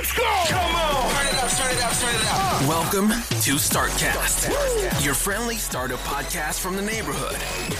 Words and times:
Let's 0.00 0.12
go! 0.14 0.44
Come 0.48 0.74
on! 0.76 1.12
Turn 1.12 1.26
it 1.26 1.34
up, 1.34 1.50
turn 1.50 1.76
it 1.76 1.82
up, 1.84 1.92
turn 1.92 2.14
it 2.14 2.26
up. 2.32 2.66
Welcome 2.66 3.08
to 3.10 3.52
StartCast, 3.56 5.04
your 5.04 5.12
friendly 5.12 5.56
startup 5.56 5.98
podcast 5.98 6.58
from 6.58 6.74
the 6.74 6.80
neighborhood. 6.80 7.36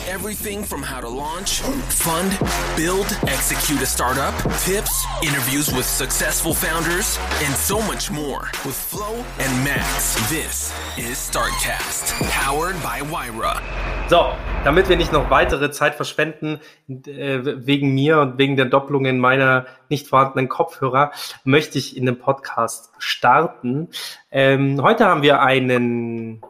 Everything 0.06 0.62
from 0.62 0.83
how 0.83 1.01
to 1.01 1.09
launch, 1.09 1.61
fund, 1.61 2.38
build, 2.77 3.06
execute 3.23 3.80
a 3.80 3.87
startup, 3.87 4.34
tips, 4.61 5.06
interviews 5.23 5.73
with 5.73 5.87
successful 5.87 6.52
founders, 6.52 7.19
and 7.42 7.55
so 7.55 7.80
much 7.80 8.11
more 8.11 8.50
with 8.66 8.77
Flo 8.77 9.25
and 9.39 9.64
Max. 9.64 10.12
This 10.28 10.75
is 10.98 11.16
StartCast, 11.16 12.20
powered 12.28 12.77
by 12.83 13.00
Wyra. 13.00 13.62
So, 14.11 14.34
damit 14.64 14.91
wir 14.91 14.98
nicht 14.98 15.12
noch 15.12 15.30
weitere 15.30 15.70
Zeit 15.70 15.95
verschwenden, 15.95 16.61
äh, 16.87 17.39
wegen 17.64 17.95
mir 17.95 18.20
und 18.20 18.37
wegen 18.37 18.56
der 18.56 18.66
Doppelungen 18.66 19.20
meiner 19.20 19.64
nicht 19.91 20.09
vorhandenen 20.09 20.49
Kopfhörer, 20.49 21.12
möchte 21.45 21.79
ich 21.79 21.97
in 21.97 22.07
den 22.07 22.19
Podcast 22.19 22.91
starten. 22.98 23.89
Ähm, 24.31 24.83
heute 24.83 25.06
haben 25.06 25.23
wir 25.23 25.42
einen 25.42 26.42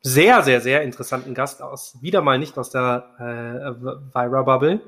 sehr, 0.00 0.42
sehr, 0.42 0.60
sehr 0.60 0.82
interessanten 0.82 1.34
Gast 1.34 1.62
aus, 1.62 1.96
wieder 2.00 2.22
mal 2.22 2.38
nicht 2.38 2.58
aus 2.58 2.70
der 2.70 3.04
äh, 3.18 4.14
Vira 4.14 4.42
Bubble. 4.42 4.80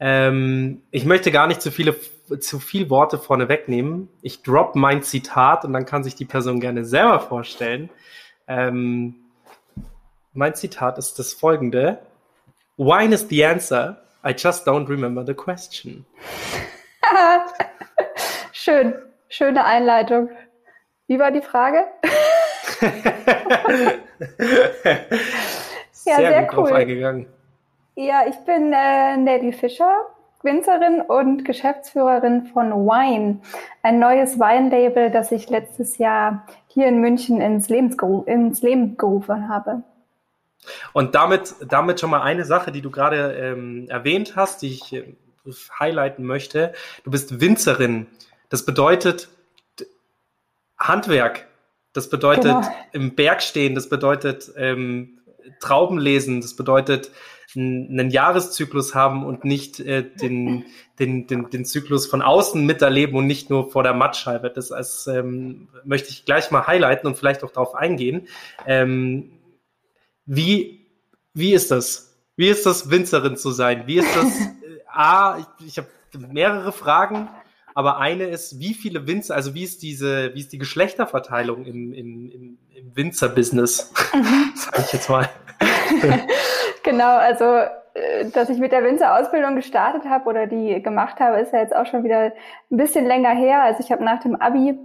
Ähm, 0.00 0.82
ich 0.90 1.04
möchte 1.04 1.30
gar 1.30 1.46
nicht 1.46 1.62
zu 1.62 1.70
viele, 1.70 1.94
zu 2.40 2.58
viel 2.58 2.90
Worte 2.90 3.18
vorne 3.18 3.48
wegnehmen. 3.48 4.08
Ich 4.22 4.42
drop 4.42 4.74
mein 4.74 5.02
Zitat 5.02 5.64
und 5.64 5.72
dann 5.72 5.86
kann 5.86 6.02
sich 6.02 6.14
die 6.14 6.24
Person 6.24 6.60
gerne 6.60 6.84
selber 6.84 7.20
vorstellen. 7.20 7.90
Ähm, 8.48 9.14
mein 10.32 10.54
Zitat 10.54 10.98
ist 10.98 11.18
das 11.18 11.32
folgende. 11.32 11.98
Wine 12.76 13.14
is 13.14 13.28
the 13.28 13.44
answer. 13.44 14.01
I 14.24 14.32
just 14.32 14.64
don't 14.64 14.88
remember 14.88 15.24
the 15.24 15.34
question. 15.34 16.04
Schön. 18.52 18.94
Schöne 19.28 19.64
Einleitung. 19.64 20.30
Wie 21.08 21.18
war 21.18 21.30
die 21.32 21.40
Frage? 21.40 21.86
ja, 22.80 22.90
sehr, 25.92 26.16
sehr 26.16 26.42
gut 26.42 26.56
cool. 26.56 26.64
drauf 26.64 26.72
eingegangen. 26.72 27.26
Ja, 27.96 28.22
ich 28.28 28.36
bin 28.44 28.72
äh, 28.72 29.16
Nelly 29.16 29.52
Fischer, 29.52 30.06
Winzerin 30.42 31.00
und 31.00 31.44
Geschäftsführerin 31.44 32.46
von 32.46 32.72
Wine, 32.86 33.40
ein 33.82 33.98
neues 33.98 34.38
Weinlabel, 34.38 35.10
das 35.10 35.32
ich 35.32 35.50
letztes 35.50 35.98
Jahr 35.98 36.46
hier 36.68 36.86
in 36.86 37.00
München 37.00 37.40
ins, 37.40 37.68
ins 37.68 38.62
Leben 38.62 38.96
gerufen 38.96 39.48
habe. 39.48 39.82
Und 40.92 41.14
damit, 41.14 41.54
damit 41.66 42.00
schon 42.00 42.10
mal 42.10 42.22
eine 42.22 42.44
Sache, 42.44 42.72
die 42.72 42.82
du 42.82 42.90
gerade 42.90 43.32
ähm, 43.32 43.88
erwähnt 43.88 44.36
hast, 44.36 44.62
die 44.62 44.68
ich 44.68 44.92
äh, 44.92 45.14
highlighten 45.78 46.24
möchte. 46.24 46.72
Du 47.04 47.10
bist 47.10 47.40
Winzerin. 47.40 48.06
Das 48.48 48.64
bedeutet 48.64 49.28
Handwerk. 50.78 51.48
Das 51.92 52.08
bedeutet 52.08 52.44
genau. 52.44 52.74
im 52.92 53.14
Berg 53.14 53.42
stehen. 53.42 53.74
Das 53.74 53.88
bedeutet 53.88 54.52
ähm, 54.56 55.20
Trauben 55.60 55.98
lesen. 55.98 56.40
Das 56.40 56.54
bedeutet 56.54 57.10
einen 57.54 58.08
Jahreszyklus 58.10 58.94
haben 58.94 59.26
und 59.26 59.44
nicht 59.44 59.78
äh, 59.80 60.02
den, 60.02 60.64
den, 60.98 61.26
den, 61.26 61.50
den 61.50 61.64
Zyklus 61.66 62.06
von 62.06 62.22
außen 62.22 62.64
miterleben 62.64 63.16
und 63.16 63.26
nicht 63.26 63.50
nur 63.50 63.70
vor 63.70 63.82
der 63.82 63.92
Mattscheibe. 63.92 64.50
Das 64.50 64.72
als, 64.72 65.06
ähm, 65.06 65.68
möchte 65.84 66.10
ich 66.10 66.24
gleich 66.24 66.50
mal 66.50 66.66
highlighten 66.66 67.06
und 67.06 67.18
vielleicht 67.18 67.44
auch 67.44 67.52
darauf 67.52 67.74
eingehen. 67.74 68.26
Ähm, 68.66 69.32
wie, 70.26 70.86
wie 71.34 71.54
ist 71.54 71.70
das? 71.70 72.16
Wie 72.36 72.48
ist 72.48 72.66
das, 72.66 72.90
Winzerin 72.90 73.36
zu 73.36 73.50
sein? 73.50 73.84
Wie 73.86 73.98
ist 73.98 74.16
das? 74.16 74.26
Äh, 74.62 74.80
A, 74.86 75.38
ich, 75.38 75.66
ich 75.66 75.78
habe 75.78 75.88
mehrere 76.28 76.70
Fragen, 76.70 77.28
aber 77.74 77.98
eine 77.98 78.24
ist, 78.24 78.58
wie 78.60 78.74
viele 78.74 79.06
Winzer, 79.06 79.34
also 79.34 79.54
wie 79.54 79.64
ist 79.64 79.82
diese, 79.82 80.34
wie 80.34 80.40
ist 80.40 80.52
die 80.52 80.58
Geschlechterverteilung 80.58 81.64
im, 81.64 81.92
im, 81.92 82.30
im, 82.30 82.58
im 82.74 82.96
Winzer-Business? 82.96 83.92
Mhm. 84.14 84.52
Sag 84.54 84.78
ich 84.78 84.92
jetzt 84.92 85.08
mal. 85.08 85.28
genau, 86.82 87.16
also 87.16 87.44
äh, 87.94 88.30
dass 88.32 88.50
ich 88.50 88.58
mit 88.58 88.72
der 88.72 88.84
Winzerausbildung 88.84 89.56
gestartet 89.56 90.04
habe 90.04 90.28
oder 90.28 90.46
die 90.46 90.82
gemacht 90.82 91.20
habe, 91.20 91.38
ist 91.38 91.52
ja 91.52 91.60
jetzt 91.60 91.74
auch 91.74 91.86
schon 91.86 92.04
wieder 92.04 92.32
ein 92.70 92.76
bisschen 92.76 93.06
länger 93.06 93.30
her. 93.30 93.62
Also 93.62 93.80
ich 93.82 93.90
habe 93.90 94.04
nach 94.04 94.20
dem 94.20 94.36
Abi 94.36 94.78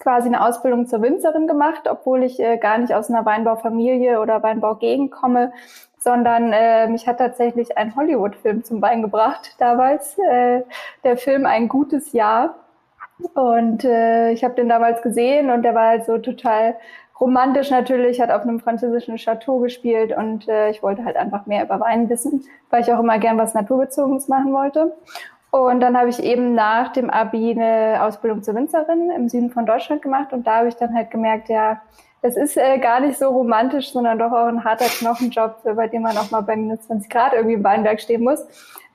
quasi 0.00 0.28
eine 0.28 0.44
Ausbildung 0.44 0.86
zur 0.86 1.02
Winzerin 1.02 1.46
gemacht, 1.46 1.88
obwohl 1.90 2.22
ich 2.22 2.38
äh, 2.40 2.58
gar 2.58 2.78
nicht 2.78 2.92
aus 2.92 3.08
einer 3.10 3.24
Weinbaufamilie 3.24 4.20
oder 4.20 4.42
Weinbaugegend 4.42 5.10
komme, 5.10 5.52
sondern 5.98 6.52
äh, 6.52 6.86
mich 6.88 7.06
hat 7.08 7.18
tatsächlich 7.18 7.76
ein 7.76 7.96
Hollywood-Film 7.96 8.64
zum 8.64 8.80
Bein 8.80 9.02
gebracht 9.02 9.56
damals. 9.58 10.16
Äh, 10.18 10.62
der 11.04 11.16
Film 11.16 11.46
Ein 11.46 11.68
gutes 11.68 12.12
Jahr. 12.12 12.54
Und 13.34 13.84
äh, 13.84 14.30
ich 14.30 14.44
habe 14.44 14.54
den 14.54 14.68
damals 14.68 15.02
gesehen 15.02 15.50
und 15.50 15.62
der 15.62 15.74
war 15.74 15.88
halt 15.88 16.04
so 16.04 16.18
total 16.18 16.76
romantisch 17.20 17.70
natürlich, 17.70 18.20
hat 18.20 18.30
auf 18.30 18.42
einem 18.42 18.60
französischen 18.60 19.16
Chateau 19.16 19.58
gespielt 19.58 20.16
und 20.16 20.48
äh, 20.48 20.70
ich 20.70 20.84
wollte 20.84 21.04
halt 21.04 21.16
einfach 21.16 21.46
mehr 21.46 21.64
über 21.64 21.80
Wein 21.80 22.08
wissen, 22.08 22.44
weil 22.70 22.82
ich 22.82 22.92
auch 22.92 23.00
immer 23.00 23.18
gern 23.18 23.36
was 23.38 23.54
Naturbezogenes 23.54 24.28
machen 24.28 24.52
wollte. 24.52 24.94
Und 25.50 25.80
dann 25.80 25.96
habe 25.96 26.10
ich 26.10 26.22
eben 26.22 26.54
nach 26.54 26.92
dem 26.92 27.08
Abi 27.08 27.52
eine 27.52 28.02
Ausbildung 28.02 28.42
zur 28.42 28.54
Winzerin 28.54 29.10
im 29.10 29.28
Süden 29.28 29.50
von 29.50 29.64
Deutschland 29.64 30.02
gemacht 30.02 30.32
und 30.32 30.46
da 30.46 30.56
habe 30.56 30.68
ich 30.68 30.76
dann 30.76 30.94
halt 30.94 31.10
gemerkt, 31.10 31.48
ja, 31.48 31.80
es 32.20 32.36
ist 32.36 32.56
äh, 32.56 32.78
gar 32.78 33.00
nicht 33.00 33.18
so 33.18 33.28
romantisch, 33.28 33.92
sondern 33.92 34.18
doch 34.18 34.32
auch 34.32 34.46
ein 34.46 34.64
harter 34.64 34.86
Knochenjob, 34.86 35.62
bei 35.76 35.86
dem 35.86 36.02
man 36.02 36.16
auch 36.16 36.30
mal 36.30 36.40
bei 36.40 36.56
minus 36.56 36.82
20 36.82 37.08
Grad 37.08 37.32
irgendwie 37.32 37.54
im 37.54 37.64
Weinberg 37.64 38.00
stehen 38.00 38.24
muss. 38.24 38.44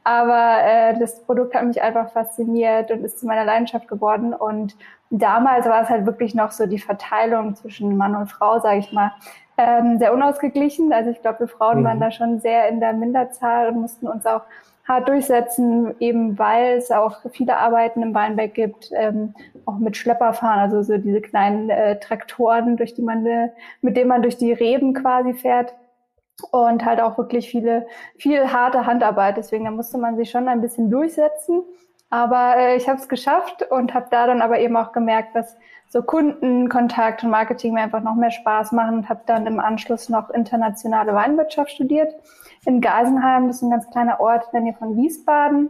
Aber 0.03 0.57
äh, 0.63 0.99
das 0.99 1.23
Produkt 1.23 1.55
hat 1.55 1.63
mich 1.63 1.81
einfach 1.81 2.11
fasziniert 2.11 2.91
und 2.91 3.05
ist 3.05 3.19
zu 3.19 3.25
meiner 3.25 3.45
Leidenschaft 3.45 3.87
geworden. 3.87 4.33
Und 4.33 4.75
damals 5.09 5.65
war 5.65 5.81
es 5.81 5.89
halt 5.89 6.05
wirklich 6.05 6.35
noch 6.35 6.51
so 6.51 6.65
die 6.65 6.79
Verteilung 6.79 7.55
zwischen 7.55 7.95
Mann 7.95 8.15
und 8.15 8.29
Frau, 8.29 8.59
sage 8.59 8.79
ich 8.79 8.91
mal, 8.91 9.13
ähm, 9.57 9.99
sehr 9.99 10.13
unausgeglichen. 10.13 10.91
Also 10.91 11.11
ich 11.11 11.21
glaube, 11.21 11.41
wir 11.41 11.47
Frauen 11.47 11.79
mhm. 11.79 11.85
waren 11.85 11.99
da 12.01 12.11
schon 12.11 12.41
sehr 12.41 12.67
in 12.67 12.81
der 12.81 12.91
Minderzahl 12.91 13.69
und 13.69 13.79
mussten 13.79 14.07
uns 14.07 14.25
auch 14.25 14.41
hart 14.85 15.07
durchsetzen, 15.07 15.95
eben 15.99 16.37
weil 16.37 16.77
es 16.77 16.91
auch 16.91 17.21
viele 17.31 17.57
Arbeiten 17.57 18.01
im 18.01 18.13
Weinberg 18.13 18.53
gibt, 18.53 18.91
ähm, 18.93 19.33
auch 19.65 19.77
mit 19.77 19.95
Schlepperfahren, 19.95 20.59
also 20.59 20.81
so 20.83 20.97
diese 20.97 21.21
kleinen 21.21 21.69
äh, 21.69 21.99
Traktoren, 21.99 22.75
durch 22.75 22.93
die 22.93 23.01
man, 23.01 23.25
äh, 23.25 23.49
mit 23.81 23.95
denen 23.95 24.09
man 24.09 24.21
durch 24.21 24.37
die 24.37 24.51
Reben 24.51 24.93
quasi 24.93 25.33
fährt 25.33 25.73
und 26.51 26.83
halt 26.83 26.99
auch 26.99 27.17
wirklich 27.17 27.49
viele, 27.49 27.87
viel 28.17 28.51
harte 28.51 28.85
Handarbeit. 28.85 29.37
Deswegen 29.37 29.65
da 29.65 29.71
musste 29.71 29.97
man 29.97 30.17
sich 30.17 30.29
schon 30.29 30.47
ein 30.47 30.61
bisschen 30.61 30.89
durchsetzen. 30.89 31.63
Aber 32.09 32.57
äh, 32.57 32.75
ich 32.75 32.87
habe 32.87 32.99
es 32.99 33.07
geschafft 33.07 33.63
und 33.71 33.93
habe 33.93 34.07
da 34.11 34.27
dann 34.27 34.41
aber 34.41 34.59
eben 34.59 34.75
auch 34.77 34.91
gemerkt, 34.91 35.35
dass 35.35 35.55
so 35.93 36.01
Kundenkontakt 36.01 37.23
und 37.23 37.29
Marketing 37.29 37.75
mir 37.75 37.81
einfach 37.81 38.01
noch 38.01 38.15
mehr 38.15 38.31
Spaß 38.31 38.71
machen 38.71 38.95
und 38.95 39.09
habe 39.09 39.21
dann 39.27 39.45
im 39.45 39.59
Anschluss 39.59 40.09
noch 40.09 40.31
internationale 40.31 41.13
Weinwirtschaft 41.13 41.69
studiert 41.69 42.11
in 42.65 42.81
Geisenheim. 42.81 43.45
Das 43.45 43.57
ist 43.57 43.61
ein 43.61 43.69
ganz 43.69 43.87
kleiner 43.91 44.19
Ort 44.19 44.45
in 44.45 44.49
der 44.53 44.61
Nähe 44.61 44.73
von 44.73 44.97
Wiesbaden 44.97 45.69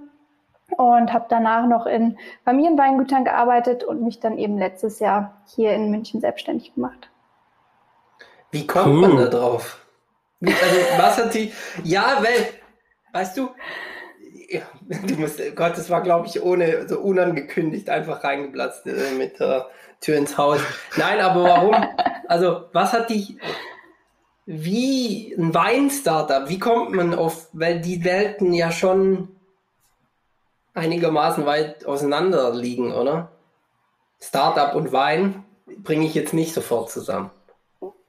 und 0.78 1.12
habe 1.12 1.26
danach 1.28 1.68
noch 1.68 1.86
in 1.86 2.18
Familienweingütern 2.46 3.26
gearbeitet 3.26 3.84
und 3.84 4.02
mich 4.02 4.22
dann 4.22 4.38
eben 4.38 4.58
letztes 4.58 5.00
Jahr 5.00 5.42
hier 5.46 5.74
in 5.74 5.92
München 5.92 6.22
selbstständig 6.22 6.74
gemacht. 6.74 7.10
Wie 8.52 8.66
kommt 8.66 8.96
cool. 8.96 9.02
man 9.02 9.18
da 9.18 9.26
drauf? 9.26 9.86
Also, 10.42 10.80
was 11.00 11.18
hat 11.18 11.34
die. 11.34 11.52
Ja, 11.84 12.20
weil, 12.20 12.48
weißt 13.12 13.38
du, 13.38 13.50
du 15.08 15.16
musst, 15.16 15.40
Gott, 15.56 15.78
das 15.78 15.90
war, 15.90 16.02
glaube 16.02 16.28
ich, 16.28 16.42
ohne, 16.42 16.88
so 16.88 17.00
unangekündigt 17.00 17.90
einfach 17.90 18.24
reingeplatzt 18.24 18.86
äh, 18.88 19.12
mit 19.18 19.40
der 19.40 19.68
Tür 20.02 20.18
ins 20.18 20.38
Haus. 20.38 20.60
Nein, 20.98 21.20
aber 21.20 21.44
warum? 21.44 21.76
Also, 22.28 22.66
was 22.74 22.94
hat 22.94 23.10
dich, 23.10 23.38
wie 24.46 25.34
ein 25.38 25.54
Wein-Startup, 25.54 26.50
wie 26.50 26.60
kommt 26.60 26.92
man 26.92 27.14
auf, 27.14 27.48
weil 27.54 27.80
die 27.80 28.04
Welten 28.04 28.54
ja 28.54 28.72
schon 28.72 29.30
einigermaßen 30.74 31.46
weit 31.46 31.86
auseinander 31.86 32.54
liegen, 32.54 32.94
oder? 32.94 33.32
Startup 34.20 34.76
und 34.76 34.92
Wein 34.92 35.44
bringe 35.66 36.06
ich 36.06 36.14
jetzt 36.14 36.34
nicht 36.34 36.54
sofort 36.54 36.90
zusammen. 36.90 37.32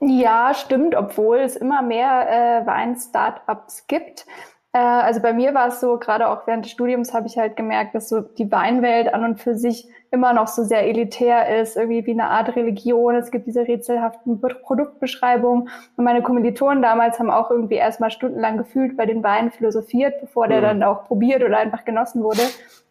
Ja, 0.01 0.55
stimmt, 0.55 0.95
obwohl 0.95 1.39
es 1.39 1.57
immer 1.57 1.83
mehr 1.83 2.29
äh, 2.29 2.67
Wein-Startups 2.67 3.87
gibt. 3.87 4.27
Äh, 4.75 4.79
also 4.79 5.21
bei 5.21 5.33
mir 5.33 5.55
war 5.55 5.69
es 5.69 5.81
so, 5.81 5.97
gerade 5.99 6.29
auch 6.29 6.47
während 6.47 6.67
des 6.67 6.73
Studiums 6.73 7.15
habe 7.15 7.29
ich 7.29 7.39
halt 7.39 7.57
gemerkt, 7.57 7.95
dass 7.95 8.09
so 8.09 8.21
die 8.21 8.51
Weinwelt 8.53 9.15
an 9.15 9.25
und 9.25 9.41
für 9.41 9.57
sich 9.57 9.89
immer 10.11 10.33
noch 10.33 10.49
so 10.49 10.63
sehr 10.63 10.87
elitär 10.87 11.61
ist, 11.61 11.77
irgendwie 11.77 12.05
wie 12.07 12.13
eine 12.13 12.29
Art 12.29 12.55
Religion. 12.55 13.15
Es 13.15 13.31
gibt 13.31 13.47
diese 13.47 13.67
rätselhaften 13.67 14.41
Produktbeschreibungen. 14.41 15.69
Und 15.97 16.05
meine 16.05 16.23
Kommilitonen 16.23 16.83
damals 16.83 17.19
haben 17.19 17.31
auch 17.31 17.51
irgendwie 17.51 17.75
erstmal 17.75 18.11
stundenlang 18.11 18.57
gefühlt 18.59 18.97
bei 18.97 19.07
den 19.07 19.23
Weinen 19.25 19.51
philosophiert, 19.51 20.21
bevor 20.21 20.47
der 20.47 20.59
mhm. 20.59 20.65
dann 20.65 20.83
auch 20.85 21.05
probiert 21.05 21.43
oder 21.43 21.59
einfach 21.59 21.85
genossen 21.85 22.23
wurde. 22.23 22.43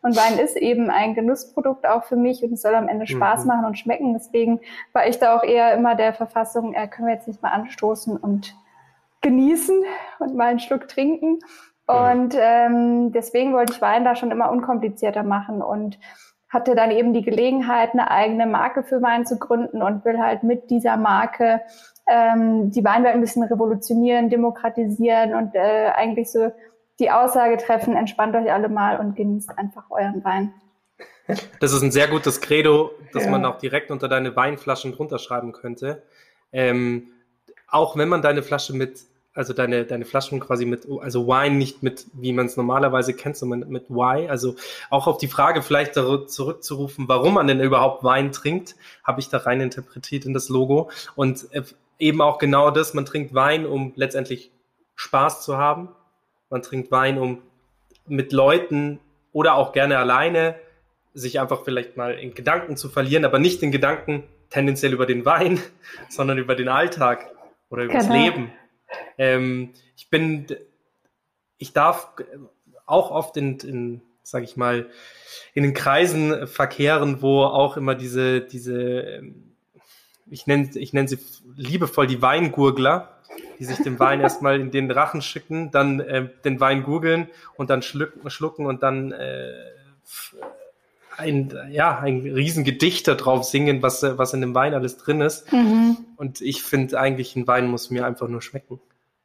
Und 0.02 0.18
Wein 0.18 0.38
ist 0.38 0.58
eben 0.58 0.90
ein 0.90 1.16
Genussprodukt 1.16 1.88
auch 1.88 2.04
für 2.04 2.18
mich 2.18 2.44
und 2.44 2.54
es 2.54 2.62
soll 2.62 2.76
am 2.76 2.90
Ende 2.90 3.08
Spaß 3.08 3.42
mhm. 3.42 3.48
machen 3.48 3.66
und 3.66 3.80
schmecken. 3.80 4.14
Deswegen 4.14 4.60
war 4.92 5.08
ich 5.08 5.18
da 5.18 5.38
auch 5.38 5.44
eher 5.44 5.74
immer 5.74 5.96
der 5.96 6.14
Verfassung, 6.14 6.74
äh, 6.74 6.88
können 6.90 7.08
wir 7.08 7.16
jetzt 7.16 7.28
nicht 7.28 7.42
mal 7.42 7.52
anstoßen 7.52 8.18
und 8.18 8.54
genießen 9.22 9.82
und 10.20 10.36
mal 10.36 10.48
einen 10.48 10.60
Schluck 10.60 10.90
trinken. 10.90 11.40
Mhm. 11.88 11.96
Und 11.96 12.36
ähm, 12.38 13.12
deswegen 13.12 13.54
wollte 13.54 13.74
ich 13.74 13.82
Wein 13.82 14.06
da 14.06 14.16
schon 14.16 14.32
immer 14.32 14.52
unkomplizierter 14.52 15.24
machen 15.24 15.62
und 15.62 16.00
hatte 16.50 16.76
dann 16.76 16.92
eben 16.92 17.14
die 17.14 17.24
Gelegenheit, 17.24 17.94
eine 17.94 18.12
eigene 18.12 18.46
Marke 18.46 18.84
für 18.84 19.02
Wein 19.02 19.26
zu 19.26 19.40
gründen 19.40 19.82
und 19.82 20.06
will 20.06 20.20
halt 20.20 20.44
mit 20.44 20.70
dieser 20.70 20.98
Marke 20.98 21.62
ähm, 22.08 22.70
die 22.72 22.84
Weinwelt 22.84 23.16
ein 23.16 23.22
bisschen 23.22 23.44
revolutionieren, 23.44 24.30
demokratisieren 24.30 25.34
und 25.34 25.56
äh, 25.56 25.90
eigentlich 25.96 26.32
so 26.32 26.52
die 27.00 27.10
Aussage 27.10 27.58
treffen, 27.58 27.96
entspannt 27.96 28.36
euch 28.36 28.52
alle 28.52 28.70
mal 28.70 29.00
und 29.00 29.16
genießt 29.16 29.58
einfach 29.58 29.90
euren 29.90 30.24
Wein. 30.24 30.54
Das 31.60 31.72
ist 31.72 31.82
ein 31.82 31.92
sehr 31.92 32.08
gutes 32.08 32.42
Credo, 32.42 32.92
das 33.14 33.26
ja. 33.26 33.32
man 33.32 33.46
auch 33.46 33.58
direkt 33.58 33.90
unter 33.92 34.08
deine 34.08 34.36
Weinflaschen 34.36 34.92
drunter 34.92 35.20
schreiben 35.20 35.54
könnte. 35.54 36.04
Ähm, 36.52 37.08
auch 37.68 37.98
wenn 37.98 38.10
man 38.10 38.22
deine 38.22 38.44
Flasche 38.44 38.74
mit 38.76 39.00
also 39.34 39.54
deine, 39.54 39.86
deine 39.86 40.06
Flaschen 40.06 40.40
quasi 40.40 40.66
mit, 40.66 40.88
also 41.02 41.28
Wine 41.28 41.56
nicht 41.56 41.82
mit, 41.82 42.06
wie 42.14 42.34
man 42.34 42.46
es 42.46 42.56
normalerweise 42.56 43.14
kennt, 43.14 43.36
sondern 43.36 43.68
mit 43.70 43.90
Y. 43.90 44.30
Also 44.30 44.56
auch 44.90 45.08
auf 45.08 45.18
die 45.18 45.28
Frage 45.28 45.62
vielleicht 45.62 45.96
zurückzurufen, 45.96 47.08
warum 47.08 47.36
man 47.36 47.48
denn 47.48 47.60
überhaupt 47.60 48.04
Wein 48.04 48.32
trinkt, 48.32 48.76
habe 49.04 49.20
ich 49.20 49.30
da 49.30 49.40
rein 49.40 49.62
interpretiert 49.62 50.26
in 50.26 50.34
das 50.34 50.50
Logo. 50.50 50.92
Und 51.16 51.48
äh, 51.52 51.64
eben 51.98 52.22
auch 52.22 52.38
genau 52.38 52.70
das, 52.70 52.94
man 52.94 53.06
trinkt 53.06 53.34
Wein, 53.34 53.66
um 53.66 53.94
letztendlich 53.96 54.52
Spaß 54.96 55.44
zu 55.44 55.58
haben. 55.58 55.90
Man 56.50 56.62
trinkt 56.62 56.92
Wein, 56.92 57.18
um 57.18 57.40
mit 58.08 58.34
Leuten 58.34 59.00
oder 59.32 59.56
auch 59.56 59.74
gerne 59.74 59.98
alleine 59.98 60.56
sich 61.16 61.40
einfach 61.40 61.64
vielleicht 61.64 61.98
mal 61.98 62.14
in 62.14 62.34
Gedanken 62.34 62.78
zu 62.78 62.90
verlieren, 62.90 63.26
aber 63.26 63.40
nicht 63.40 63.64
in 63.64 63.72
Gedanken 63.72 64.24
tendenziell 64.50 64.94
über 64.94 65.06
den 65.06 65.26
Wein, 65.26 65.60
sondern 66.10 66.38
über 66.38 66.56
den 66.56 66.70
Alltag 66.70 67.32
oder 67.70 67.84
über 67.84 67.94
genau. 67.94 68.06
das 68.06 68.16
Leben. 68.16 68.52
Ähm, 69.18 69.74
ich 69.96 70.10
bin, 70.10 70.48
ich 71.58 71.74
darf 71.74 72.14
auch 72.86 73.12
oft 73.12 73.38
in, 73.38 73.58
in 73.60 74.02
sage 74.24 74.46
ich 74.46 74.58
mal, 74.58 74.90
in 75.54 75.64
den 75.64 75.74
Kreisen 75.74 76.48
verkehren, 76.48 77.22
wo 77.22 77.44
auch 77.44 77.78
immer 77.78 77.94
diese, 77.94 78.42
diese, 78.42 79.02
ähm, 79.02 79.56
ich 80.30 80.48
nenne, 80.48 80.70
ich 80.76 80.94
nenne 80.94 81.08
sie 81.08 81.20
liebevoll 81.56 82.08
die 82.08 82.22
Weingurgler, 82.22 83.20
die 83.60 83.66
sich 83.66 83.78
den 83.78 84.00
Wein 84.00 84.22
erstmal 84.22 84.60
in 84.60 84.72
den 84.72 84.90
Rachen 84.90 85.22
schicken, 85.22 85.72
dann 85.72 86.00
äh, 86.00 86.30
den 86.46 86.60
Wein 86.60 86.84
gurgeln 86.84 87.28
und 87.56 87.70
dann 87.70 87.82
schlucken, 87.82 88.30
schlucken 88.30 88.66
und 88.66 88.82
dann 88.82 89.12
äh, 89.12 89.52
ein, 91.18 91.54
ja, 91.72 92.00
ein 92.00 92.22
Riesengedicht 92.22 93.08
darauf 93.08 93.44
singen, 93.44 93.82
was, 93.82 94.04
was 94.04 94.34
in 94.34 94.42
dem 94.42 94.56
Wein 94.56 94.74
alles 94.74 94.98
drin 94.98 95.22
ist. 95.22 95.52
Mhm. 95.52 95.98
Und 96.16 96.42
ich 96.42 96.64
finde 96.64 97.00
eigentlich, 97.00 97.36
ein 97.36 97.48
Wein 97.48 97.68
muss 97.68 97.90
mir 97.90 98.06
einfach 98.06 98.28
nur 98.28 98.42
schmecken. 98.42 98.80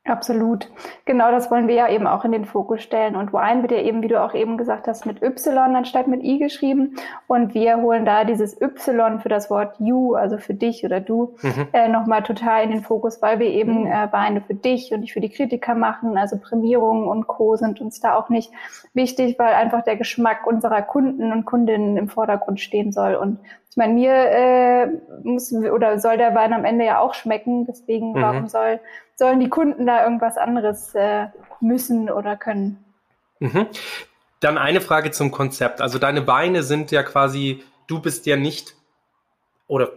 Absolut. 0.08 0.70
Genau 1.04 1.30
das 1.30 1.50
wollen 1.50 1.68
wir 1.68 1.74
ja 1.74 1.88
eben 1.88 2.06
auch 2.06 2.24
in 2.24 2.32
den 2.32 2.46
Fokus 2.46 2.82
stellen. 2.82 3.14
Und 3.14 3.32
Wine 3.32 3.62
wird 3.62 3.72
ja 3.72 3.78
eben, 3.78 4.02
wie 4.02 4.08
du 4.08 4.22
auch 4.22 4.32
eben 4.32 4.56
gesagt 4.56 4.88
hast, 4.88 5.04
mit 5.04 5.22
Y 5.22 5.76
anstatt 5.76 6.06
mit 6.08 6.24
I 6.24 6.38
geschrieben. 6.38 6.96
Und 7.26 7.52
wir 7.52 7.76
holen 7.76 8.06
da 8.06 8.24
dieses 8.24 8.58
Y 8.60 9.20
für 9.20 9.28
das 9.28 9.50
Wort 9.50 9.76
you, 9.78 10.14
also 10.14 10.38
für 10.38 10.54
dich 10.54 10.84
oder 10.84 11.00
du, 11.00 11.34
mhm. 11.42 11.68
äh, 11.72 11.88
nochmal 11.88 12.22
total 12.22 12.64
in 12.64 12.70
den 12.70 12.80
Fokus, 12.80 13.20
weil 13.20 13.38
wir 13.38 13.48
eben 13.48 13.82
mhm. 13.82 13.86
äh, 13.86 14.10
Weine 14.10 14.40
für 14.40 14.54
dich 14.54 14.92
und 14.92 15.00
nicht 15.00 15.12
für 15.12 15.20
die 15.20 15.28
Kritiker 15.28 15.74
machen. 15.74 16.16
Also 16.16 16.38
Prämierungen 16.38 17.06
und 17.06 17.26
Co. 17.26 17.56
sind 17.56 17.80
uns 17.80 18.00
da 18.00 18.14
auch 18.14 18.30
nicht 18.30 18.50
wichtig, 18.94 19.38
weil 19.38 19.52
einfach 19.52 19.84
der 19.84 19.96
Geschmack 19.96 20.46
unserer 20.46 20.80
Kunden 20.80 21.32
und 21.32 21.44
Kundinnen 21.44 21.98
im 21.98 22.08
Vordergrund 22.08 22.60
stehen 22.60 22.92
soll. 22.92 23.14
Und 23.14 23.40
ich 23.70 23.76
meine, 23.76 23.92
mir 23.92 24.12
äh, 24.12 24.86
muss 25.22 25.52
oder 25.52 25.98
soll 25.98 26.16
der 26.16 26.34
Wein 26.34 26.54
am 26.54 26.64
Ende 26.64 26.86
ja 26.86 26.98
auch 26.98 27.12
schmecken. 27.12 27.66
Deswegen, 27.66 28.12
mhm. 28.12 28.22
warum 28.22 28.48
soll 28.48 28.80
sollen 29.18 29.40
die 29.40 29.48
Kunden 29.48 29.84
da 29.84 30.04
irgendwas 30.04 30.36
anderes 30.38 30.94
äh, 30.94 31.26
müssen 31.60 32.08
oder 32.08 32.36
können. 32.36 32.84
Mhm. 33.40 33.66
Dann 34.38 34.56
eine 34.56 34.80
Frage 34.80 35.10
zum 35.10 35.32
Konzept. 35.32 35.80
Also 35.80 35.98
deine 35.98 36.22
Beine 36.22 36.62
sind 36.62 36.92
ja 36.92 37.02
quasi, 37.02 37.64
du 37.88 38.00
bist 38.00 38.26
ja 38.26 38.36
nicht, 38.36 38.76
oder 39.66 39.90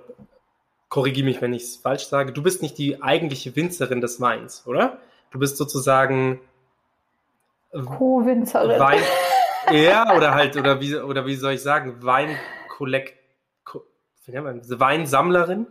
korrigiere 0.89 1.25
mich, 1.25 1.39
wenn 1.39 1.53
ich 1.53 1.63
es 1.63 1.75
falsch 1.77 2.07
sage, 2.07 2.33
du 2.33 2.41
bist 2.41 2.63
nicht 2.63 2.79
die 2.79 3.03
eigentliche 3.03 3.55
Winzerin 3.55 4.01
des 4.01 4.19
Weins, 4.19 4.65
oder? 4.65 4.97
Du 5.29 5.37
bist 5.37 5.55
sozusagen 5.57 6.41
Co-Winzerin. 7.71 8.79
Wein, 8.79 9.01
ja, 9.71 10.15
oder 10.15 10.33
halt, 10.33 10.57
oder 10.57 10.81
wie, 10.81 10.95
oder 10.95 11.27
wie 11.27 11.35
soll 11.35 11.53
ich 11.53 11.61
sagen, 11.61 11.97
Weinkollekt, 12.01 13.13
Weinsammlerin. 14.25 15.67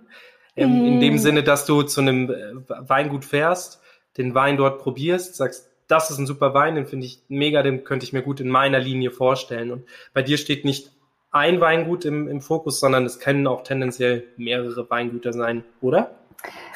Ähm, 0.57 0.83
mm. 0.83 0.87
In 0.87 1.01
dem 1.01 1.15
mm. 1.15 1.19
Sinne, 1.19 1.43
dass 1.43 1.67
du 1.67 1.83
zu 1.83 2.01
einem 2.01 2.31
äh, 2.31 2.55
Weingut 2.67 3.25
fährst, 3.25 3.81
den 4.17 4.35
Wein 4.35 4.57
dort 4.57 4.81
probierst, 4.81 5.37
sagst, 5.37 5.71
das 5.89 6.11
ist 6.11 6.19
ein 6.19 6.27
super 6.27 6.55
Wein, 6.55 6.77
den 6.77 6.87
finde 6.87 7.07
ich 7.07 7.23
mega, 7.29 7.63
den 7.63 7.85
könnte 7.85 8.05
ich 8.05 8.13
mir 8.13 8.23
gut 8.23 8.41
in 8.41 8.49
meiner 8.49 8.79
Linie 8.79 9.11
vorstellen. 9.11 9.73
Und 9.73 9.85
bei 10.15 10.23
dir 10.23 10.39
steht 10.39 10.65
nicht 10.65 10.93
ein 11.33 11.61
Weingut 11.61 12.05
im, 12.05 12.29
im 12.29 12.41
Fokus, 12.41 12.81
sondern 12.81 13.07
es 13.07 13.19
können 13.19 13.47
auch 13.47 13.63
tendenziell 13.63 14.25
mehrere 14.37 14.89
Weingüter 14.89 15.33
sein, 15.33 15.65
oder? 15.81 16.20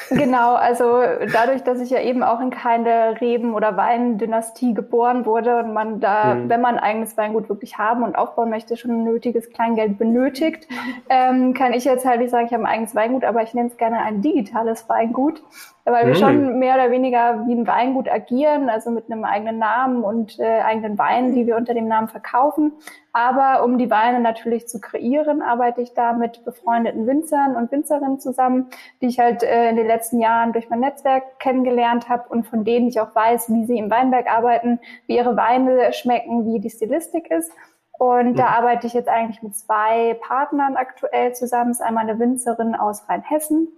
Genau, 0.09 0.53
also 0.53 1.01
dadurch, 1.31 1.63
dass 1.63 1.79
ich 1.81 1.89
ja 1.89 1.99
eben 1.99 2.21
auch 2.23 2.39
in 2.39 2.51
keine 2.51 3.19
Reben- 3.21 3.53
oder 3.53 3.75
Weindynastie 3.75 4.73
geboren 4.73 5.25
wurde 5.25 5.57
und 5.57 5.73
man 5.73 5.99
da, 5.99 6.35
mhm. 6.35 6.49
wenn 6.49 6.61
man 6.61 6.75
ein 6.75 6.83
eigenes 6.83 7.17
Weingut 7.17 7.49
wirklich 7.49 7.77
haben 7.77 8.03
und 8.03 8.15
aufbauen 8.15 8.49
möchte, 8.49 8.77
schon 8.77 8.91
ein 8.91 9.03
nötiges 9.03 9.49
Kleingeld 9.49 9.97
benötigt, 9.97 10.67
ähm, 11.09 11.53
kann 11.53 11.73
ich 11.73 11.85
jetzt 11.85 12.05
halt 12.05 12.19
nicht 12.19 12.29
sagen, 12.29 12.45
ich 12.45 12.53
habe 12.53 12.63
ein 12.63 12.71
eigenes 12.71 12.95
Weingut, 12.95 13.23
aber 13.23 13.41
ich 13.41 13.53
nenne 13.53 13.69
es 13.69 13.77
gerne 13.77 13.99
ein 13.99 14.21
digitales 14.21 14.87
Weingut 14.89 15.41
weil 15.85 16.07
wir 16.07 16.13
mm. 16.13 16.17
schon 16.17 16.59
mehr 16.59 16.75
oder 16.75 16.89
weniger 16.89 17.45
wie 17.47 17.53
ein 17.53 17.67
Weingut 17.67 18.09
agieren, 18.09 18.69
also 18.69 18.89
mit 18.89 19.11
einem 19.11 19.23
eigenen 19.23 19.59
Namen 19.59 20.03
und 20.03 20.39
äh, 20.39 20.61
eigenen 20.61 20.97
Weinen, 20.97 21.35
die 21.35 21.45
wir 21.45 21.55
unter 21.55 21.73
dem 21.73 21.87
Namen 21.87 22.07
verkaufen. 22.07 22.73
Aber 23.13 23.63
um 23.63 23.77
die 23.77 23.89
Weine 23.91 24.19
natürlich 24.19 24.67
zu 24.67 24.81
kreieren, 24.81 25.41
arbeite 25.41 25.81
ich 25.81 25.93
da 25.93 26.13
mit 26.13 26.43
befreundeten 26.43 27.05
Winzern 27.07 27.55
und 27.55 27.71
Winzerinnen 27.71 28.19
zusammen, 28.19 28.69
die 29.01 29.07
ich 29.07 29.19
halt 29.19 29.43
äh, 29.43 29.69
in 29.69 29.75
den 29.75 29.87
letzten 29.87 30.19
Jahren 30.19 30.53
durch 30.53 30.69
mein 30.69 30.79
Netzwerk 30.79 31.39
kennengelernt 31.39 32.09
habe 32.09 32.27
und 32.29 32.47
von 32.47 32.65
denen 32.65 32.87
ich 32.87 32.99
auch 32.99 33.13
weiß, 33.13 33.53
wie 33.53 33.65
sie 33.65 33.77
im 33.77 33.91
Weinberg 33.91 34.27
arbeiten, 34.27 34.79
wie 35.05 35.17
ihre 35.17 35.37
Weine 35.37 35.93
schmecken, 35.93 36.45
wie 36.45 36.59
die 36.59 36.69
Stilistik 36.69 37.29
ist. 37.29 37.51
Und 37.97 38.31
mhm. 38.31 38.35
da 38.35 38.47
arbeite 38.47 38.87
ich 38.87 38.93
jetzt 38.93 39.07
eigentlich 39.07 39.41
mit 39.43 39.55
zwei 39.55 40.17
Partnern 40.21 40.75
aktuell 40.75 41.33
zusammen. 41.33 41.69
Das 41.69 41.79
ist 41.79 41.85
einmal 41.85 42.09
eine 42.09 42.19
Winzerin 42.19 42.75
aus 42.75 43.07
Rheinhessen, 43.07 43.69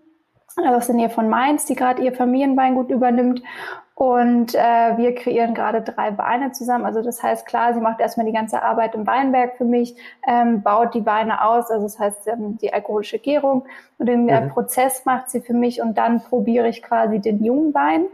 aus 0.56 0.88
der 0.88 0.96
Nähe 0.96 1.10
von 1.10 1.30
Mainz, 1.30 1.66
die 1.66 1.76
gerade 1.76 2.02
ihr 2.02 2.14
Familienweingut 2.14 2.90
übernimmt. 2.90 3.42
Und 3.98 4.54
äh, 4.54 4.96
wir 4.98 5.16
kreieren 5.16 5.56
gerade 5.56 5.82
drei 5.82 6.16
Weine 6.20 6.52
zusammen. 6.52 6.86
Also 6.86 7.02
das 7.02 7.24
heißt, 7.24 7.48
klar, 7.48 7.74
sie 7.74 7.80
macht 7.80 8.00
erstmal 8.00 8.28
die 8.28 8.32
ganze 8.32 8.62
Arbeit 8.62 8.94
im 8.94 9.08
Weinberg 9.08 9.58
für 9.58 9.66
mich, 9.66 9.96
ähm, 10.28 10.62
baut 10.62 10.94
die 10.94 11.04
Weine 11.04 11.44
aus, 11.44 11.72
also 11.72 11.88
das 11.88 11.98
heißt 11.98 12.28
ähm, 12.28 12.60
die 12.60 12.72
alkoholische 12.72 13.18
Gärung 13.18 13.66
und 13.98 14.06
den 14.06 14.30
äh, 14.30 14.42
mhm. 14.42 14.50
Prozess 14.50 15.04
macht 15.06 15.32
sie 15.32 15.42
für 15.42 15.56
mich 15.56 15.82
und 15.82 15.98
dann 15.98 16.22
probiere 16.22 16.68
ich 16.68 16.84
quasi 16.84 17.18
den 17.20 17.44
jungen 17.44 17.74
Wein. 17.74 18.06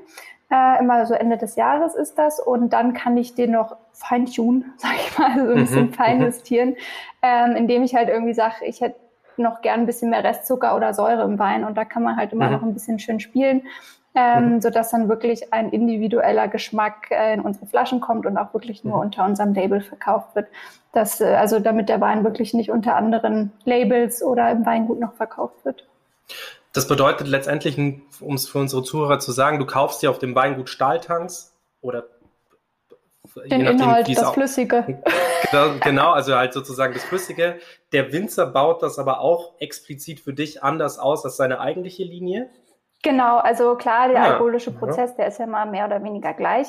Äh, 0.50 0.80
immer 0.80 1.06
so 1.06 1.16
Ende 1.16 1.36
des 1.36 1.58
Jahres 1.58 1.96
ist 1.96 2.18
das 2.18 2.40
und 2.40 2.72
dann 2.72 2.94
kann 2.94 3.18
ich 3.18 3.36
den 3.36 3.52
noch 3.52 3.76
feintunen, 3.92 4.74
sag 4.78 4.94
ich 4.96 5.18
mal, 5.20 5.34
so 5.36 5.52
ein 5.52 5.56
bisschen 5.56 5.88
mhm. 5.88 5.94
fein 5.94 6.22
justieren, 6.22 6.78
ähm, 7.22 7.58
indem 7.58 7.84
ich 7.84 7.94
halt 7.94 8.08
irgendwie 8.08 8.34
sage, 8.34 8.64
ich 8.66 8.80
hätte 8.80 9.03
noch 9.38 9.62
gern 9.62 9.82
ein 9.82 9.86
bisschen 9.86 10.10
mehr 10.10 10.24
Restzucker 10.24 10.76
oder 10.76 10.94
Säure 10.94 11.24
im 11.24 11.40
Wein 11.40 11.64
und 11.64 11.76
da 11.76 11.86
kann 11.86 12.04
man 12.04 12.18
halt 12.18 12.34
immer 12.34 12.48
mhm. 12.48 12.52
noch 12.54 12.62
ein 12.64 12.74
bisschen 12.74 13.00
schön 13.00 13.20
spielen, 13.20 13.64
ähm, 14.16 14.56
mhm. 14.56 14.62
sodass 14.62 14.92
dann 14.92 15.10
wirklich 15.10 15.54
ein 15.54 15.70
individueller 15.70 16.48
Geschmack 16.48 17.10
äh, 17.12 17.34
in 17.34 17.42
unsere 17.42 17.66
Flaschen 17.66 18.00
kommt 18.00 18.26
und 18.26 18.38
auch 18.38 18.54
wirklich 18.54 18.84
nur 18.84 18.96
mhm. 18.96 19.02
unter 19.02 19.26
unserem 19.26 19.54
Label 19.54 19.82
verkauft 19.82 20.36
wird. 20.36 20.48
Das, 20.92 21.22
äh, 21.22 21.36
also 21.36 21.60
damit 21.60 21.90
der 21.90 22.02
Wein 22.02 22.24
wirklich 22.24 22.54
nicht 22.54 22.72
unter 22.72 22.96
anderen 22.96 23.52
Labels 23.66 24.24
oder 24.24 24.52
im 24.52 24.66
Weingut 24.66 25.00
noch 25.00 25.14
verkauft 25.14 25.66
wird. 25.66 25.88
Das 26.74 26.88
bedeutet 26.88 27.28
letztendlich, 27.28 27.78
um 27.78 28.34
es 28.34 28.50
für 28.50 28.58
unsere 28.58 28.84
Zuhörer 28.84 29.20
zu 29.20 29.32
sagen, 29.32 29.60
du 29.60 29.66
kaufst 29.66 30.02
dir 30.02 30.10
auf 30.10 30.18
dem 30.18 30.34
Weingut 30.34 30.70
Stahltanks 30.70 31.56
oder 31.82 32.04
den 33.36 33.64
nachdem, 33.64 33.80
Inhalt, 33.80 34.10
das 34.10 34.24
auch, 34.24 34.34
Flüssige. 34.34 35.02
Genau, 35.82 36.12
also 36.14 36.36
halt 36.36 36.52
sozusagen 36.52 36.96
das 36.96 37.04
Flüssige. 37.04 37.60
Der 37.92 38.12
Winzer 38.12 38.48
baut 38.48 38.82
das 38.82 38.98
aber 38.98 39.20
auch 39.20 39.54
explizit 39.60 40.20
für 40.20 40.34
dich 40.34 40.64
anders 40.64 40.98
aus 40.98 41.24
als 41.26 41.38
seine 41.38 41.60
eigentliche 41.60 42.04
Linie. 42.04 42.50
Genau, 43.04 43.38
also 43.38 43.76
klar, 43.76 44.08
der 44.08 44.18
ja. 44.18 44.24
alkoholische 44.32 44.72
Prozess, 44.72 45.16
der 45.16 45.28
ist 45.28 45.38
ja 45.38 45.46
mal 45.46 45.66
mehr 45.66 45.86
oder 45.86 46.02
weniger 46.02 46.34
gleich. 46.34 46.68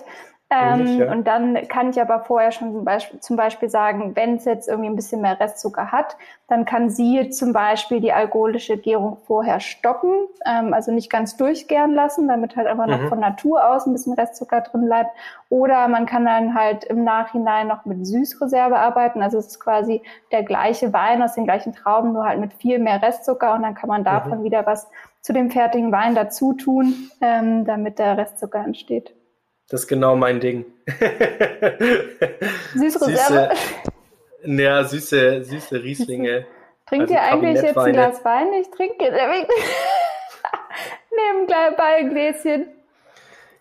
Ähm, 0.50 0.98
ja. 0.98 1.10
Und 1.10 1.26
dann 1.26 1.66
kann 1.68 1.90
ich 1.90 2.00
aber 2.00 2.20
vorher 2.20 2.52
schon 2.52 2.72
zum 2.72 2.84
Beispiel, 2.84 3.20
zum 3.20 3.36
Beispiel 3.36 3.70
sagen, 3.70 4.14
wenn 4.14 4.36
es 4.36 4.44
jetzt 4.44 4.68
irgendwie 4.68 4.90
ein 4.90 4.96
bisschen 4.96 5.22
mehr 5.22 5.40
Restzucker 5.40 5.90
hat, 5.90 6.16
dann 6.48 6.64
kann 6.66 6.90
sie 6.90 7.30
zum 7.30 7.52
Beispiel 7.52 8.00
die 8.00 8.12
alkoholische 8.12 8.76
Gärung 8.76 9.16
vorher 9.26 9.58
stoppen, 9.60 10.12
ähm, 10.44 10.74
also 10.74 10.92
nicht 10.92 11.10
ganz 11.10 11.36
durchgären 11.36 11.94
lassen, 11.94 12.28
damit 12.28 12.56
halt 12.56 12.66
einfach 12.66 12.86
mhm. 12.86 12.92
noch 12.92 13.08
von 13.08 13.20
Natur 13.20 13.68
aus 13.68 13.86
ein 13.86 13.92
bisschen 13.92 14.12
Restzucker 14.12 14.60
drin 14.60 14.84
bleibt. 14.84 15.10
Oder 15.48 15.88
man 15.88 16.04
kann 16.04 16.26
dann 16.26 16.54
halt 16.54 16.84
im 16.84 17.04
Nachhinein 17.04 17.66
noch 17.66 17.86
mit 17.86 18.06
Süßreserve 18.06 18.76
arbeiten. 18.76 19.22
Also 19.22 19.38
es 19.38 19.46
ist 19.46 19.60
quasi 19.60 20.02
der 20.30 20.42
gleiche 20.42 20.92
Wein 20.92 21.22
aus 21.22 21.34
den 21.34 21.44
gleichen 21.44 21.72
Trauben, 21.72 22.12
nur 22.12 22.26
halt 22.26 22.38
mit 22.38 22.52
viel 22.52 22.78
mehr 22.78 23.00
Restzucker 23.02 23.54
und 23.54 23.62
dann 23.62 23.74
kann 23.74 23.88
man 23.88 24.04
davon 24.04 24.40
mhm. 24.40 24.44
wieder 24.44 24.66
was 24.66 24.90
zu 25.22 25.32
dem 25.32 25.50
fertigen 25.50 25.90
Wein 25.90 26.14
dazu 26.14 26.52
tun, 26.52 27.10
ähm, 27.22 27.64
damit 27.64 27.98
der 27.98 28.18
Restzucker 28.18 28.62
entsteht. 28.62 29.14
Das 29.68 29.83
ist 29.83 29.87
genau 29.88 30.14
mein 30.14 30.40
Ding. 30.40 30.66
Süße 32.75 33.06
Reserve. 33.06 33.54
Ja, 34.44 34.85
süße, 34.85 35.44
süße 35.44 35.83
Rieslinge. 35.83 36.47
Trinkt 36.87 37.11
also 37.11 37.14
ihr 37.14 37.23
eigentlich 37.23 37.62
jetzt 37.62 37.78
ein 37.78 37.92
Glas 37.92 38.23
Wein? 38.25 38.52
Ich 38.61 38.71
trinke 38.71 39.04
neben 41.11 41.50
ein 41.52 41.76
Beigläschen. 41.76 42.66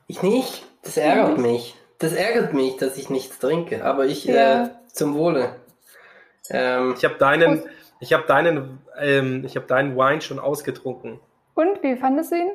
Ich 0.08 0.22
nicht. 0.22 0.66
Das 0.84 0.98
ärgert 0.98 1.38
mich. 1.38 1.76
Das 2.00 2.14
ärgert 2.14 2.54
mich, 2.54 2.76
dass 2.76 2.98
ich 2.98 3.10
nichts 3.10 3.40
trinke. 3.40 3.86
Aber 3.86 4.06
ich 4.06 4.26
ja. 4.26 4.66
äh, 4.66 4.70
zum 4.88 5.16
Wohle. 5.16 5.56
Ähm, 6.50 6.96
ich 6.98 7.06
habe 7.06 7.16
deinen, 7.16 7.64
ich 8.02 8.12
habe 8.12 8.28
deinen, 8.28 8.80
ähm, 9.00 9.46
ich 9.46 9.56
habe 9.56 9.68
deinen 9.68 9.96
Wein 9.96 10.20
schon 10.20 10.40
ausgetrunken. 10.40 11.22
Und 11.56 11.82
wie 11.82 11.96
fandest 11.96 12.34
du 12.34 12.36
ihn? 12.36 12.52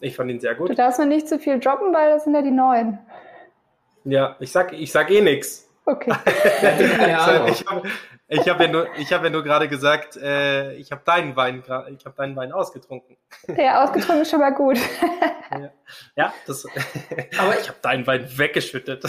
Ich 0.00 0.16
fand 0.16 0.30
ihn 0.30 0.40
sehr 0.40 0.54
gut. 0.54 0.70
Du 0.70 0.74
darfst 0.74 0.98
mir 0.98 1.06
nicht 1.06 1.28
zu 1.28 1.38
viel 1.38 1.58
droppen, 1.60 1.92
weil 1.92 2.10
das 2.10 2.24
sind 2.24 2.34
ja 2.34 2.42
die 2.42 2.50
neuen. 2.50 2.98
Ja, 4.04 4.36
ich 4.40 4.50
sag, 4.50 4.72
ich 4.72 4.90
sag 4.90 5.10
eh 5.10 5.20
nix. 5.20 5.69
Okay. 5.90 6.10
ich 7.50 7.66
habe 7.66 7.88
ich 8.32 8.48
hab 8.48 8.60
ja 8.60 8.68
nur, 8.68 8.86
ich 8.96 9.12
hab 9.12 9.24
ja 9.24 9.30
nur 9.30 9.42
gerade 9.42 9.68
gesagt, 9.68 10.16
äh, 10.16 10.74
ich 10.74 10.92
habe 10.92 11.02
deinen 11.04 11.34
Wein, 11.34 11.64
ich 11.64 12.04
habe 12.06 12.14
deinen 12.16 12.36
Wein 12.36 12.52
ausgetrunken. 12.52 13.16
Ja, 13.56 13.82
ausgetrunken 13.82 14.22
ist 14.22 14.30
schon 14.30 14.38
mal 14.38 14.54
gut. 14.54 14.78
ja, 15.50 15.72
ja 16.14 16.34
das. 16.46 16.64
Aber 16.64 17.58
ich 17.60 17.68
habe 17.68 17.78
deinen 17.82 18.06
Wein 18.06 18.28
weggeschüttet. 18.38 19.04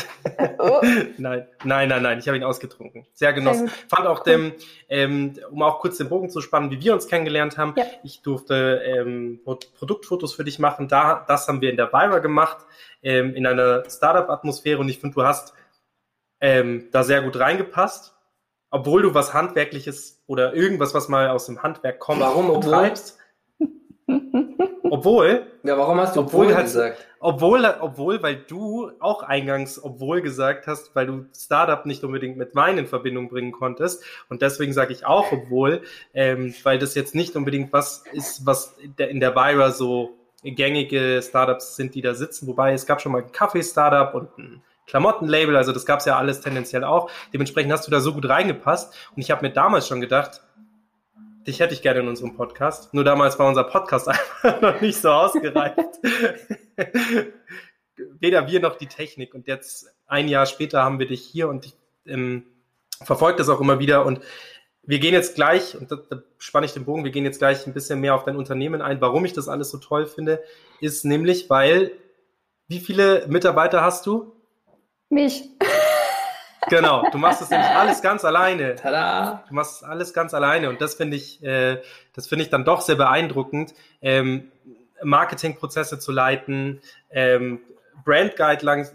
Oh. 0.57 0.81
Nein, 1.19 1.47
nein, 1.63 1.89
nein, 1.89 2.01
nein, 2.01 2.17
ich 2.17 2.27
habe 2.27 2.37
ihn 2.37 2.43
ausgetrunken. 2.43 3.05
Sehr 3.13 3.31
genossen. 3.33 3.67
Sehr 3.67 3.77
Fand 3.95 4.07
auch 4.07 4.23
dem, 4.23 4.53
ähm, 4.89 5.39
um 5.51 5.61
auch 5.61 5.79
kurz 5.81 5.97
den 5.97 6.09
Bogen 6.09 6.31
zu 6.31 6.41
spannen, 6.41 6.71
wie 6.71 6.81
wir 6.81 6.91
uns 6.91 7.07
kennengelernt 7.07 7.59
haben. 7.59 7.75
Ja. 7.77 7.85
Ich 8.03 8.23
durfte 8.23 8.81
ähm, 8.83 9.39
Produktfotos 9.43 10.33
für 10.33 10.43
dich 10.43 10.57
machen. 10.57 10.87
Da, 10.87 11.23
das 11.27 11.47
haben 11.47 11.61
wir 11.61 11.69
in 11.69 11.77
der 11.77 11.93
Vira 11.93 12.17
gemacht, 12.17 12.65
ähm, 13.03 13.35
in 13.35 13.45
einer 13.45 13.87
Startup-Atmosphäre. 13.87 14.79
Und 14.79 14.89
ich 14.89 14.97
finde, 14.97 15.13
du 15.13 15.23
hast 15.23 15.53
ähm, 16.41 16.89
da 16.91 17.03
sehr 17.03 17.21
gut 17.21 17.39
reingepasst, 17.39 18.15
obwohl 18.71 19.03
du 19.03 19.13
was 19.13 19.33
Handwerkliches 19.33 20.23
oder 20.27 20.53
irgendwas, 20.53 20.93
was 20.93 21.07
mal 21.07 21.29
aus 21.29 21.45
dem 21.45 21.61
Handwerk 21.63 21.99
kommt, 21.99 22.21
warum 22.21 22.49
obwohl? 22.49 22.91
obwohl. 24.89 25.45
Ja, 25.63 25.77
warum 25.77 25.99
hast 25.99 26.15
du 26.15 26.21
obwohl, 26.21 26.47
obwohl 26.47 26.63
gesagt? 26.63 27.07
Obwohl, 27.19 27.65
obwohl, 27.79 28.23
weil 28.23 28.37
du 28.47 28.91
auch 28.99 29.21
eingangs 29.21 29.81
obwohl 29.83 30.21
gesagt 30.21 30.65
hast, 30.65 30.95
weil 30.95 31.05
du 31.05 31.25
Startup 31.37 31.85
nicht 31.85 32.03
unbedingt 32.03 32.37
mit 32.37 32.55
Wein 32.55 32.79
in 32.79 32.87
Verbindung 32.87 33.29
bringen 33.29 33.51
konntest. 33.51 34.03
Und 34.29 34.41
deswegen 34.41 34.73
sage 34.73 34.91
ich 34.93 35.05
auch 35.05 35.31
obwohl, 35.31 35.83
ähm, 36.13 36.53
weil 36.63 36.79
das 36.79 36.95
jetzt 36.95 37.13
nicht 37.13 37.35
unbedingt 37.35 37.71
was 37.71 38.03
ist, 38.11 38.45
was 38.45 38.75
in 38.97 39.19
der 39.19 39.35
Vira 39.35 39.71
so 39.71 40.17
gängige 40.43 41.21
Startups 41.21 41.75
sind, 41.75 41.93
die 41.93 42.01
da 42.01 42.15
sitzen. 42.15 42.47
Wobei 42.47 42.73
es 42.73 42.87
gab 42.87 43.01
schon 43.01 43.11
mal 43.11 43.21
ein 43.21 43.31
Kaffee-Startup 43.31 44.15
und 44.15 44.37
ein 44.39 44.63
Klamottenlabel, 44.91 45.55
also 45.55 45.71
das 45.71 45.85
gab 45.85 45.99
es 45.99 46.05
ja 46.05 46.17
alles 46.17 46.41
tendenziell 46.41 46.83
auch. 46.83 47.09
Dementsprechend 47.31 47.71
hast 47.71 47.87
du 47.87 47.91
da 47.91 48.01
so 48.01 48.13
gut 48.13 48.27
reingepasst. 48.27 48.93
Und 49.15 49.21
ich 49.21 49.31
habe 49.31 49.47
mir 49.47 49.53
damals 49.53 49.87
schon 49.87 50.01
gedacht, 50.01 50.41
dich 51.47 51.61
hätte 51.61 51.73
ich 51.73 51.81
gerne 51.81 52.01
in 52.01 52.09
unserem 52.09 52.35
Podcast. 52.35 52.93
Nur 52.93 53.05
damals 53.05 53.39
war 53.39 53.47
unser 53.47 53.63
Podcast 53.63 54.07
einfach 54.09 54.59
noch 54.59 54.81
nicht 54.81 54.99
so 54.99 55.09
ausgereift. 55.09 55.79
Weder 58.19 58.47
wir 58.47 58.59
noch 58.59 58.75
die 58.75 58.87
Technik. 58.87 59.33
Und 59.33 59.47
jetzt 59.47 59.87
ein 60.07 60.27
Jahr 60.27 60.45
später 60.45 60.83
haben 60.83 60.99
wir 60.99 61.07
dich 61.07 61.23
hier 61.23 61.47
und 61.47 61.67
ich 61.67 61.73
ähm, 62.05 62.43
verfolge 63.01 63.37
das 63.37 63.47
auch 63.47 63.61
immer 63.61 63.79
wieder. 63.79 64.05
Und 64.05 64.19
wir 64.83 64.99
gehen 64.99 65.13
jetzt 65.13 65.35
gleich, 65.35 65.77
und 65.77 65.89
da, 65.89 65.99
da 66.09 66.21
spanne 66.37 66.65
ich 66.65 66.73
den 66.73 66.83
Bogen, 66.83 67.05
wir 67.05 67.11
gehen 67.11 67.23
jetzt 67.23 67.39
gleich 67.39 67.65
ein 67.65 67.73
bisschen 67.73 68.01
mehr 68.01 68.13
auf 68.13 68.25
dein 68.25 68.35
Unternehmen 68.35 68.81
ein. 68.81 68.99
Warum 68.99 69.23
ich 69.23 69.31
das 69.31 69.47
alles 69.47 69.71
so 69.71 69.77
toll 69.77 70.05
finde, 70.05 70.43
ist 70.81 71.05
nämlich, 71.05 71.49
weil, 71.49 71.93
wie 72.67 72.79
viele 72.81 73.25
Mitarbeiter 73.29 73.81
hast 73.83 74.05
du? 74.05 74.35
Mich. 75.11 75.43
Genau, 76.69 77.03
du 77.11 77.17
machst 77.17 77.41
es 77.41 77.49
nämlich 77.49 77.67
alles 77.67 78.01
ganz 78.01 78.23
alleine. 78.23 78.75
Tada! 78.75 79.43
Du 79.49 79.53
machst 79.53 79.81
es 79.81 79.83
alles 79.83 80.13
ganz 80.13 80.33
alleine 80.33 80.69
und 80.69 80.79
das 80.79 80.93
finde 80.93 81.17
ich, 81.17 81.43
äh, 81.43 81.81
das 82.13 82.27
finde 82.27 82.45
ich 82.45 82.49
dann 82.49 82.63
doch 82.63 82.79
sehr 82.79 82.95
beeindruckend, 82.95 83.73
ähm, 84.01 84.51
Marketingprozesse 85.03 85.99
zu 85.99 86.13
leiten, 86.13 86.79
ähm, 87.09 87.59
Brand 88.05 88.37
Guidelines, 88.37 88.93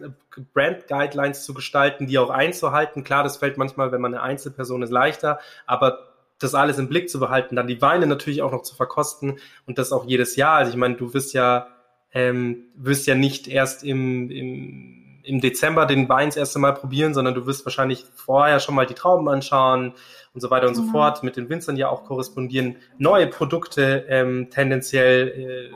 Brand 0.55 0.87
Guidelines 0.89 1.45
zu 1.45 1.53
gestalten, 1.53 2.07
die 2.07 2.19
auch 2.19 2.31
einzuhalten. 2.31 3.05
Klar, 3.05 3.23
das 3.23 3.37
fällt 3.37 3.59
manchmal, 3.59 3.93
wenn 3.93 4.01
man 4.01 4.15
eine 4.15 4.23
Einzelperson 4.23 4.83
ist, 4.83 4.91
leichter, 4.91 5.39
aber 5.67 5.99
das 6.39 6.55
alles 6.55 6.79
im 6.79 6.89
Blick 6.89 7.11
zu 7.11 7.21
behalten, 7.21 7.57
dann 7.57 7.67
die 7.67 7.83
Weine 7.83 8.07
natürlich 8.07 8.41
auch 8.41 8.53
noch 8.53 8.63
zu 8.63 8.75
verkosten 8.75 9.39
und 9.67 9.77
das 9.77 9.93
auch 9.93 10.07
jedes 10.07 10.37
Jahr. 10.37 10.57
Also 10.57 10.71
ich 10.71 10.79
meine, 10.79 10.95
du 10.95 11.13
wirst 11.13 11.35
ja, 11.35 11.67
ähm, 12.13 12.69
wirst 12.75 13.07
ja 13.07 13.15
nicht 13.15 13.49
erst 13.49 13.85
im, 13.85 14.31
im 14.31 15.06
im 15.26 15.40
Dezember 15.40 15.87
den 15.87 16.09
Wein 16.09 16.28
das 16.28 16.37
erste 16.37 16.59
Mal 16.59 16.73
probieren, 16.73 17.12
sondern 17.12 17.35
du 17.35 17.47
wirst 17.47 17.66
wahrscheinlich 17.66 18.04
vorher 18.14 18.61
schon 18.61 18.75
mal 18.75 18.87
die 18.87 18.95
Trauben 18.95 19.28
anschauen 19.28 19.92
und 20.33 20.40
so 20.40 20.50
weiter 20.50 20.68
und 20.68 20.76
mhm. 20.76 20.87
so 20.87 20.92
fort, 20.92 21.23
mit 21.23 21.37
den 21.37 21.49
Winzern 21.49 21.76
ja 21.76 21.88
auch 21.88 22.04
korrespondieren, 22.04 22.76
neue 22.99 23.26
Produkte 23.26 24.06
ähm, 24.09 24.49
tendenziell 24.50 25.73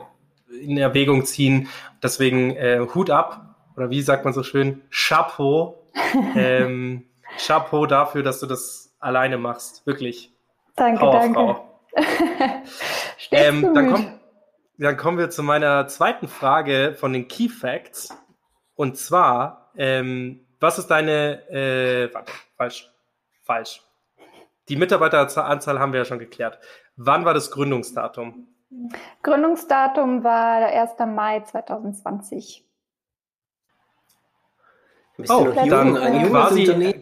äh, 0.53 0.63
in 0.63 0.77
Erwägung 0.77 1.25
ziehen. 1.25 1.67
Deswegen 2.01 2.55
äh, 2.55 2.85
Hut 2.93 3.09
ab, 3.09 3.55
oder 3.75 3.89
wie 3.89 4.01
sagt 4.01 4.25
man 4.25 4.33
so 4.33 4.43
schön, 4.43 4.81
Chapeau. 4.89 5.83
ähm, 6.35 7.05
Chapeau 7.37 7.85
dafür, 7.85 8.23
dass 8.23 8.39
du 8.39 8.45
das 8.45 8.95
alleine 8.99 9.37
machst. 9.37 9.85
Wirklich. 9.85 10.33
Danke, 10.75 10.99
Powerfrau. 10.99 11.67
danke. 11.93 12.63
ähm, 13.31 13.73
dann, 13.73 13.91
komm, 13.91 14.19
dann 14.77 14.97
kommen 14.97 15.17
wir 15.17 15.29
zu 15.29 15.43
meiner 15.43 15.87
zweiten 15.87 16.27
Frage 16.27 16.95
von 16.97 17.11
den 17.13 17.27
Key 17.27 17.49
Facts. 17.49 18.15
Und 18.75 18.97
zwar, 18.97 19.71
ähm, 19.75 20.45
was 20.59 20.77
ist 20.77 20.87
deine, 20.87 21.47
äh, 21.49 22.13
warte, 22.13 22.31
falsch, 22.55 22.91
falsch. 23.43 23.81
Die 24.69 24.75
Mitarbeiteranzahl 24.75 25.79
haben 25.79 25.91
wir 25.91 25.99
ja 25.99 26.05
schon 26.05 26.19
geklärt. 26.19 26.59
Wann 26.95 27.25
war 27.25 27.33
das 27.33 27.51
Gründungsdatum? 27.51 28.47
Gründungsdatum 29.23 30.23
war 30.23 30.59
der 30.59 30.81
1. 30.81 31.05
Mai 31.07 31.41
2020. 31.41 32.65
Oh, 35.29 35.51
dann 35.53 35.95
quasi 36.29 36.93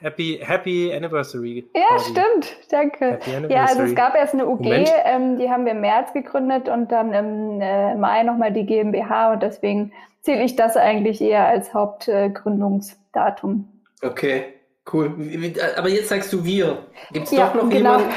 Happy, 0.00 0.40
Happy 0.42 0.92
Anniversary. 0.92 1.68
Ja, 1.74 1.82
quasi. 1.88 2.10
stimmt, 2.10 2.56
danke. 2.70 3.18
Ja, 3.48 3.64
also 3.64 3.82
es 3.82 3.94
gab 3.94 4.14
erst 4.14 4.34
eine 4.34 4.46
UG, 4.46 4.66
ähm, 5.04 5.38
die 5.38 5.50
haben 5.50 5.64
wir 5.64 5.72
im 5.72 5.80
März 5.80 6.12
gegründet 6.12 6.68
und 6.68 6.90
dann 6.90 7.12
im 7.12 7.60
äh, 7.60 7.94
Mai 7.94 8.22
nochmal 8.22 8.52
die 8.52 8.64
GmbH 8.64 9.32
und 9.32 9.42
deswegen 9.42 9.92
zähle 10.22 10.42
ich 10.42 10.56
das 10.56 10.76
eigentlich 10.76 11.20
eher 11.20 11.46
als 11.46 11.74
Hauptgründungsdatum. 11.74 13.68
okay, 14.02 14.44
cool. 14.92 15.14
Aber 15.76 15.88
jetzt 15.88 16.08
sagst 16.08 16.32
du 16.32 16.44
wir. 16.44 16.78
Gibt 17.12 17.26
es 17.26 17.32
ja, 17.32 17.46
doch 17.46 17.62
noch 17.62 17.70
genau. 17.70 17.98
jemanden? 17.98 18.14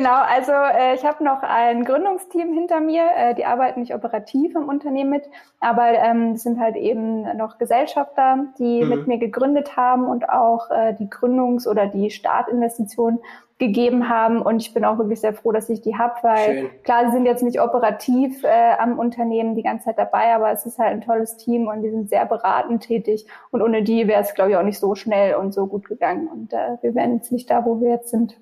Genau, 0.00 0.22
also 0.22 0.52
äh, 0.52 0.94
ich 0.94 1.04
habe 1.04 1.22
noch 1.22 1.42
ein 1.42 1.84
Gründungsteam 1.84 2.54
hinter 2.54 2.80
mir, 2.80 3.04
äh, 3.16 3.34
die 3.34 3.44
arbeiten 3.44 3.80
nicht 3.80 3.94
operativ 3.94 4.54
im 4.54 4.66
Unternehmen 4.66 5.10
mit, 5.10 5.28
aber 5.60 5.90
ähm, 5.92 6.36
sind 6.36 6.58
halt 6.58 6.76
eben 6.76 7.36
noch 7.36 7.58
Gesellschafter, 7.58 8.46
die 8.58 8.82
mhm. 8.82 8.88
mit 8.88 9.06
mir 9.06 9.18
gegründet 9.18 9.76
haben 9.76 10.06
und 10.06 10.30
auch 10.30 10.70
äh, 10.70 10.94
die 10.94 11.08
Gründungs- 11.08 11.68
oder 11.68 11.86
die 11.86 12.10
Startinvestition 12.10 13.18
gegeben 13.58 14.08
haben. 14.08 14.40
Und 14.40 14.62
ich 14.62 14.72
bin 14.72 14.86
auch 14.86 14.96
wirklich 14.96 15.20
sehr 15.20 15.34
froh, 15.34 15.52
dass 15.52 15.68
ich 15.68 15.82
die 15.82 15.98
habe, 15.98 16.14
weil 16.22 16.44
Schön. 16.44 16.70
klar, 16.82 17.04
sie 17.06 17.12
sind 17.12 17.26
jetzt 17.26 17.42
nicht 17.42 17.60
operativ 17.60 18.42
äh, 18.42 18.72
am 18.78 18.98
Unternehmen 18.98 19.54
die 19.54 19.62
ganze 19.62 19.84
Zeit 19.84 19.98
dabei, 19.98 20.34
aber 20.34 20.50
es 20.50 20.64
ist 20.64 20.78
halt 20.78 20.92
ein 20.92 21.02
tolles 21.02 21.36
Team 21.36 21.68
und 21.68 21.82
die 21.82 21.90
sind 21.90 22.08
sehr 22.08 22.24
beratend 22.24 22.84
tätig. 22.84 23.26
Und 23.50 23.60
ohne 23.60 23.82
die 23.82 24.08
wäre 24.08 24.22
es, 24.22 24.32
glaube 24.32 24.52
ich, 24.52 24.56
auch 24.56 24.62
nicht 24.62 24.80
so 24.80 24.94
schnell 24.94 25.34
und 25.34 25.52
so 25.52 25.66
gut 25.66 25.86
gegangen. 25.86 26.26
Und 26.26 26.54
äh, 26.54 26.78
wir 26.80 26.94
wären 26.94 27.16
jetzt 27.16 27.32
nicht 27.32 27.50
da, 27.50 27.66
wo 27.66 27.82
wir 27.82 27.90
jetzt 27.90 28.08
sind. 28.08 28.40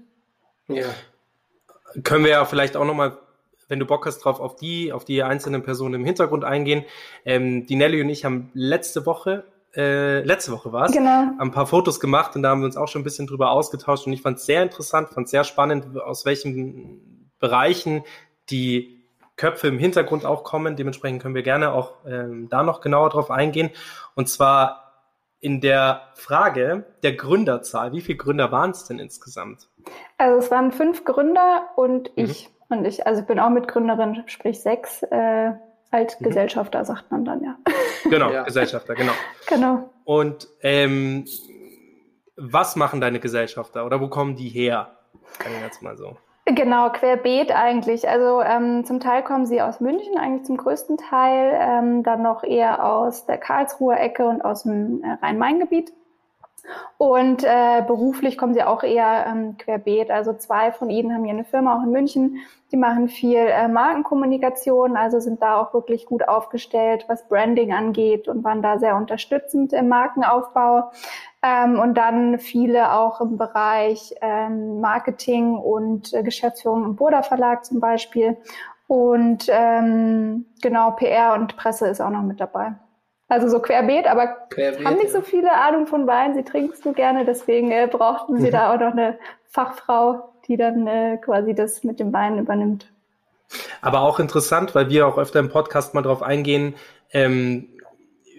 Ja. 0.69 0.85
Können 2.05 2.25
wir 2.25 2.33
ja 2.33 2.45
vielleicht 2.45 2.77
auch 2.77 2.85
nochmal 2.85 3.19
wenn 3.71 3.79
du 3.79 3.85
Bock 3.85 4.07
hast 4.07 4.21
drauf, 4.21 4.41
auf 4.41 4.57
die, 4.57 4.95
auf 4.95 5.05
die 5.05 5.23
einzelnen 5.23 5.63
Personen 5.63 5.97
im 5.97 6.05
Hintergrund 6.07 6.43
eingehen. 6.43 6.87
Ähm, 7.27 7.67
die 7.67 7.77
Nelly 7.77 8.01
und 8.01 8.09
ich 8.09 8.25
haben 8.25 8.51
letzte 8.55 9.05
Woche 9.05 9.45
äh, 9.77 10.23
letzte 10.23 10.51
Woche 10.53 10.73
war 10.73 10.87
es, 10.87 10.93
genau. 10.93 11.31
ein 11.39 11.51
paar 11.51 11.67
Fotos 11.67 12.01
gemacht 12.01 12.35
und 12.35 12.43
da 12.43 12.51
haben 12.51 12.63
wir 12.63 12.67
uns 12.67 12.77
auch 12.77 12.89
schon 12.89 13.03
ein 13.03 13.05
bisschen 13.05 13.27
drüber 13.27 13.51
ausgetauscht 13.51 14.07
und 14.07 14.13
ich 14.13 14.23
fand 14.23 14.39
es 14.39 14.47
sehr 14.47 14.63
interessant, 14.63 15.11
fand 15.11 15.27
es 15.27 15.31
sehr 15.31 15.45
spannend, 15.45 15.97
aus 16.01 16.25
welchen 16.25 17.31
Bereichen 17.39 18.03
die 18.51 19.05
Köpfe 19.37 19.69
im 19.69 19.79
Hintergrund 19.79 20.25
auch 20.25 20.43
kommen. 20.43 20.75
Dementsprechend 20.75 21.23
können 21.23 21.35
wir 21.35 21.43
gerne 21.43 21.73
auch 21.73 21.93
ähm, 22.07 22.49
da 22.49 22.63
noch 22.63 22.81
genauer 22.81 23.11
drauf 23.11 23.31
eingehen. 23.31 23.71
Und 24.15 24.29
zwar 24.29 24.88
in 25.41 25.61
der 25.61 26.03
Frage 26.15 26.85
der 27.03 27.15
Gründerzahl. 27.15 27.93
Wie 27.93 28.01
viele 28.01 28.19
Gründer 28.19 28.51
waren 28.51 28.71
es 28.71 28.85
denn 28.85 28.99
insgesamt? 28.99 29.69
Also 30.17 30.39
es 30.39 30.51
waren 30.51 30.73
fünf 30.73 31.05
Gründer 31.05 31.69
und 31.77 32.17
mhm. 32.17 32.25
ich. 32.25 32.51
Und 32.71 32.85
ich, 32.85 33.07
also 33.07 33.23
ich 33.23 33.27
bin 33.27 33.41
auch 33.41 33.49
Mitgründerin, 33.49 34.25
sprich 34.27 34.61
sechs. 34.61 35.03
Äh, 35.05 35.53
als 35.91 36.21
mhm. 36.21 36.25
Gesellschafter 36.25 36.85
sagt 36.85 37.11
man 37.11 37.25
dann, 37.25 37.43
ja. 37.43 37.57
Genau, 38.05 38.31
ja. 38.33 38.43
Gesellschafter, 38.43 38.95
genau. 38.95 39.13
Genau. 39.47 39.91
Und 40.05 40.49
ähm, 40.61 41.25
was 42.37 42.77
machen 42.77 43.01
deine 43.01 43.21
Gesellschafter 43.21 43.87
oder 43.87 44.01
wo 44.01 44.09
kommen 44.09 44.37
die 44.37 44.49
her? 44.49 44.97
Kann 45.39 45.53
ich 45.53 45.63
jetzt 45.63 45.83
mal 45.83 45.97
so. 45.97 46.17
Genau, 46.55 46.89
querbeet 46.91 47.53
eigentlich. 47.53 48.09
Also 48.09 48.41
ähm, 48.41 48.85
zum 48.87 49.01
Teil 49.01 49.23
kommen 49.23 49.45
sie 49.45 49.61
aus 49.61 49.81
München, 49.81 50.17
eigentlich 50.17 50.47
zum 50.47 50.57
größten 50.57 50.97
Teil, 50.97 51.53
ähm, 51.61 52.03
dann 52.03 52.23
noch 52.23 52.43
eher 52.43 52.85
aus 52.85 53.27
der 53.27 53.37
Karlsruher 53.37 54.01
Ecke 54.01 54.27
und 54.27 54.43
aus 54.43 54.63
dem 54.63 55.03
äh, 55.03 55.13
Rhein-Main-Gebiet. 55.23 55.93
Und 56.97 57.45
äh, 57.45 57.83
beruflich 57.87 58.37
kommen 58.37 58.55
sie 58.55 58.63
auch 58.63 58.83
eher 58.83 59.27
ähm, 59.27 59.57
querbeet. 59.57 60.11
Also 60.11 60.33
zwei 60.33 60.73
von 60.73 60.91
ihnen 60.91 61.15
haben 61.15 61.25
hier 61.25 61.33
eine 61.33 61.45
Firma 61.45 61.79
auch 61.79 61.85
in 61.85 61.93
München. 61.93 62.39
Die 62.73 62.77
machen 62.77 63.09
viel 63.09 63.39
äh, 63.39 63.69
Markenkommunikation, 63.69 64.97
also 64.97 65.21
sind 65.21 65.41
da 65.41 65.57
auch 65.57 65.73
wirklich 65.73 66.07
gut 66.07 66.29
aufgestellt, 66.29 67.07
was 67.09 67.27
Branding 67.29 67.73
angeht 67.73 68.29
und 68.29 68.45
waren 68.45 68.63
da 68.63 68.79
sehr 68.79 68.97
unterstützend 68.97 69.73
im 69.73 69.89
Markenaufbau. 69.89 70.91
Ähm, 71.43 71.79
und 71.79 71.95
dann 71.95 72.39
viele 72.39 72.93
auch 72.93 73.21
im 73.21 73.39
Bereich 73.39 74.15
ähm, 74.21 74.81
Marketing 74.81 75.55
und 75.57 76.13
äh, 76.13 76.23
Geschäftsführung 76.23 76.85
im 76.85 76.97
Burda 76.97 77.23
Verlag 77.23 77.65
zum 77.65 77.81
Beispiel. 77.81 78.37
Und 78.89 79.47
ähm, 79.49 80.47
genau, 80.63 80.93
PR 80.93 81.35
und 81.35 81.57
Presse 81.57 81.89
ist 81.89 82.01
auch 82.01 82.11
noch 82.11 82.23
mit 82.23 82.41
dabei. 82.41 82.73
Also 83.29 83.49
so 83.49 83.61
querbeet, 83.61 84.07
aber 84.07 84.27
querbeet, 84.49 84.87
haben 84.87 84.95
nicht 84.95 85.13
ja. 85.13 85.21
so 85.21 85.21
viele 85.21 85.53
Ahnung 85.53 85.87
von 85.87 86.07
Wein. 86.07 86.35
Sie 86.35 86.45
trinken 86.45 86.73
es 86.73 86.85
nur 86.85 86.95
gerne, 86.95 87.27
deswegen 87.27 87.71
äh, 87.71 87.87
brauchten 87.91 88.41
sie 88.41 88.51
da 88.51 88.73
auch 88.73 88.81
noch 88.81 88.93
eine 88.93 89.19
Fachfrau, 89.47 90.33
die 90.47 90.57
dann 90.57 90.87
äh, 90.87 91.19
quasi 91.19 91.55
das 91.55 91.85
mit 91.85 92.01
dem 92.01 92.13
Wein 92.13 92.39
übernimmt. 92.39 92.91
Aber 93.81 94.01
auch 94.01 94.19
interessant, 94.19 94.75
weil 94.75 94.89
wir 94.89 95.07
auch 95.07 95.19
öfter 95.19 95.41
im 95.41 95.51
Podcast 95.51 95.95
mal 95.95 96.03
drauf 96.03 96.23
eingehen, 96.23 96.75
ähm, 97.13 97.69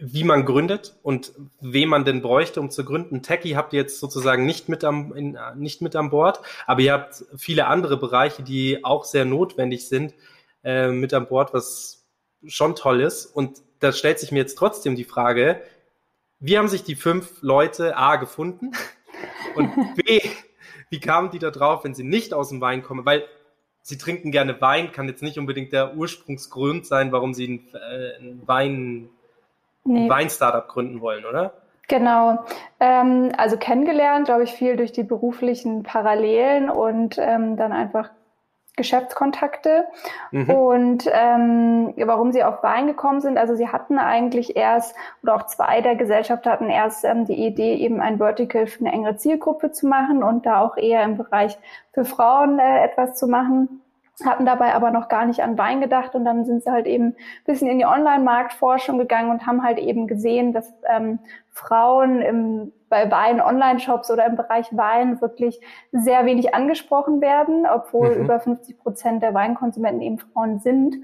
wie 0.01 0.23
man 0.23 0.45
gründet 0.45 0.95
und 1.03 1.33
wen 1.59 1.89
man 1.89 2.05
denn 2.05 2.21
bräuchte, 2.21 2.61
um 2.61 2.71
zu 2.71 2.85
gründen. 2.85 3.21
Techie 3.21 3.57
habt 3.57 3.73
ihr 3.73 3.81
jetzt 3.81 3.99
sozusagen 3.99 4.45
nicht 4.45 4.69
mit 4.69 4.83
am, 4.83 5.13
in, 5.13 5.37
nicht 5.55 5.81
mit 5.81 5.95
an 5.95 6.09
Bord, 6.09 6.41
aber 6.65 6.81
ihr 6.81 6.93
habt 6.93 7.25
viele 7.35 7.67
andere 7.67 7.97
Bereiche, 7.97 8.41
die 8.43 8.83
auch 8.83 9.03
sehr 9.03 9.25
notwendig 9.25 9.87
sind, 9.87 10.13
äh, 10.63 10.87
mit 10.87 11.13
an 11.13 11.27
Bord, 11.27 11.53
was 11.53 12.07
schon 12.47 12.75
toll 12.75 13.01
ist. 13.01 13.25
Und 13.25 13.61
da 13.79 13.91
stellt 13.91 14.19
sich 14.19 14.31
mir 14.31 14.39
jetzt 14.39 14.55
trotzdem 14.55 14.95
die 14.95 15.03
Frage, 15.03 15.61
wie 16.39 16.57
haben 16.57 16.67
sich 16.67 16.83
die 16.83 16.95
fünf 16.95 17.41
Leute 17.41 17.97
A 17.97 18.15
gefunden 18.15 18.71
und 19.55 19.95
B, 19.95 20.21
wie 20.89 20.99
kamen 20.99 21.31
die 21.31 21.39
da 21.39 21.51
drauf, 21.51 21.83
wenn 21.83 21.93
sie 21.93 22.03
nicht 22.03 22.33
aus 22.33 22.49
dem 22.49 22.61
Wein 22.61 22.81
kommen? 22.81 23.05
Weil 23.05 23.25
sie 23.81 23.97
trinken 23.97 24.31
gerne 24.31 24.59
Wein, 24.61 24.91
kann 24.91 25.07
jetzt 25.07 25.23
nicht 25.23 25.37
unbedingt 25.37 25.73
der 25.73 25.95
Ursprungsgrund 25.95 26.85
sein, 26.85 27.11
warum 27.11 27.33
sie 27.33 27.45
einen, 27.45 27.69
äh, 27.73 28.15
einen 28.17 28.47
Wein, 28.47 29.09
nee. 29.83 30.03
ein 30.03 30.09
Wein-Startup 30.09 30.67
gründen 30.67 31.01
wollen, 31.01 31.25
oder? 31.25 31.53
Genau. 31.87 32.45
Ähm, 32.79 33.31
also 33.35 33.57
kennengelernt, 33.57 34.25
glaube 34.25 34.43
ich, 34.43 34.51
viel 34.51 34.77
durch 34.77 34.91
die 34.91 35.03
beruflichen 35.03 35.83
Parallelen 35.83 36.69
und 36.69 37.17
ähm, 37.17 37.57
dann 37.57 37.71
einfach 37.71 38.11
Geschäftskontakte. 38.79 39.85
Mhm. 40.31 40.49
Und 40.49 41.09
ähm, 41.11 41.93
warum 41.97 42.31
sie 42.31 42.43
auf 42.43 42.63
Wein 42.63 42.87
gekommen 42.87 43.21
sind, 43.21 43.37
also 43.37 43.55
sie 43.55 43.67
hatten 43.67 43.99
eigentlich 43.99 44.55
erst, 44.55 44.95
oder 45.21 45.35
auch 45.35 45.45
zwei 45.45 45.81
der 45.81 45.95
Gesellschaften 45.95 46.49
hatten 46.49 46.69
erst 46.69 47.05
ähm, 47.05 47.25
die 47.25 47.45
Idee, 47.45 47.75
eben 47.75 48.01
ein 48.01 48.17
Vertical 48.17 48.65
für 48.65 48.79
eine 48.79 48.93
engere 48.93 49.17
Zielgruppe 49.17 49.71
zu 49.71 49.85
machen 49.85 50.23
und 50.23 50.45
da 50.45 50.61
auch 50.61 50.77
eher 50.77 51.03
im 51.03 51.17
Bereich 51.17 51.57
für 51.93 52.05
Frauen 52.05 52.57
äh, 52.57 52.83
etwas 52.83 53.15
zu 53.15 53.27
machen 53.27 53.81
hatten 54.25 54.45
dabei 54.45 54.73
aber 54.73 54.91
noch 54.91 55.07
gar 55.07 55.25
nicht 55.25 55.41
an 55.41 55.57
Wein 55.57 55.81
gedacht 55.81 56.15
und 56.15 56.25
dann 56.25 56.45
sind 56.45 56.63
sie 56.63 56.71
halt 56.71 56.87
eben 56.87 57.07
ein 57.07 57.15
bisschen 57.45 57.69
in 57.69 57.79
die 57.79 57.85
Online-Marktforschung 57.85 58.97
gegangen 58.97 59.31
und 59.31 59.45
haben 59.45 59.63
halt 59.63 59.77
eben 59.77 60.07
gesehen, 60.07 60.53
dass 60.53 60.73
ähm, 60.87 61.19
Frauen 61.51 62.21
im, 62.21 62.73
bei 62.89 63.09
Wein-Online-Shops 63.09 64.11
oder 64.11 64.25
im 64.25 64.35
Bereich 64.35 64.75
Wein 64.75 65.21
wirklich 65.21 65.59
sehr 65.91 66.25
wenig 66.25 66.53
angesprochen 66.53 67.21
werden, 67.21 67.65
obwohl 67.71 68.15
mhm. 68.15 68.23
über 68.23 68.39
50 68.39 68.79
Prozent 68.79 69.23
der 69.23 69.33
Weinkonsumenten 69.33 70.01
eben 70.01 70.19
Frauen 70.19 70.59
sind 70.59 70.95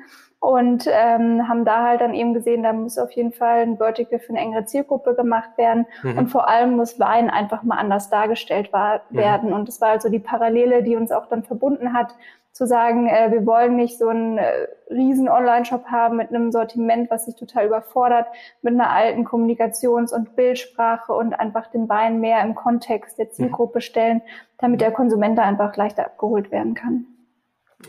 und 0.45 0.88
ähm, 0.88 1.47
haben 1.47 1.65
da 1.65 1.84
halt 1.84 2.01
dann 2.01 2.13
eben 2.13 2.34
gesehen, 2.34 2.63
da 2.63 2.73
muss 2.73 2.97
auf 2.97 3.12
jeden 3.12 3.34
Fall 3.34 3.62
ein 3.62 3.77
Vertical 3.77 4.19
für 4.19 4.29
eine 4.29 4.39
engere 4.39 4.65
Zielgruppe 4.65 5.15
gemacht 5.15 5.58
werden 5.58 5.86
mhm. 6.03 6.17
und 6.17 6.27
vor 6.27 6.47
allem 6.47 6.75
muss 6.75 6.99
Wein 6.99 7.29
einfach 7.29 7.63
mal 7.63 7.77
anders 7.77 8.10
dargestellt 8.10 8.71
war, 8.71 9.01
mhm. 9.10 9.17
werden 9.17 9.53
und 9.53 9.67
das 9.67 9.81
war 9.81 9.89
also 9.89 10.10
die 10.10 10.19
Parallele, 10.19 10.84
die 10.84 10.95
uns 10.95 11.12
auch 11.12 11.27
dann 11.27 11.43
verbunden 11.43 11.93
hat 11.93 12.15
zu 12.55 12.65
sagen, 12.65 13.08
äh, 13.08 13.31
wir 13.31 13.45
wollen 13.45 13.75
nicht 13.75 13.99
so 13.99 14.08
einen 14.08 14.38
äh, 14.38 14.67
riesen 14.89 15.27
Online-Shop 15.27 15.88
haben 15.88 16.15
mit 16.15 16.29
einem 16.29 16.53
Sortiment, 16.53 17.12
was 17.12 17.25
sich 17.25 17.36
total 17.36 17.65
überfordert, 17.65 18.27
mit 18.62 18.73
einer 18.73 18.91
alten 18.91 19.25
Kommunikations- 19.25 20.13
und 20.13 20.38
Bildsprache 20.38 21.12
und 21.12 21.34
einfach 21.34 21.67
den 21.67 21.89
Wein 21.89 22.21
mehr 22.21 22.41
im 22.41 22.55
Kontext 22.55 23.19
der 23.19 23.29
Zielgruppe 23.29 23.81
stellen, 23.81 24.21
damit 24.58 24.79
der 24.79 24.91
Konsument 24.91 25.38
da 25.38 25.41
einfach 25.41 25.75
leichter 25.75 26.05
abgeholt 26.05 26.49
werden 26.49 26.75
kann. 26.75 27.08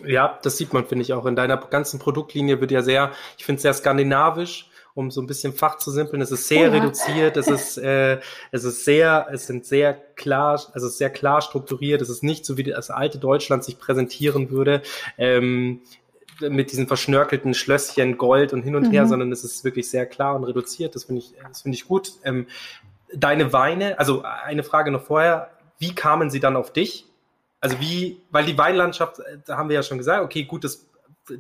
Ja, 0.05 0.39
das 0.43 0.57
sieht 0.57 0.73
man, 0.73 0.87
finde 0.87 1.03
ich, 1.03 1.13
auch 1.13 1.27
in 1.27 1.37
deiner 1.37 1.57
ganzen 1.57 1.99
Produktlinie 2.01 2.61
wird 2.61 2.71
ja 2.71 2.83
sehr, 2.83 3.13
ich 3.39 3.45
finde 3.45 3.57
es 3.57 3.63
sehr 3.63 3.75
skandinavisch 3.75 4.69
um 4.97 5.11
so 5.11 5.21
ein 5.21 5.27
bisschen 5.27 5.53
Fach 5.53 5.77
zu 5.77 5.91
simpeln. 5.91 6.23
Es 6.23 6.33
ist 6.33 6.49
sehr 6.49 6.69
ja. 6.69 6.73
reduziert, 6.73 7.37
es 7.37 7.49
ist, 7.49 7.77
äh, 7.79 8.19
es 8.51 8.65
ist 8.65 8.87
sehr, 8.87 9.29
es 9.31 9.47
sind 9.47 9.67
sehr 9.67 9.93
klar, 9.93 10.61
also 10.73 10.89
sehr 10.89 11.11
klar 11.11 11.43
strukturiert. 11.43 12.01
Es 12.01 12.09
ist 12.09 12.23
nicht 12.23 12.47
so, 12.47 12.57
wie 12.57 12.63
das 12.63 12.91
alte 12.91 13.19
Deutschland 13.19 13.63
sich 13.63 13.79
präsentieren 13.79 14.51
würde. 14.51 14.81
Ähm, 15.19 15.83
mit 16.41 16.73
diesen 16.73 16.87
verschnörkelten 16.87 17.55
Schlösschen 17.55 18.17
Gold 18.17 18.53
und 18.55 18.63
hin 18.63 18.75
und 18.75 18.89
mhm. 18.89 18.91
her, 18.91 19.07
sondern 19.07 19.33
es 19.33 19.45
ist 19.45 19.65
wirklich 19.65 19.91
sehr 19.91 20.07
klar 20.07 20.35
und 20.35 20.45
reduziert. 20.45 20.95
Das 20.95 21.05
finde 21.05 21.21
ich, 21.21 21.35
das 21.47 21.63
finde 21.63 21.77
ich 21.77 21.87
gut. 21.87 22.13
Ähm, 22.25 22.47
deine 23.15 23.53
Weine, 23.53 23.99
also 23.99 24.23
eine 24.23 24.63
Frage 24.63 24.91
noch 24.91 25.03
vorher, 25.03 25.51
wie 25.79 25.95
kamen 25.95 26.31
sie 26.31 26.41
dann 26.41 26.57
auf 26.57 26.73
dich? 26.73 27.07
Also 27.61 27.81
wie, 27.81 28.21
weil 28.31 28.45
die 28.45 28.57
Weinlandschaft, 28.57 29.21
äh, 29.21 29.39
da 29.45 29.57
haben 29.57 29.69
wir 29.69 29.77
ja 29.77 29.83
schon 29.83 29.99
gesagt, 29.99 30.25
okay, 30.25 30.45
gut, 30.45 30.65
das 30.65 30.87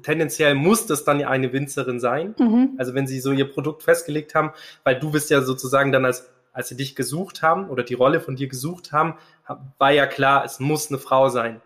tendenziell 0.02 0.54
muss 0.54 0.86
das 0.86 1.04
dann 1.04 1.20
ja 1.20 1.28
eine 1.28 1.52
Winzerin 1.52 2.00
sein. 2.00 2.34
Mhm. 2.38 2.70
Also 2.78 2.94
wenn 2.94 3.06
sie 3.06 3.20
so 3.20 3.32
ihr 3.32 3.50
Produkt 3.50 3.82
festgelegt 3.82 4.34
haben, 4.34 4.50
weil 4.84 4.98
du 4.98 5.12
bist 5.12 5.30
ja 5.30 5.42
sozusagen 5.42 5.92
dann 5.92 6.04
als, 6.04 6.28
als 6.52 6.68
sie 6.68 6.76
dich 6.76 6.96
gesucht 6.96 7.42
haben 7.42 7.68
oder 7.68 7.82
die 7.82 7.94
Rolle 7.94 8.20
von 8.20 8.36
dir 8.36 8.48
gesucht 8.48 8.92
haben, 8.92 9.14
war 9.78 9.92
ja 9.92 10.06
klar, 10.06 10.44
es 10.44 10.58
muss 10.58 10.90
eine 10.90 10.98
Frau 10.98 11.28
sein. 11.28 11.60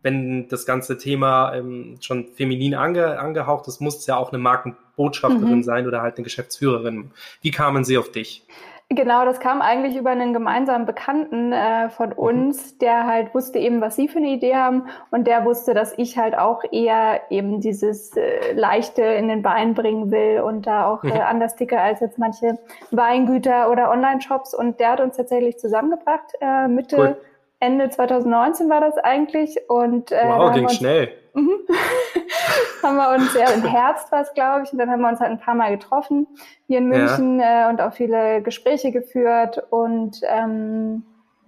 Wenn 0.00 0.48
das 0.48 0.64
ganze 0.64 0.96
Thema 0.96 1.54
ähm, 1.54 1.96
schon 2.00 2.28
feminin 2.28 2.74
ange, 2.74 3.18
angehaucht 3.18 3.66
ist, 3.66 3.80
muss 3.80 3.98
es 3.98 4.06
ja 4.06 4.16
auch 4.16 4.32
eine 4.32 4.38
Markenbotschafterin 4.38 5.56
mhm. 5.56 5.62
sein 5.64 5.86
oder 5.86 6.02
halt 6.02 6.16
eine 6.16 6.24
Geschäftsführerin. 6.24 7.10
Wie 7.42 7.50
kamen 7.50 7.84
sie 7.84 7.98
auf 7.98 8.12
dich? 8.12 8.46
Genau, 8.90 9.26
das 9.26 9.38
kam 9.38 9.60
eigentlich 9.60 9.96
über 9.96 10.10
einen 10.10 10.32
gemeinsamen 10.32 10.86
Bekannten 10.86 11.52
äh, 11.52 11.90
von 11.90 12.08
mhm. 12.08 12.14
uns, 12.16 12.72
mhm. 12.72 12.78
der 12.78 13.06
halt 13.06 13.34
wusste 13.34 13.58
eben, 13.58 13.82
was 13.82 13.96
sie 13.96 14.08
für 14.08 14.16
eine 14.16 14.28
Idee 14.28 14.56
haben 14.56 14.84
und 15.10 15.26
der 15.26 15.44
wusste, 15.44 15.74
dass 15.74 15.92
ich 15.98 16.16
halt 16.16 16.38
auch 16.38 16.62
eher 16.72 17.20
eben 17.28 17.60
dieses 17.60 18.16
äh, 18.16 18.52
Leichte 18.54 19.02
in 19.02 19.28
den 19.28 19.42
Beinen 19.42 19.74
bringen 19.74 20.10
will 20.10 20.40
und 20.40 20.66
da 20.66 20.86
auch 20.86 21.04
äh, 21.04 21.08
mhm. 21.08 21.20
anders 21.20 21.56
ticke 21.56 21.78
als 21.78 22.00
jetzt 22.00 22.18
manche 22.18 22.58
Weingüter 22.90 23.70
oder 23.70 23.90
Online-Shops 23.90 24.54
und 24.54 24.80
der 24.80 24.92
hat 24.92 25.00
uns 25.00 25.18
tatsächlich 25.18 25.58
zusammengebracht 25.58 26.32
äh, 26.40 26.66
Mitte 26.66 26.96
cool. 26.96 27.16
Ende 27.60 27.90
2019 27.90 28.68
war 28.68 28.80
das 28.80 28.96
eigentlich 28.98 29.58
und 29.68 30.12
äh, 30.12 30.22
wow, 30.24 30.52
ging 30.52 30.68
schnell. 30.68 31.10
Mhm. 31.34 31.58
haben 32.82 32.96
wir 32.96 33.14
uns, 33.16 33.34
ja, 33.34 33.50
im 33.50 33.64
Herbst 33.64 34.12
war 34.12 34.22
es, 34.22 34.32
glaube 34.32 34.64
ich, 34.64 34.72
und 34.72 34.78
dann 34.78 34.90
haben 34.90 35.00
wir 35.00 35.08
uns 35.08 35.20
halt 35.20 35.30
ein 35.30 35.40
paar 35.40 35.54
Mal 35.54 35.76
getroffen 35.76 36.26
hier 36.66 36.78
in 36.78 36.86
München 36.86 37.40
ja. 37.40 37.66
äh, 37.66 37.70
und 37.70 37.80
auch 37.80 37.92
viele 37.92 38.42
Gespräche 38.42 38.92
geführt 38.92 39.62
und 39.70 40.20
ähm, 40.22 41.04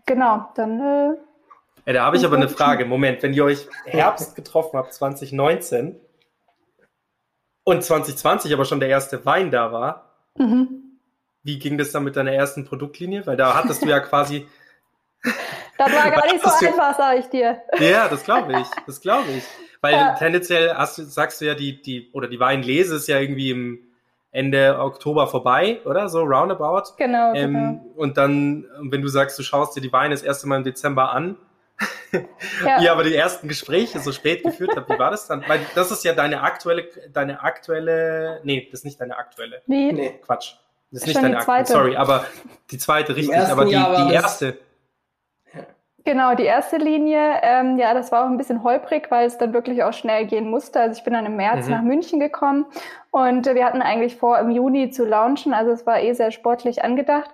genau, 0.06 0.48
dann. 0.54 0.80
Äh, 0.80 1.14
ja, 1.86 1.92
da 1.92 2.04
habe 2.04 2.16
ich 2.16 2.24
aber 2.24 2.36
eine 2.36 2.48
Frage. 2.48 2.84
Moment, 2.84 3.22
wenn 3.22 3.32
ihr 3.32 3.44
euch 3.44 3.68
Herbst 3.84 4.34
getroffen 4.34 4.76
habt, 4.76 4.92
2019, 4.92 6.00
und 7.64 7.84
2020 7.84 8.52
aber 8.52 8.64
schon 8.64 8.80
der 8.80 8.88
erste 8.88 9.24
Wein 9.24 9.50
da 9.50 9.72
war, 9.72 10.16
mhm. 10.36 10.98
wie 11.42 11.58
ging 11.58 11.78
das 11.78 11.92
dann 11.92 12.04
mit 12.04 12.16
deiner 12.16 12.32
ersten 12.32 12.64
Produktlinie? 12.64 13.26
Weil 13.26 13.36
da 13.36 13.54
hattest 13.54 13.82
du 13.84 13.88
ja 13.88 14.00
quasi. 14.00 14.46
Das 15.78 15.92
war 15.92 16.10
gar 16.10 16.26
nicht 16.26 16.42
so 16.42 16.66
einfach, 16.66 16.96
sage 16.96 17.20
ich 17.20 17.26
dir. 17.26 17.62
Ja, 17.78 18.08
das 18.08 18.24
glaube 18.24 18.60
ich. 18.60 18.66
Das 18.86 19.00
glaube 19.00 19.30
ich. 19.30 19.44
Weil 19.80 19.94
ja. 19.94 20.14
tendenziell 20.14 20.74
hast, 20.74 20.96
sagst 20.96 21.40
du 21.40 21.46
ja, 21.46 21.54
die, 21.54 21.80
die, 21.80 22.10
oder 22.12 22.28
die 22.28 22.38
Weinlese 22.38 22.96
ist 22.96 23.08
ja 23.08 23.18
irgendwie 23.18 23.50
im 23.50 23.78
Ende 24.32 24.78
Oktober 24.78 25.26
vorbei, 25.26 25.80
oder? 25.84 26.08
So 26.08 26.22
roundabout. 26.22 26.94
Genau, 26.98 27.34
ähm, 27.34 27.54
genau. 27.54 27.84
Und 27.96 28.16
dann, 28.16 28.66
wenn 28.80 29.02
du 29.02 29.08
sagst, 29.08 29.38
du 29.38 29.42
schaust 29.42 29.76
dir 29.76 29.80
die 29.80 29.92
Weine 29.92 30.14
das 30.14 30.22
erste 30.22 30.46
Mal 30.46 30.58
im 30.58 30.64
Dezember 30.64 31.12
an, 31.12 31.36
ja. 32.64 32.80
ja, 32.82 32.92
aber 32.92 33.04
die 33.04 33.14
ersten 33.14 33.48
Gespräche 33.48 34.00
so 34.00 34.12
spät 34.12 34.42
geführt 34.42 34.72
habt, 34.76 34.90
wie 34.90 34.98
war 34.98 35.10
das 35.10 35.26
dann? 35.26 35.42
Weil 35.48 35.60
das 35.74 35.90
ist 35.90 36.04
ja 36.04 36.12
deine 36.12 36.42
aktuelle, 36.42 36.88
deine 37.12 37.42
aktuelle, 37.42 38.40
nee, 38.44 38.68
das 38.70 38.80
ist 38.80 38.84
nicht 38.84 39.00
deine 39.00 39.16
aktuelle. 39.16 39.62
Nee. 39.66 39.92
nee. 39.92 40.20
Quatsch. 40.24 40.56
Das 40.90 41.02
ist 41.02 41.06
nicht 41.06 41.22
deine 41.22 41.38
aktuelle, 41.38 41.66
sorry, 41.66 41.96
aber 41.96 42.26
die 42.70 42.78
zweite, 42.78 43.16
richtig, 43.16 43.38
aber 43.38 43.64
die, 43.64 43.70
die 43.70 44.12
erste. 44.12 44.58
Genau, 46.04 46.34
die 46.34 46.44
erste 46.44 46.78
Linie, 46.78 47.40
ähm, 47.42 47.78
ja, 47.78 47.92
das 47.92 48.10
war 48.10 48.24
auch 48.24 48.30
ein 48.30 48.38
bisschen 48.38 48.62
holprig, 48.62 49.10
weil 49.10 49.26
es 49.26 49.38
dann 49.38 49.52
wirklich 49.52 49.82
auch 49.82 49.92
schnell 49.92 50.26
gehen 50.26 50.48
musste. 50.48 50.80
Also 50.80 50.98
ich 50.98 51.04
bin 51.04 51.12
dann 51.12 51.26
im 51.26 51.36
März 51.36 51.66
mhm. 51.66 51.72
nach 51.72 51.82
München 51.82 52.20
gekommen 52.20 52.66
und 53.10 53.46
wir 53.46 53.64
hatten 53.64 53.82
eigentlich 53.82 54.16
vor, 54.16 54.38
im 54.38 54.50
Juni 54.50 54.90
zu 54.90 55.04
launchen. 55.04 55.52
Also 55.52 55.72
es 55.72 55.86
war 55.86 56.00
eh 56.00 56.12
sehr 56.12 56.30
sportlich 56.30 56.82
angedacht. 56.84 57.30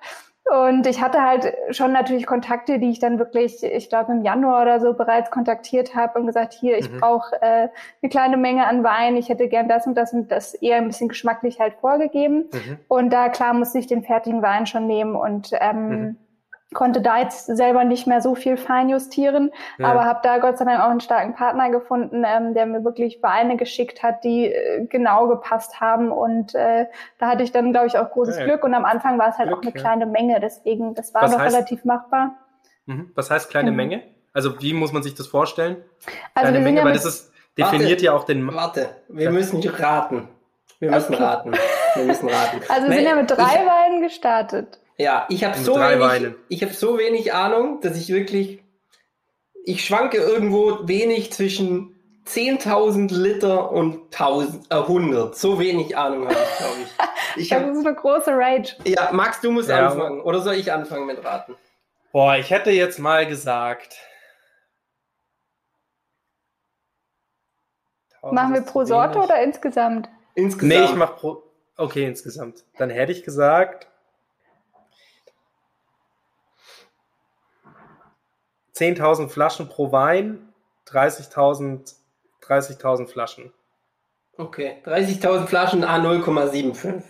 Und 0.49 0.87
ich 0.87 1.03
hatte 1.03 1.23
halt 1.23 1.53
schon 1.71 1.91
natürlich 1.93 2.25
Kontakte, 2.25 2.79
die 2.79 2.91
ich 2.91 3.01
dann 3.01 3.19
wirklich, 3.19 3.65
ich 3.65 3.89
glaube 3.89 4.13
im 4.13 4.23
Januar 4.23 4.63
oder 4.63 4.79
so 4.79 4.95
bereits 4.95 5.33
kontaktiert 5.33 5.97
habe 5.97 6.21
und 6.21 6.27
gesagt, 6.27 6.53
hier, 6.53 6.79
ich 6.79 6.89
mhm. 6.89 7.01
brauche 7.01 7.35
äh, 7.43 7.69
eine 8.01 8.11
kleine 8.11 8.37
Menge 8.37 8.65
an 8.65 8.85
Wein, 8.85 9.17
ich 9.17 9.29
hätte 9.29 9.49
gern 9.49 9.69
das 9.69 9.89
und 9.89 9.97
das 9.97 10.13
und 10.13 10.31
das 10.31 10.55
eher 10.55 10.77
ein 10.77 10.87
bisschen 10.87 11.09
geschmacklich 11.09 11.59
halt 11.59 11.75
vorgegeben. 11.81 12.49
Mhm. 12.53 12.79
Und 12.87 13.13
da 13.13 13.29
klar 13.29 13.55
musste 13.55 13.81
ich 13.81 13.89
den 13.89 14.05
fertigen 14.05 14.41
Wein 14.41 14.67
schon 14.67 14.87
nehmen 14.87 15.17
und 15.17 15.51
ähm, 15.53 15.89
mhm 15.89 16.17
konnte 16.75 17.01
da 17.01 17.19
jetzt 17.19 17.47
selber 17.47 17.85
nicht 17.85 18.07
mehr 18.07 18.21
so 18.21 18.35
viel 18.35 18.57
feinjustieren, 18.57 19.53
ja. 19.79 19.89
aber 19.89 20.05
habe 20.05 20.21
da 20.23 20.39
Gott 20.39 20.59
sei 20.59 20.65
Dank 20.65 20.81
auch 20.81 20.91
einen 20.91 21.01
starken 21.01 21.35
Partner 21.35 21.71
gefunden, 21.71 22.25
ähm, 22.27 22.55
der 22.55 22.67
mir 22.67 22.85
wirklich 22.85 23.23
Weine 23.23 23.57
geschickt 23.57 24.03
hat, 24.03 24.25
die 24.25 24.47
äh, 24.47 24.87
genau 24.87 25.29
gepasst 25.29 25.81
haben 25.81 26.11
und 26.11 26.55
äh, 26.55 26.87
da 27.19 27.29
hatte 27.29 27.45
ich 27.45 27.53
dann, 27.53 27.73
glaube 27.73 27.87
ich, 27.87 27.97
auch 27.97 28.11
großes 28.11 28.39
ja. 28.39 28.45
Glück 28.45 28.65
und 28.65 28.75
am 28.75 28.85
Anfang 28.85 29.19
war 29.19 29.29
es 29.29 29.39
halt 29.39 29.49
Glück, 29.49 29.59
auch 29.59 29.63
eine 29.63 29.75
ja. 29.75 29.81
kleine 29.81 30.07
Menge, 30.07 30.41
deswegen, 30.41 30.95
das 30.95 31.15
war 31.15 31.23
Was 31.23 31.33
noch 31.33 31.39
heißt, 31.39 31.55
relativ 31.55 31.85
machbar. 31.85 32.37
Mhm. 32.87 33.13
Was 33.15 33.31
heißt 33.31 33.49
kleine 33.49 33.71
mhm. 33.71 33.77
Menge? 33.77 34.03
Also 34.33 34.61
wie 34.61 34.75
muss 34.75 34.93
man 34.93 35.03
sich 35.03 35.15
das 35.15 35.29
vorstellen? 35.29 35.77
Also 36.35 36.51
kleine 36.51 36.65
Menge, 36.65 36.85
weil 36.85 36.93
das 36.93 37.07
ist, 37.07 37.33
definiert 37.57 37.91
warte, 37.91 38.05
ja 38.05 38.13
auch 38.13 38.25
den... 38.25 38.53
Warte, 38.53 38.89
wir 39.09 39.31
müssen 39.31 39.67
raten. 39.67 40.29
Wir 40.79 40.91
müssen 40.91 41.15
okay. 41.15 41.23
raten. 41.23 41.53
Wir 41.95 42.05
müssen 42.05 42.29
raten. 42.29 42.61
Also 42.69 42.89
wir 42.89 42.95
sind 42.97 43.05
ja 43.07 43.15
mit 43.15 43.31
drei 43.31 43.43
ich, 43.43 43.67
Weinen 43.67 44.03
gestartet. 44.03 44.79
Ja, 44.99 45.27
ich 45.29 45.45
habe 45.45 45.59
so, 45.59 45.77
wenig, 45.77 46.35
ich 46.49 46.63
hab 46.63 46.73
so 46.73 46.99
wenig 46.99 47.35
Ahnung, 47.35 47.81
dass 47.83 47.99
ich 47.99 48.09
wirklich, 48.09 48.63
ich 49.65 49.85
schwanke 49.85 50.17
irgendwo 50.17 50.89
wenig 50.89 51.33
zwischen 51.33 51.95
10.000 52.27 53.13
Liter 53.13 53.71
und 53.73 54.05
1000, 54.15 54.73
äh, 54.73 54.75
100. 54.77 55.37
So 55.37 55.59
wenig 55.59 55.97
Ahnung 55.97 56.27
habe 56.27 56.35
ich, 56.35 56.59
glaube 56.59 56.77
ich. 56.83 57.37
ich 57.43 57.53
hab, 57.53 57.67
das 57.67 57.77
ist 57.77 57.87
eine 57.87 57.95
große 57.95 58.33
Rage. 58.33 58.77
Ja, 58.85 59.11
Max, 59.13 59.41
du 59.43 59.51
musst 59.53 59.69
ja. 59.69 59.87
anfangen. 59.87 60.23
Oder 60.23 60.41
soll 60.41 60.55
ich 60.55 60.73
anfangen 60.73 61.07
mit 61.07 61.23
Raten? 61.23 61.55
Boah, 62.13 62.37
ich 62.37 62.51
hätte 62.51 62.71
jetzt 62.71 62.99
mal 62.99 63.27
gesagt. 63.27 63.97
Machen 68.23 68.55
wir 68.55 68.63
pro 68.63 68.85
Sorte 68.85 69.19
oder 69.19 69.41
insgesamt? 69.43 70.09
Insgesamt. 70.35 70.69
Nee, 70.69 70.85
ich 70.85 70.95
mach 70.97 71.17
pro. 71.17 71.45
Okay, 71.77 72.07
insgesamt. 72.07 72.65
Dann 72.79 72.91
hätte 72.91 73.13
ich 73.13 73.23
gesagt 73.23 73.87
10.000 78.77 79.29
Flaschen 79.29 79.69
pro 79.69 79.91
Wein, 79.91 80.53
30.000 80.89 81.97
30 82.47 83.09
Flaschen. 83.09 83.53
Okay, 84.37 84.77
30.000 84.85 85.47
Flaschen 85.47 85.85
A0,75. 85.85 87.03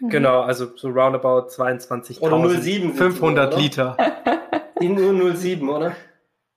Mhm. 0.00 0.08
Genau, 0.08 0.42
also 0.42 0.76
so 0.76 0.88
roundabout 0.88 1.48
22.000. 1.48 2.20
Oder 2.20 2.36
0,7. 2.36 2.94
500 2.94 3.52
oder? 3.52 3.62
Liter. 3.62 3.96
nur 4.80 5.12
0,7, 5.12 5.68
oder? 5.68 5.96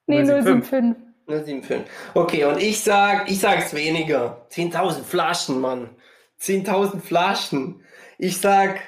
Nee, 0.08 0.22
0,75. 0.22 0.96
0,75. 1.28 1.82
Okay, 2.16 2.46
und 2.46 2.58
ich 2.62 2.84
sag, 2.84 3.30
ich 3.30 3.40
sag's 3.40 3.74
weniger. 3.74 4.46
10.000 4.52 5.04
Flaschen, 5.04 5.62
Mann. 5.62 5.90
10.000 6.42 7.02
Flaschen. 7.02 7.84
Ich 8.18 8.40
sag 8.40 8.80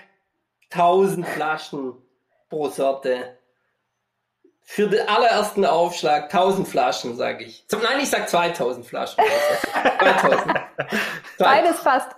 1.000 0.71 1.23
Flaschen 1.23 1.93
pro 2.49 2.69
Sorte. 2.69 3.37
Für 4.63 4.87
den 4.87 5.07
allerersten 5.07 5.65
Aufschlag 5.65 6.25
1000 6.25 6.67
Flaschen, 6.67 7.15
sage 7.15 7.43
ich. 7.43 7.65
Nein, 7.71 7.99
ich 8.01 8.09
sag 8.09 8.29
2000 8.29 8.85
Flaschen. 8.85 9.23
2000. 9.99 10.53
Beides 11.37 11.79
fast. 11.79 12.15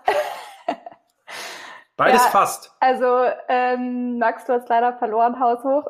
Beides 1.95 2.23
ja, 2.23 2.29
fast. 2.29 2.75
Also, 2.79 3.25
ähm, 3.47 4.17
Max, 4.17 4.45
du 4.45 4.53
hast 4.53 4.67
leider 4.67 4.97
verloren, 4.97 5.39
haushoch. 5.39 5.85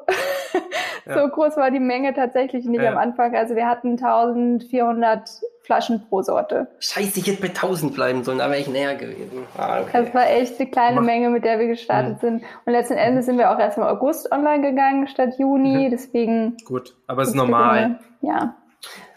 so 0.51 0.59
ja. 1.05 1.25
groß 1.27 1.57
war 1.57 1.71
die 1.71 1.79
Menge 1.79 2.13
tatsächlich 2.13 2.65
nicht 2.65 2.81
ja. 2.81 2.91
am 2.91 2.97
Anfang. 2.97 3.35
Also 3.35 3.55
wir 3.55 3.67
hatten 3.67 3.91
1400 3.91 5.29
Flaschen 5.63 6.05
pro 6.09 6.21
Sorte. 6.21 6.67
Scheiße, 6.79 7.19
ich 7.19 7.27
hätte 7.27 7.41
bei 7.41 7.47
1000 7.47 7.93
bleiben 7.93 8.23
sollen, 8.23 8.39
da 8.39 8.49
wäre 8.49 8.59
ich 8.59 8.67
näher 8.67 8.95
gewesen. 8.95 9.47
Ah, 9.57 9.81
okay. 9.81 10.03
Das 10.03 10.13
war 10.13 10.29
echt 10.29 10.59
eine 10.59 10.69
kleine 10.69 10.95
Mach. 10.97 11.05
Menge, 11.05 11.29
mit 11.29 11.45
der 11.45 11.57
wir 11.57 11.67
gestartet 11.67 12.15
mhm. 12.15 12.27
sind. 12.27 12.43
Und 12.65 12.73
letzten 12.73 12.95
Endes 12.95 13.25
sind 13.25 13.37
wir 13.37 13.49
auch 13.49 13.59
erst 13.59 13.77
im 13.77 13.83
August 13.83 14.31
online 14.31 14.61
gegangen 14.61 15.07
statt 15.07 15.35
Juni, 15.39 15.87
mhm. 15.87 15.91
deswegen. 15.91 16.57
Gut, 16.65 16.95
aber 17.07 17.21
es 17.21 17.29
ist 17.29 17.35
normal. 17.35 17.99
Ja. 18.21 18.55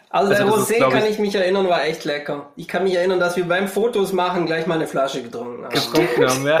Also, 0.09 0.31
also 0.31 0.43
der 0.45 0.53
Rosé, 0.53 0.85
ist, 0.85 0.93
kann 0.93 1.03
ich, 1.03 1.11
ich 1.11 1.19
mich 1.19 1.35
erinnern, 1.35 1.67
war 1.67 1.83
echt 1.83 2.05
lecker. 2.05 2.47
Ich 2.55 2.69
kann 2.69 2.85
mich 2.85 2.95
erinnern, 2.95 3.19
dass 3.19 3.35
wir 3.35 3.45
beim 3.45 3.67
Fotos 3.67 4.13
machen 4.13 4.45
gleich 4.45 4.65
mal 4.65 4.75
eine 4.75 4.87
Flasche 4.87 5.21
getrunken 5.21 5.65
haben. 5.65 5.73
Getrunken 5.73 6.29
haben, 6.29 6.47
ja. 6.47 6.59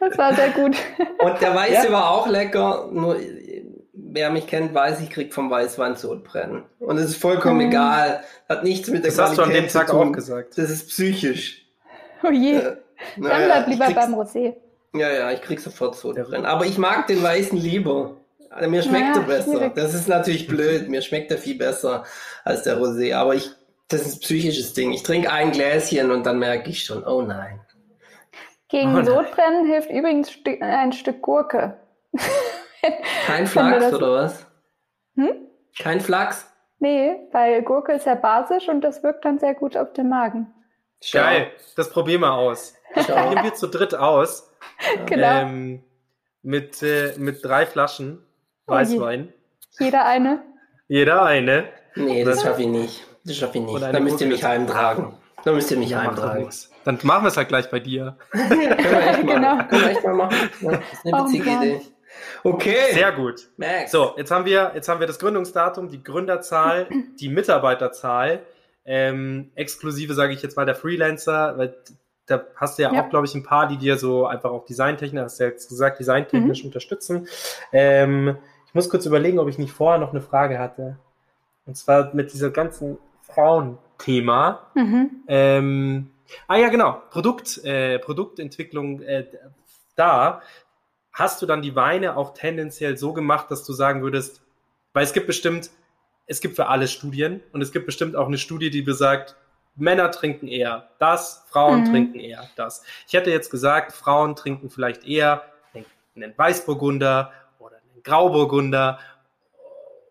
das 0.00 0.16
war 0.16 0.34
sehr 0.34 0.48
gut. 0.50 0.74
Und 1.18 1.42
der 1.42 1.54
Weiße 1.54 1.88
ja. 1.88 1.92
war 1.92 2.10
auch 2.10 2.26
lecker, 2.26 2.88
nur 2.90 3.16
wer 4.18 4.30
mich 4.30 4.48
kennt, 4.48 4.74
weiß, 4.74 5.00
ich 5.00 5.10
krieg 5.10 5.32
vom 5.32 5.48
Weißwein 5.48 5.94
Sodbrennen. 5.94 6.64
Und 6.80 6.98
es 6.98 7.10
ist 7.10 7.16
vollkommen 7.16 7.58
mhm. 7.58 7.70
egal. 7.70 8.24
Hat 8.48 8.64
nichts 8.64 8.88
mit 8.88 9.04
der 9.04 9.12
das 9.12 9.16
Qualität 9.16 9.38
hast 9.38 9.38
du 9.38 9.42
an 9.42 9.62
dem 9.62 9.68
Tag 9.68 9.94
auch 9.94 10.12
gesagt. 10.12 10.58
Das 10.58 10.70
ist 10.70 10.88
psychisch. 10.88 11.64
Oh 12.24 12.30
je. 12.30 12.56
Äh, 12.56 12.62
Dann 12.62 12.78
naja, 13.16 13.46
bleib 13.46 13.68
lieber 13.68 14.00
beim 14.00 14.14
Rosé. 14.14 14.54
Ja, 14.92 15.10
ja, 15.12 15.30
ich 15.30 15.40
krieg 15.40 15.60
sofort 15.60 15.94
Sodbrennen. 15.94 16.46
Aber 16.46 16.66
ich 16.66 16.78
mag 16.78 17.06
den 17.06 17.22
Weißen 17.22 17.56
lieber. 17.56 18.16
Also 18.50 18.68
mir 18.68 18.82
schmeckt 18.82 19.14
naja, 19.14 19.20
er 19.20 19.26
besser. 19.26 19.50
Schwierig. 19.52 19.74
Das 19.76 19.94
ist 19.94 20.08
natürlich 20.08 20.48
blöd. 20.48 20.88
Mir 20.88 21.02
schmeckt 21.02 21.30
er 21.30 21.38
viel 21.38 21.56
besser 21.56 22.04
als 22.44 22.64
der 22.64 22.78
Rosé. 22.78 23.14
Aber 23.14 23.36
ich, 23.36 23.50
das 23.86 24.04
ist 24.04 24.16
ein 24.16 24.20
psychisches 24.20 24.72
Ding. 24.72 24.92
Ich 24.92 25.04
trinke 25.04 25.30
ein 25.30 25.52
Gläschen 25.52 26.10
und 26.10 26.26
dann 26.26 26.40
merke 26.40 26.70
ich 26.70 26.84
schon, 26.84 27.04
oh 27.04 27.22
nein. 27.22 27.60
Gegen 28.68 28.96
oh 28.96 29.04
Sodbrennen 29.04 29.66
hilft 29.66 29.90
übrigens 29.90 30.30
ein 30.60 30.92
Stück 30.92 31.22
Gurke. 31.22 31.78
Kein 33.26 33.46
Flachs 33.46 33.92
oder 33.92 34.12
was? 34.12 34.46
Hm? 35.14 35.32
Kein 35.78 36.00
Flachs? 36.00 36.46
Nee, 36.80 37.16
weil 37.32 37.62
Gurke 37.62 37.92
ist 37.92 38.06
ja 38.06 38.14
basisch 38.14 38.68
und 38.68 38.82
das 38.82 39.02
wirkt 39.02 39.24
dann 39.24 39.38
sehr 39.38 39.54
gut 39.54 39.76
auf 39.76 39.92
den 39.92 40.08
Magen. 40.08 40.46
Schau. 41.02 41.18
Geil, 41.18 41.50
das 41.76 41.90
probieren 41.90 42.20
wir 42.22 42.32
aus. 42.32 42.74
Das 42.94 43.06
probieren 43.06 43.44
wir 43.44 43.54
zu 43.54 43.68
dritt 43.68 43.94
aus. 43.94 44.50
genau. 45.06 45.42
Ähm, 45.42 45.82
mit, 46.42 46.82
äh, 46.82 47.14
mit 47.18 47.44
drei 47.44 47.66
Flaschen 47.66 48.24
oh 48.66 48.72
Weißwein. 48.72 49.32
Oh 49.32 49.84
Jeder 49.84 50.04
eine? 50.04 50.42
Jeder 50.88 51.22
eine. 51.22 51.64
Nee, 51.94 52.24
das 52.24 52.42
schaffe 52.42 52.62
ich 52.62 52.68
nicht. 52.68 53.04
Das 53.24 53.36
schaffe 53.36 53.58
ich 53.58 53.64
nicht. 53.64 53.82
Dann 53.82 54.04
müsst 54.04 54.20
ihr 54.20 54.28
mich 54.28 54.44
heimtragen. 54.44 55.14
Dann 55.44 55.54
müsst 55.54 55.70
ihr 55.70 55.78
mich 55.78 55.90
ja, 55.90 56.02
heimtragen. 56.02 56.48
Dann 56.84 56.98
machen 57.02 57.24
wir 57.24 57.28
es 57.28 57.36
halt 57.36 57.48
gleich 57.48 57.70
bei 57.70 57.80
dir. 57.80 58.16
können 58.30 58.60
wir 58.60 59.06
echt 59.06 59.24
mal, 59.24 59.34
genau. 59.34 59.56
können 59.68 59.82
wir 59.82 59.90
echt 59.90 60.04
mal 60.04 60.14
machen. 60.14 60.36
Das 60.62 60.72
ist 60.92 61.06
eine 61.06 61.22
oh, 61.22 61.24
witzige 61.26 61.50
oh, 61.50 61.62
Idee. 61.62 61.80
Okay. 62.44 62.92
Sehr 62.92 63.12
gut. 63.12 63.48
Max. 63.56 63.90
So, 63.90 64.14
jetzt 64.16 64.30
haben 64.30 64.44
wir, 64.44 64.72
jetzt 64.74 64.88
haben 64.88 65.00
wir 65.00 65.06
das 65.06 65.18
Gründungsdatum, 65.18 65.88
die 65.88 66.02
Gründerzahl, 66.02 66.88
die 67.20 67.28
Mitarbeiterzahl, 67.28 68.42
ähm, 68.84 69.50
exklusive, 69.54 70.14
sage 70.14 70.32
ich 70.32 70.42
jetzt 70.42 70.56
mal, 70.56 70.64
der 70.64 70.74
Freelancer, 70.74 71.58
weil 71.58 71.76
da 72.26 72.44
hast 72.56 72.78
du 72.78 72.82
ja, 72.82 72.92
ja. 72.92 73.02
auch, 73.02 73.10
glaube 73.10 73.26
ich, 73.26 73.34
ein 73.34 73.42
paar, 73.42 73.68
die 73.68 73.78
dir 73.78 73.96
so 73.96 74.26
einfach 74.26 74.50
auch 74.50 74.64
designtechnisch, 74.66 75.22
hast 75.22 75.40
du 75.40 75.44
ja 75.44 75.50
jetzt 75.50 75.68
gesagt, 75.68 75.98
designtechnisch 75.98 76.62
mhm. 76.62 76.68
unterstützen. 76.68 77.28
Ähm, 77.72 78.36
ich 78.66 78.74
muss 78.74 78.90
kurz 78.90 79.06
überlegen, 79.06 79.38
ob 79.38 79.48
ich 79.48 79.58
nicht 79.58 79.72
vorher 79.72 79.98
noch 79.98 80.10
eine 80.10 80.20
Frage 80.20 80.58
hatte. 80.58 80.98
Und 81.66 81.76
zwar 81.76 82.14
mit 82.14 82.32
dieser 82.32 82.50
ganzen 82.50 82.98
Frauenthema. 83.22 84.70
Mhm. 84.74 85.10
Ähm, 85.26 86.10
ah 86.46 86.56
ja, 86.56 86.68
genau, 86.68 87.02
Produkt, 87.10 87.64
äh, 87.64 87.98
Produktentwicklung 87.98 89.00
äh, 89.02 89.26
da 89.96 90.42
hast 91.18 91.42
du 91.42 91.46
dann 91.46 91.62
die 91.62 91.74
Weine 91.74 92.16
auch 92.16 92.32
tendenziell 92.32 92.96
so 92.96 93.12
gemacht, 93.12 93.50
dass 93.50 93.64
du 93.64 93.72
sagen 93.72 94.02
würdest, 94.02 94.40
weil 94.92 95.02
es 95.02 95.12
gibt 95.12 95.26
bestimmt, 95.26 95.70
es 96.26 96.40
gibt 96.40 96.54
für 96.54 96.68
alle 96.68 96.86
Studien 96.86 97.40
und 97.52 97.60
es 97.60 97.72
gibt 97.72 97.86
bestimmt 97.86 98.14
auch 98.14 98.28
eine 98.28 98.38
Studie, 98.38 98.70
die 98.70 98.82
besagt, 98.82 99.34
Männer 99.74 100.10
trinken 100.12 100.46
eher 100.46 100.90
das, 100.98 101.44
Frauen 101.48 101.80
mhm. 101.80 101.90
trinken 101.90 102.20
eher 102.20 102.48
das. 102.56 102.84
Ich 103.06 103.14
hätte 103.14 103.30
jetzt 103.30 103.50
gesagt, 103.50 103.92
Frauen 103.92 104.36
trinken 104.36 104.70
vielleicht 104.70 105.06
eher 105.06 105.42
einen 106.14 106.36
Weißburgunder 106.36 107.32
oder 107.58 107.76
einen 107.76 108.02
Grauburgunder 108.02 109.00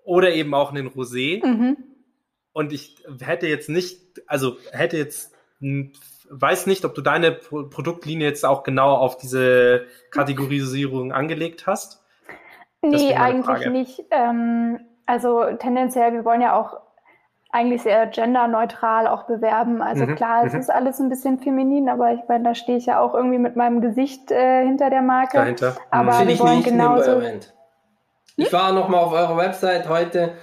oder 0.04 0.34
eben 0.34 0.54
auch 0.54 0.72
einen 0.72 0.90
Rosé. 0.90 1.46
Mhm. 1.46 1.78
Und 2.52 2.74
ich 2.74 2.96
hätte 3.20 3.48
jetzt 3.48 3.70
nicht, 3.70 4.00
also 4.26 4.58
hätte 4.72 4.98
jetzt 4.98 5.34
weiß 6.30 6.68
nicht, 6.68 6.86
ob 6.86 6.96
du 6.96 7.02
deine 7.02 7.32
Pro 7.32 7.64
Produktlinie 7.64 8.28
jetzt 8.28 8.46
auch 8.46 8.64
genau 8.64 8.94
auf 8.96 9.18
diese 9.18 9.86
Kategorisierung 10.12 11.12
angelegt 11.12 11.68
hast. 11.68 12.04
Nee, 12.82 13.16
eigentlich 13.16 13.70
nicht. 13.70 14.06
Ähm, 14.12 14.80
also 15.06 15.44
tendenziell, 15.60 16.14
wir 16.14 16.26
wollen 16.26 16.42
ja 16.42 16.60
auch 16.60 16.78
eigentlich 17.50 17.82
sehr 17.82 18.08
genderneutral 18.08 19.08
auch 19.08 19.24
bewerben. 19.24 19.82
Also 19.82 20.06
mhm, 20.06 20.16
klar, 20.16 20.46
es 20.46 20.54
mhm. 20.54 20.60
ist 20.60 20.70
alles 20.70 21.00
ein 21.00 21.10
bisschen 21.10 21.40
feminin, 21.40 21.90
aber 21.90 22.12
ich 22.12 22.22
meine, 22.28 22.44
da 22.44 22.56
stehe 22.56 22.78
ich 22.78 22.86
ja 22.86 23.00
auch 23.00 23.14
irgendwie 23.14 23.40
mit 23.40 23.56
meinem 23.56 23.82
Gesicht 23.82 24.32
äh, 24.32 24.66
hinter 24.66 24.90
der 24.90 25.02
Marke. 25.02 25.38
Dahinter. 25.38 25.78
Aber 25.90 26.24
mhm. 26.24 26.28
wir 26.28 26.40
wollen 26.40 26.64
genauso. 26.64 27.22
Ich 28.36 28.54
war 28.54 28.72
noch 28.74 28.90
mal 28.90 29.00
auf 29.00 29.14
eurer 29.14 29.38
Website 29.38 29.90
heute. 29.90 30.34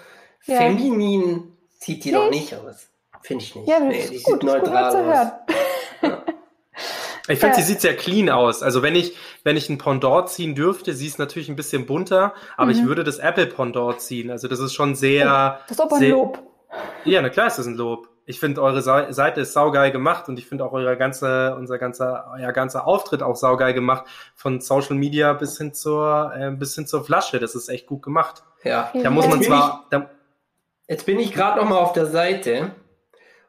Ja. 0.47 0.57
Feminin 0.57 1.57
sieht 1.79 2.05
die 2.05 2.13
doch 2.13 2.31
nicht 2.31 2.55
aus. 2.55 2.89
Finde 3.23 3.45
ich 3.45 3.55
nicht. 3.55 3.69
Ja, 3.69 3.81
nee, 3.81 4.07
die 4.11 4.23
gut, 4.23 4.41
sieht 4.41 4.43
neutral 4.43 5.09
aus. 5.11 5.33
Ich 7.27 7.39
finde, 7.39 7.57
sie 7.57 7.63
sieht 7.63 7.81
sehr 7.81 7.97
clean 7.97 8.29
aus. 8.29 8.63
Also 8.63 8.83
wenn 8.83 8.95
ich, 8.95 9.17
wenn 9.45 9.57
ich 9.57 9.71
ein 9.71 9.79
Pendant 9.79 10.29
ziehen 10.29 10.55
dürfte, 10.55 10.93
sie 10.93 11.07
ist 11.07 11.19
natürlich 11.19 11.49
ein 11.49 11.57
bisschen 11.57 11.87
bunter, 11.87 12.35
aber 12.57 12.67
mhm. 12.67 12.79
ich 12.79 12.85
würde 12.85 13.03
das 13.03 13.19
Apple 13.19 13.47
Pendant 13.47 14.01
ziehen. 14.01 14.31
Also 14.31 14.47
das 14.47 14.59
ist 14.59 14.75
schon 14.75 14.95
sehr. 14.95 15.61
Das 15.63 15.79
ist 15.79 15.81
aber 15.81 15.97
ein 15.97 16.11
Lob. 16.11 16.43
Ja, 17.05 17.23
na 17.23 17.31
klar 17.31 17.47
ist 17.47 17.59
das 17.59 17.67
ein 17.67 17.77
Lob. 17.77 18.09
Ich 18.27 18.41
finde 18.41 18.63
eure 18.63 18.81
Seite 18.83 19.43
ist 19.43 19.53
saugeil 19.53 19.91
gemacht 19.91 20.29
und 20.29 20.39
ich 20.39 20.47
finde 20.47 20.65
auch 20.65 20.73
euer 20.73 20.97
ganze, 20.97 21.55
unser 21.57 21.79
ganzer, 21.79 22.33
euer 22.39 22.53
ganzer 22.53 22.87
Auftritt 22.87 23.23
auch 23.23 23.37
saugeil 23.37 23.75
gemacht. 23.75 24.05
Von 24.35 24.61
Social 24.61 24.97
Media 24.97 25.35
bis 25.35 25.59
hin 25.59 25.75
zur, 25.75 26.33
äh, 26.35 26.51
bis 26.51 26.75
hin 26.75 26.87
zur 26.87 27.05
Flasche. 27.05 27.39
Das 27.39 27.55
ist 27.55 27.69
echt 27.69 27.87
gut 27.87 28.03
gemacht. 28.03 28.43
Ja. 28.63 28.91
Da 29.03 29.11
muss 29.11 29.29
man 29.29 29.43
zwar. 29.43 29.87
Da, 29.91 30.11
jetzt 30.89 31.05
bin 31.05 31.19
ich 31.19 31.33
gerade 31.33 31.61
noch 31.61 31.69
mal 31.69 31.77
auf 31.77 31.93
der 31.93 32.07
Seite 32.07 32.73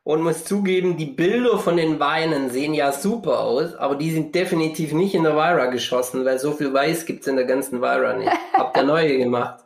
und 0.06 0.22
muss 0.22 0.46
zugeben, 0.46 0.98
die 0.98 1.08
Bilder 1.08 1.58
von 1.58 1.78
den 1.78 2.00
Weinen 2.00 2.52
sehen 2.52 2.76
ja 2.76 2.92
super 2.92 3.40
aus, 3.40 3.76
aber 3.76 3.96
die 3.96 4.12
sind 4.12 4.36
definitiv 4.36 4.94
nicht 4.94 5.16
in 5.16 5.24
der 5.24 5.36
Vira 5.36 5.66
geschossen, 5.66 6.24
weil 6.24 6.38
so 6.38 6.52
viel 6.52 6.72
Weiß 6.72 7.08
gibt's 7.08 7.26
in 7.26 7.36
der 7.36 7.46
ganzen 7.46 7.82
Vira 7.82 8.14
nicht. 8.14 8.32
Habt 8.54 8.78
ihr 8.78 8.84
neue 8.84 9.18
gemacht? 9.18 9.66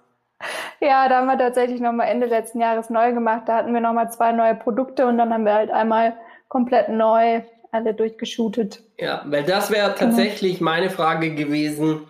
Ja, 0.79 1.09
da 1.09 1.17
haben 1.17 1.27
wir 1.27 1.37
tatsächlich 1.37 1.81
nochmal 1.81 2.07
Ende 2.07 2.25
letzten 2.25 2.61
Jahres 2.61 2.89
neu 2.89 3.11
gemacht. 3.11 3.43
Da 3.47 3.57
hatten 3.57 3.73
wir 3.73 3.81
nochmal 3.81 4.09
zwei 4.11 4.31
neue 4.31 4.55
Produkte 4.55 5.07
und 5.07 5.17
dann 5.17 5.33
haben 5.33 5.43
wir 5.43 5.53
halt 5.53 5.71
einmal 5.71 6.15
komplett 6.47 6.87
neu 6.87 7.41
alle 7.71 7.93
durchgeshootet. 7.93 8.81
Ja, 8.97 9.23
weil 9.25 9.43
das 9.43 9.71
wäre 9.71 9.89
genau. 9.89 9.99
tatsächlich 9.99 10.61
meine 10.61 10.89
Frage 10.89 11.35
gewesen, 11.35 12.07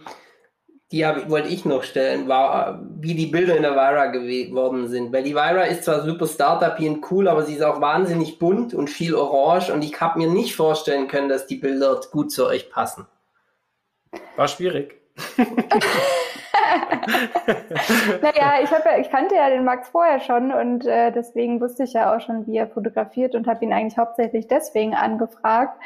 die 0.92 1.06
hab, 1.06 1.30
wollte 1.30 1.50
ich 1.50 1.66
noch 1.66 1.84
stellen, 1.84 2.28
war, 2.28 2.80
wie 3.00 3.14
die 3.14 3.28
Bilder 3.28 3.56
in 3.56 3.62
der 3.62 3.76
Vira 3.76 4.08
geworden 4.08 4.88
sind. 4.88 5.14
Weil 5.14 5.24
die 5.24 5.36
Vira 5.36 5.64
ist 5.64 5.84
zwar 5.84 6.02
super 6.02 6.26
Startup 6.26 6.80
und 6.80 7.12
cool, 7.12 7.28
aber 7.28 7.44
sie 7.44 7.54
ist 7.56 7.62
auch 7.62 7.80
wahnsinnig 7.80 8.40
bunt 8.40 8.74
und 8.74 8.90
viel 8.90 9.14
orange 9.14 9.72
und 9.72 9.84
ich 9.84 10.02
habe 10.02 10.18
mir 10.18 10.30
nicht 10.30 10.56
vorstellen 10.56 11.08
können, 11.08 11.30
dass 11.30 11.46
die 11.46 11.58
Bilder 11.58 12.02
gut 12.12 12.32
zu 12.32 12.48
euch 12.48 12.72
passen. 12.72 13.06
War 14.36 14.48
schwierig. 14.48 14.96
naja, 18.22 18.62
ich, 18.64 18.72
hab 18.72 18.86
ja, 18.86 18.98
ich 19.00 19.10
kannte 19.12 19.36
ja 19.36 19.50
den 19.50 19.66
Max 19.66 19.90
vorher 19.90 20.20
schon 20.20 20.52
und 20.52 20.88
äh, 20.88 21.12
deswegen 21.12 21.62
wusste 21.62 21.84
ich 21.84 21.94
ja 21.94 22.16
auch 22.16 22.22
schon, 22.22 22.48
wie 22.48 22.58
er 22.58 22.68
fotografiert 22.68 23.36
und 23.36 23.46
habe 23.48 23.64
ihn 23.64 23.74
eigentlich 23.74 23.98
hauptsächlich 23.98 24.48
deswegen 24.48 24.96
angefragt. 24.96 25.80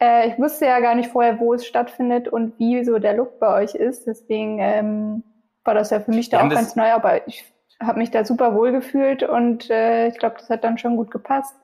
Äh, 0.00 0.28
ich 0.28 0.38
wusste 0.38 0.66
ja 0.66 0.80
gar 0.80 0.94
nicht 0.94 1.10
vorher, 1.10 1.38
wo 1.38 1.54
es 1.54 1.66
stattfindet 1.66 2.28
und 2.28 2.58
wie 2.58 2.84
so 2.84 2.98
der 2.98 3.14
Look 3.14 3.38
bei 3.38 3.62
euch 3.62 3.74
ist. 3.74 4.06
Deswegen 4.06 4.58
ähm, 4.58 5.22
war 5.64 5.74
das 5.74 5.90
ja 5.90 6.00
für 6.00 6.10
mich 6.10 6.30
da 6.30 6.44
auch 6.44 6.48
ganz 6.48 6.74
neu, 6.74 6.90
aber 6.90 7.26
ich 7.28 7.44
habe 7.80 7.98
mich 7.98 8.10
da 8.10 8.24
super 8.24 8.54
wohl 8.54 8.72
gefühlt 8.72 9.22
und 9.22 9.70
äh, 9.70 10.08
ich 10.08 10.18
glaube, 10.18 10.36
das 10.38 10.50
hat 10.50 10.64
dann 10.64 10.78
schon 10.78 10.96
gut 10.96 11.10
gepasst. 11.10 11.54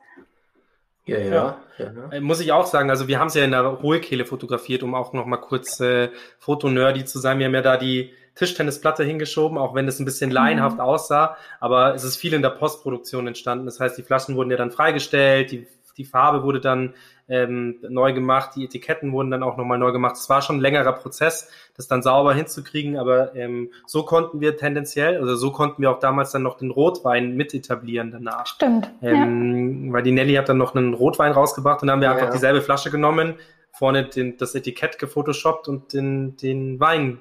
Ja, 1.05 1.19
ja, 1.19 1.57
ja. 1.79 1.93
ja. 2.11 2.21
Muss 2.21 2.41
ich 2.41 2.53
auch 2.53 2.67
sagen, 2.67 2.91
also 2.91 3.07
wir 3.07 3.21
haben 3.21 3.29
es 3.29 3.35
ja 3.35 3.45
in 3.45 3.53
der 3.53 3.81
Hohlkehle 3.81 4.25
fotografiert, 4.25 4.83
um 4.83 4.95
auch 4.95 5.13
noch 5.13 5.25
mal 5.25 5.37
kurz 5.37 5.79
äh, 5.81 6.09
fotonerdy 6.39 7.05
zu 7.05 7.21
sein. 7.21 7.39
Wir 7.39 7.47
haben 7.47 7.55
ja 7.55 7.63
da 7.63 7.77
die 7.77 8.13
Tischtennisplatte 8.35 9.05
hingeschoben, 9.05 9.57
auch 9.57 9.75
wenn 9.75 9.87
es 9.87 9.99
ein 9.99 10.05
bisschen 10.05 10.31
laienhaft 10.31 10.77
mhm. 10.77 10.83
aussah, 10.83 11.37
aber 11.61 11.95
es 11.95 12.05
ist 12.05 12.17
viel 12.17 12.35
in 12.35 12.43
der 12.43 12.51
Postproduktion 12.51 13.27
entstanden. 13.27 13.67
Das 13.67 13.81
heißt, 13.81 13.97
die 13.97 14.03
Flaschen 14.03 14.37
wurden 14.37 14.51
ja 14.51 14.57
dann 14.57 14.73
freigestellt, 14.73 15.53
die, 15.53 15.67
die 15.97 16.05
Farbe 16.05 16.43
wurde 16.43 16.61
dann 16.61 16.95
ähm, 17.29 17.77
neu 17.89 18.13
gemacht, 18.13 18.51
die 18.55 18.65
Etiketten 18.65 19.13
wurden 19.13 19.31
dann 19.31 19.43
auch 19.43 19.57
nochmal 19.57 19.79
neu 19.79 19.93
gemacht. 19.93 20.17
Es 20.17 20.29
war 20.29 20.43
schon 20.43 20.57
ein 20.57 20.61
längerer 20.61 20.93
Prozess, 20.93 21.51
das 21.77 21.89
dann 21.89 22.03
sauber 22.03 22.35
hinzukriegen, 22.35 22.97
aber 22.97 23.35
ähm, 23.35 23.71
so 23.87 24.05
konnten 24.05 24.41
wir 24.41 24.57
tendenziell, 24.57 25.19
also 25.19 25.35
so 25.35 25.51
konnten 25.51 25.83
wir 25.83 25.91
auch 25.91 25.99
damals 25.99 26.31
dann 26.31 26.43
noch 26.43 26.57
den 26.57 26.71
Rotwein 26.71 27.35
mit 27.37 27.55
etablieren 27.55 28.11
danach. 28.13 28.47
Stimmt. 28.47 28.91
Ähm, 29.03 29.87
ja. 29.87 29.93
Weil 29.93 30.03
die 30.03 30.13
Nelly 30.13 30.35
hat 30.35 30.49
dann 30.49 30.59
noch 30.59 30.75
einen 30.75 30.95
Rotwein 30.95 31.33
rausgebracht 31.33 31.83
und 31.83 31.89
dann 31.89 31.95
haben 31.95 32.01
wir 32.01 32.09
ja, 32.09 32.15
einfach 32.15 32.31
dieselbe 32.31 32.63
Flasche 32.63 32.91
genommen, 32.91 33.35
vorne 33.73 34.05
den, 34.05 34.37
das 34.37 34.55
Etikett 34.55 34.99
gefotoshoppt 34.99 35.69
und 35.69 35.93
den, 35.93 36.37
den 36.37 36.79
Wein, 36.79 37.19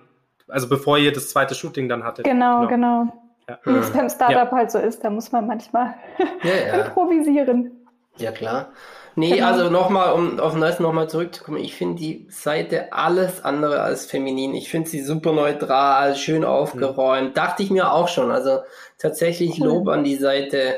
also 0.48 0.70
bevor 0.70 0.98
ihr 0.98 1.12
das 1.12 1.30
zweite 1.30 1.56
Shooting 1.56 1.90
dann 1.90 2.04
hattet. 2.04 2.26
Genau, 2.26 2.68
genau. 2.68 3.06
genau. 3.06 3.22
Ja. 3.48 3.60
Wie 3.64 3.78
es 3.78 3.92
beim 3.92 4.10
Startup 4.10 4.52
halt 4.52 4.72
so 4.72 4.80
ist, 4.80 5.04
da 5.04 5.10
muss 5.10 5.32
man 5.32 5.46
manchmal 5.46 5.94
improvisieren. 6.74 7.75
Ja, 8.18 8.32
klar. 8.32 8.72
Nee, 9.18 9.36
genau. 9.36 9.48
also 9.48 9.70
nochmal, 9.70 10.14
um 10.14 10.40
auf 10.40 10.60
das 10.60 10.80
nochmal 10.82 11.10
zurückzukommen, 11.10 11.58
ich 11.58 11.76
finde 11.76 12.00
die 12.00 12.28
Seite 12.30 12.92
alles 12.92 13.44
andere 13.46 13.82
als 13.82 14.06
feminin. 14.06 14.54
Ich 14.56 14.70
finde 14.70 14.90
sie 14.90 15.02
super 15.02 15.32
neutral, 15.32 16.16
schön 16.16 16.44
aufgeräumt. 16.44 17.30
Mhm. 17.30 17.34
Dachte 17.34 17.64
ich 17.64 17.72
mir 17.72 17.94
auch 17.94 18.10
schon. 18.10 18.30
Also 18.32 18.60
tatsächlich 18.98 19.62
cool. 19.62 19.68
Lob 19.68 19.88
an 19.88 20.04
die 20.04 20.18
Seite. 20.18 20.76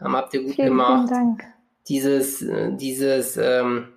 habt 0.00 0.34
ihr 0.34 0.42
gut 0.42 0.54
vielen, 0.54 0.68
gemacht. 0.68 1.08
Vielen 1.08 1.38
Dank. 1.38 1.44
Dieses, 1.88 2.42
äh, 2.42 2.72
dieses, 2.74 3.38
ähm, 3.38 3.88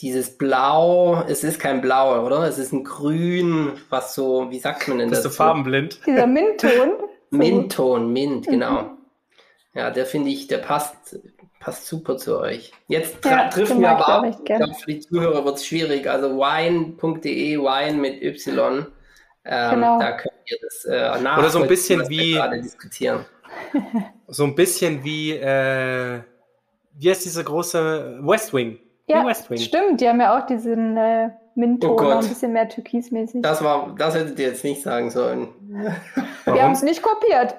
dieses 0.00 0.36
Blau, 0.36 1.22
es 1.28 1.44
ist 1.44 1.60
kein 1.60 1.80
Blau, 1.80 2.26
oder? 2.26 2.48
Es 2.48 2.58
ist 2.58 2.72
ein 2.72 2.82
Grün, 2.82 3.72
was 3.90 4.16
so, 4.16 4.50
wie 4.50 4.58
sagt 4.58 4.88
man 4.88 4.98
denn 4.98 5.10
Bist 5.10 5.20
das? 5.24 5.30
Bist 5.30 5.38
du 5.38 5.44
farbenblind? 5.44 6.00
Dieser 6.04 6.26
Mintton. 6.26 6.92
Mintton, 7.30 8.12
Mint, 8.12 8.46
genau. 8.46 8.82
Mhm. 8.82 8.98
Ja, 9.74 9.90
der 9.90 10.04
finde 10.04 10.30
ich, 10.30 10.48
der 10.48 10.58
passt 10.58 11.18
passt 11.62 11.86
super 11.86 12.16
zu 12.16 12.38
euch. 12.38 12.72
Jetzt 12.88 13.24
ja, 13.24 13.48
trifft 13.48 13.76
mir 13.76 13.90
aber 13.90 14.08
ab. 14.08 14.24
Ich 14.28 14.44
glaube, 14.44 14.74
für 14.74 14.92
die 14.92 15.00
Zuhörer 15.00 15.44
wird 15.44 15.56
es 15.56 15.66
schwierig. 15.66 16.10
Also 16.10 16.36
wine.de, 16.36 17.58
wine 17.58 17.98
mit 17.98 18.20
Y. 18.20 18.86
Ähm, 19.44 19.70
genau. 19.70 19.98
Da 19.98 20.12
könnt 20.12 20.34
ihr 20.46 20.58
das 20.60 20.84
äh, 20.84 21.22
nach 21.22 21.38
Oder 21.38 21.50
so 21.50 21.62
ein 21.62 21.68
bisschen 21.68 22.08
wie 22.08 22.38
diskutieren. 22.60 23.24
so 24.28 24.44
ein 24.44 24.54
bisschen 24.54 25.04
wie 25.04 25.32
äh, 25.32 26.20
wie 26.98 27.10
heißt 27.10 27.24
diese 27.24 27.44
große 27.44 28.18
West 28.22 28.52
Wing? 28.52 28.78
Ja, 29.06 29.24
West 29.24 29.48
Wing. 29.48 29.58
stimmt. 29.58 30.00
Die 30.00 30.08
haben 30.08 30.20
ja 30.20 30.36
auch 30.36 30.46
diesen 30.46 30.96
äh, 30.96 31.30
Mintton, 31.54 31.90
oh 31.90 32.08
ein 32.08 32.18
bisschen 32.20 32.52
mehr 32.52 32.68
türkismäßig. 32.68 33.42
Das 33.42 33.62
war, 33.62 33.94
das 33.96 34.14
hättet 34.14 34.38
ihr 34.38 34.48
jetzt 34.48 34.64
nicht 34.64 34.82
sagen 34.82 35.10
sollen. 35.10 35.48
Wir 36.44 36.62
haben 36.62 36.72
es 36.72 36.82
nicht 36.82 37.02
kopiert. 37.02 37.56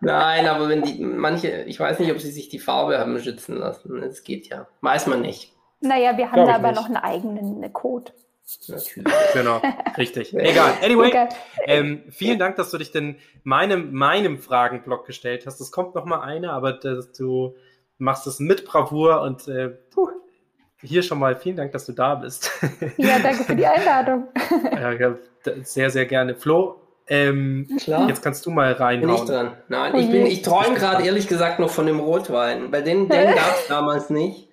Nein, 0.00 0.46
aber 0.46 0.68
wenn 0.68 0.82
die, 0.82 1.02
manche, 1.02 1.62
ich 1.62 1.78
weiß 1.78 1.98
nicht, 1.98 2.10
ob 2.12 2.20
sie 2.20 2.30
sich 2.30 2.48
die 2.48 2.58
Farbe 2.58 2.98
haben 2.98 3.18
schützen 3.20 3.56
lassen. 3.56 4.02
Es 4.02 4.24
geht 4.24 4.48
ja. 4.48 4.68
Weiß 4.80 5.06
man 5.06 5.20
nicht. 5.20 5.52
Naja, 5.80 6.16
wir 6.16 6.26
haben 6.26 6.34
Glaub 6.34 6.48
da 6.48 6.54
aber 6.54 6.68
nicht. 6.68 6.76
noch 6.80 6.86
einen 6.86 6.96
eigenen 6.96 7.72
Code. 7.72 8.12
Natürlich. 8.68 9.04
Genau, 9.32 9.60
richtig. 9.98 10.32
Egal. 10.34 10.74
Anyway, 10.82 11.08
okay. 11.08 11.28
ähm, 11.64 12.04
vielen 12.10 12.38
Dank, 12.38 12.56
dass 12.56 12.70
du 12.70 12.78
dich 12.78 12.92
denn 12.92 13.16
meinem, 13.42 13.92
meinem 13.92 14.38
Fragenblock 14.38 15.04
gestellt 15.06 15.46
hast. 15.46 15.60
Es 15.60 15.72
kommt 15.72 15.94
noch 15.96 16.04
mal 16.04 16.20
eine, 16.20 16.52
aber 16.52 16.72
dass 16.72 17.12
du 17.12 17.56
machst 17.98 18.26
es 18.26 18.38
mit 18.38 18.64
Bravour 18.64 19.22
und 19.22 19.48
äh, 19.48 19.76
hier 20.82 21.02
schon 21.02 21.18
mal 21.18 21.34
vielen 21.34 21.56
Dank, 21.56 21.72
dass 21.72 21.86
du 21.86 21.92
da 21.92 22.14
bist. 22.14 22.50
Ja, 22.96 23.18
danke 23.18 23.44
für 23.44 23.56
die 23.56 23.66
Einladung. 23.66 24.28
ja, 24.72 25.16
sehr, 25.62 25.90
sehr 25.90 26.06
gerne. 26.06 26.36
Flo, 26.36 26.80
ähm, 27.08 27.68
Klar. 27.78 28.08
jetzt 28.08 28.22
kannst 28.22 28.44
du 28.46 28.50
mal 28.50 28.72
reinhauen. 28.72 29.14
Bin 29.14 29.24
ich 29.24 29.30
dran? 29.30 29.52
Nein, 29.68 29.94
ich, 29.96 30.10
bin, 30.10 30.26
ich 30.26 30.42
träume 30.42 30.74
gerade 30.74 31.04
ehrlich 31.04 31.28
gesagt 31.28 31.60
noch 31.60 31.70
von 31.70 31.86
dem 31.86 32.00
Rotwein, 32.00 32.72
weil 32.72 32.82
den, 32.82 33.08
den 33.08 33.34
gab 33.34 33.56
es 33.60 33.68
damals 33.68 34.10
nicht. 34.10 34.48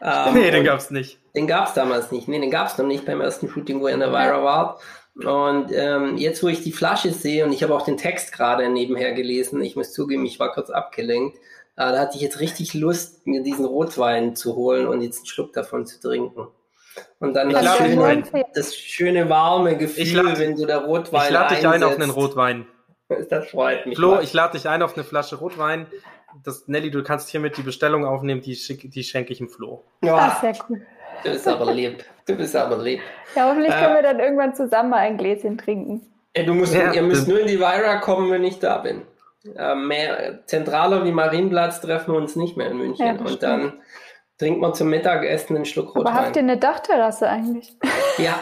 Ähm, 0.00 0.34
nee, 0.34 0.50
den 0.50 0.64
gab 0.64 0.78
es 0.78 0.90
nicht. 0.90 1.18
Den 1.34 1.46
gab 1.46 1.68
es 1.68 1.74
damals 1.74 2.12
nicht. 2.12 2.28
Nee, 2.28 2.40
den 2.40 2.50
gab 2.50 2.68
es 2.68 2.78
noch 2.78 2.86
nicht 2.86 3.04
beim 3.04 3.20
ersten 3.20 3.48
Shooting, 3.48 3.80
wo 3.80 3.88
ihr 3.88 3.94
in 3.94 4.00
der 4.00 4.12
Vira 4.12 4.42
wart. 4.44 4.80
Und 5.16 5.72
ähm, 5.72 6.16
jetzt, 6.16 6.42
wo 6.44 6.48
ich 6.48 6.62
die 6.62 6.72
Flasche 6.72 7.10
sehe 7.10 7.44
und 7.44 7.52
ich 7.52 7.64
habe 7.64 7.74
auch 7.74 7.84
den 7.84 7.96
Text 7.96 8.32
gerade 8.32 8.68
nebenher 8.68 9.12
gelesen, 9.12 9.60
ich 9.60 9.74
muss 9.74 9.92
zugeben, 9.92 10.24
ich 10.24 10.38
war 10.38 10.52
kurz 10.52 10.70
abgelenkt, 10.70 11.36
äh, 11.36 11.40
da 11.92 11.98
hatte 11.98 12.16
ich 12.16 12.22
jetzt 12.22 12.38
richtig 12.38 12.74
Lust, 12.74 13.26
mir 13.26 13.42
diesen 13.42 13.64
Rotwein 13.64 14.36
zu 14.36 14.54
holen 14.54 14.86
und 14.86 15.02
jetzt 15.02 15.18
einen 15.18 15.26
Schluck 15.26 15.52
davon 15.52 15.86
zu 15.86 16.00
trinken. 16.00 16.46
Und 17.20 17.34
dann 17.34 17.50
das 17.50 17.76
schöne, 17.76 18.22
das 18.54 18.76
schöne, 18.76 19.28
warme 19.28 19.76
Gefühl, 19.76 20.16
lad, 20.16 20.38
wenn 20.38 20.56
du 20.56 20.66
der 20.66 20.78
Rotwein 20.78 21.22
Ich 21.24 21.30
lade 21.30 21.54
dich 21.54 21.66
ein 21.66 21.82
auf 21.82 21.94
einen 21.94 22.10
Rotwein. 22.10 22.66
Das 23.30 23.48
freut 23.48 23.86
mich. 23.86 23.96
Flo, 23.96 24.16
mal. 24.16 24.22
ich 24.22 24.34
lade 24.34 24.52
dich 24.52 24.68
ein 24.68 24.82
auf 24.82 24.94
eine 24.94 25.02
Flasche 25.02 25.36
Rotwein. 25.36 25.86
Das, 26.44 26.68
Nelly, 26.68 26.90
du 26.90 27.02
kannst 27.02 27.30
hiermit 27.30 27.56
die 27.56 27.62
Bestellung 27.62 28.04
aufnehmen, 28.04 28.42
die, 28.42 28.54
die 28.54 29.02
schenke 29.02 29.32
ich 29.32 29.40
im 29.40 29.48
Flo. 29.48 29.82
Ja, 30.02 30.36
sehr 30.42 30.52
cool. 30.68 30.82
Du 31.24 31.30
bist 31.30 31.48
aber 31.48 31.72
lieb. 31.72 32.04
Du 32.26 32.36
bist 32.36 32.54
aber 32.54 32.76
lieb. 32.82 33.00
Ja, 33.34 33.48
hoffentlich 33.48 33.72
äh, 33.72 33.80
können 33.80 33.94
wir 33.94 34.02
dann 34.02 34.20
irgendwann 34.20 34.54
zusammen 34.54 34.90
mal 34.90 34.98
ein 34.98 35.16
Gläschen 35.16 35.56
trinken. 35.56 36.02
Ja, 36.36 36.44
du 36.44 36.54
musst, 36.54 36.74
ja, 36.74 36.92
ihr 36.92 37.02
müsst 37.02 37.26
nur 37.26 37.40
in 37.40 37.46
die 37.46 37.58
Vira 37.58 37.96
kommen, 37.96 38.30
wenn 38.30 38.44
ich 38.44 38.58
da 38.58 38.78
bin. 38.78 39.02
Äh, 39.56 39.74
mehr 39.74 40.40
zentraler 40.46 41.04
wie 41.04 41.12
Marienplatz 41.12 41.80
treffen 41.80 42.12
wir 42.12 42.18
uns 42.18 42.36
nicht 42.36 42.56
mehr 42.56 42.70
in 42.70 42.76
München. 42.76 43.06
Ja, 43.06 43.12
und 43.12 43.42
dann 43.42 43.80
trinkt 44.38 44.60
man 44.60 44.74
zum 44.74 44.88
Mittagessen 44.88 45.56
einen 45.56 45.64
Schluck 45.64 45.94
Rotwein. 45.96 46.06
Aber 46.14 46.24
habt 46.26 46.36
ihr 46.36 46.42
eine 46.42 46.56
Dachterrasse 46.56 47.28
eigentlich? 47.28 47.76
Ja, 48.18 48.40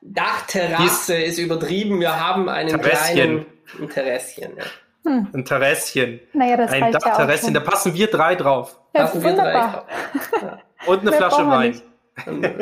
Dachterrasse 0.00 1.16
ist 1.16 1.38
übertrieben. 1.38 2.00
Wir 2.00 2.18
haben 2.18 2.48
einen 2.48 2.80
Terrässchen. 2.80 3.14
kleinen 3.14 3.46
ein 3.80 3.88
Terrässchen. 3.90 4.56
Ja. 4.56 4.64
Hm. 5.10 5.28
Ein 5.34 5.44
Terrasschen. 5.44 6.20
Naja, 6.32 6.56
das 6.56 6.72
ein 6.72 6.92
Dachterrasschen, 6.92 7.52
da 7.54 7.60
passen 7.60 7.92
wir 7.94 8.06
drei 8.10 8.34
drauf. 8.34 8.78
Ja, 8.94 9.02
Passen 9.02 9.22
wir 9.22 9.32
drei 9.34 9.38
wunderbar. 9.54 9.86
drauf. 10.32 10.58
Und 10.86 11.00
eine 11.00 11.10
Mehr 11.10 11.18
Flasche 11.18 11.46
Wein. 11.46 11.82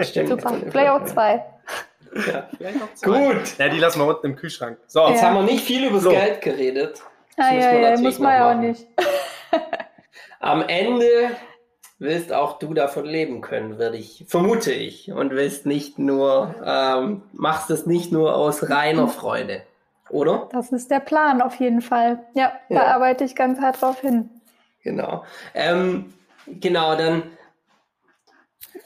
stimmt. 0.04 0.28
Super. 0.28 0.54
Vielleicht 0.70 0.90
auch 0.90 1.04
zwei. 1.04 1.44
Ja. 2.26 2.48
Vielleicht 2.56 2.98
zwei. 2.98 3.06
Gut. 3.34 3.58
Ja, 3.58 3.68
die 3.68 3.78
lassen 3.78 4.00
wir 4.00 4.06
unten 4.06 4.26
im 4.26 4.36
Kühlschrank. 4.36 4.78
So, 4.86 5.06
Jetzt 5.08 5.20
Ja. 5.22 5.28
haben 5.28 5.34
wir 5.36 5.42
nicht 5.42 5.64
viel 5.64 5.86
über 5.86 6.00
So. 6.00 6.10
Geld 6.10 6.40
geredet. 6.40 7.00
Das 7.36 7.46
Ah, 7.46 7.54
ja, 7.54 7.72
ja, 7.90 8.00
muss 8.00 8.18
man 8.18 8.32
ja 8.32 8.50
auch 8.50 8.54
nicht. 8.56 8.86
Am 10.40 10.62
Ende 10.68 11.30
willst 11.98 12.32
auch 12.32 12.58
du 12.58 12.74
davon 12.74 13.04
leben 13.06 13.40
können, 13.40 13.78
würde 13.78 13.96
ich, 13.96 14.24
vermute 14.28 14.72
ich. 14.72 15.12
Und 15.12 15.30
willst 15.30 15.66
nicht 15.66 15.98
nur, 15.98 16.54
ähm, 16.64 17.22
machst 17.32 17.70
es 17.70 17.86
nicht 17.86 18.12
nur 18.12 18.34
aus 18.34 18.68
reiner 18.68 19.08
Freude. 19.08 19.62
Oder? 20.10 20.48
Das 20.52 20.70
ist 20.72 20.90
der 20.90 21.00
Plan 21.00 21.42
auf 21.42 21.54
jeden 21.56 21.80
Fall. 21.80 22.20
Ja, 22.34 22.52
da 22.68 22.74
Ja. 22.74 22.94
arbeite 22.94 23.24
ich 23.24 23.34
ganz 23.34 23.60
hart 23.60 23.80
drauf 23.80 24.00
hin. 24.00 24.30
Genau. 24.82 25.24
Ähm, 25.54 26.12
genau, 26.46 26.94
dann, 26.96 27.24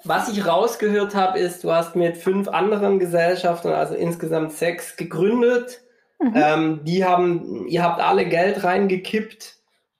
was 0.05 0.29
ich 0.31 0.47
rausgehört 0.47 1.15
habe, 1.15 1.39
ist, 1.39 1.63
du 1.65 1.73
hast 1.73 1.95
mit 1.95 2.17
fünf 2.17 2.49
anderen 2.49 2.99
Gesellschaften, 2.99 3.69
also 3.69 3.95
insgesamt 3.95 4.53
sechs, 4.53 4.97
gegründet. 4.97 5.83
Ähm, 6.35 6.81
die 6.85 7.05
haben, 7.05 7.67
ihr 7.67 7.83
habt 7.83 8.01
alle 8.01 8.27
Geld 8.27 8.63
reingekippt 8.63 9.57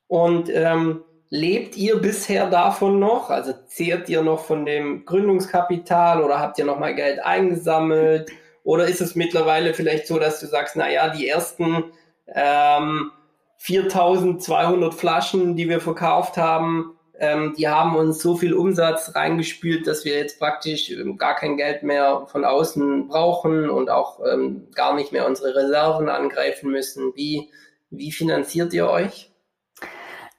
und 0.07 0.51
ähm, 0.53 1.03
lebt 1.31 1.77
ihr 1.77 1.99
bisher 1.99 2.51
davon 2.51 2.99
noch? 2.99 3.31
Also 3.31 3.55
zehrt 3.69 4.09
ihr 4.09 4.23
noch 4.23 4.45
von 4.45 4.67
dem 4.67 5.05
Gründungskapital 5.07 6.23
oder 6.23 6.41
habt 6.41 6.59
ihr 6.59 6.65
noch 6.65 6.79
mal 6.79 6.95
Geld 6.95 7.21
eingesammelt? 7.21 8.31
Oder 8.65 8.87
ist 8.87 9.01
es 9.01 9.15
mittlerweile 9.15 9.73
vielleicht 9.73 10.07
so, 10.07 10.19
dass 10.19 10.41
du 10.41 10.47
sagst, 10.47 10.77
na 10.77 10.91
ja, 10.91 11.09
die 11.09 11.29
ersten 11.29 11.85
ähm, 12.27 13.13
4200 13.59 14.93
Flaschen, 14.93 15.57
die 15.57 15.69
wir 15.69 15.81
verkauft 15.81 16.37
haben, 16.37 16.97
ähm, 17.19 17.55
die 17.57 17.69
haben 17.69 17.97
uns 17.97 18.21
so 18.21 18.37
viel 18.37 18.55
Umsatz 18.55 19.15
reingespült, 19.15 19.87
dass 19.87 20.05
wir 20.05 20.17
jetzt 20.17 20.39
praktisch 20.39 20.91
ähm, 20.91 21.17
gar 21.17 21.37
kein 21.37 21.57
Geld 21.57 21.83
mehr 21.83 22.27
von 22.27 22.45
außen 22.45 23.09
brauchen 23.09 23.69
und 23.71 23.91
auch 23.91 24.21
ähm, 24.27 24.69
gar 24.75 24.95
nicht 24.95 25.13
mehr 25.13 25.27
unsere 25.27 25.55
Reserven 25.55 26.09
angreifen 26.09 26.71
müssen. 26.71 27.13
Wie, 27.15 27.51
wie 27.91 28.11
finanziert 28.11 28.73
ihr 28.73 28.89
euch? 28.89 29.30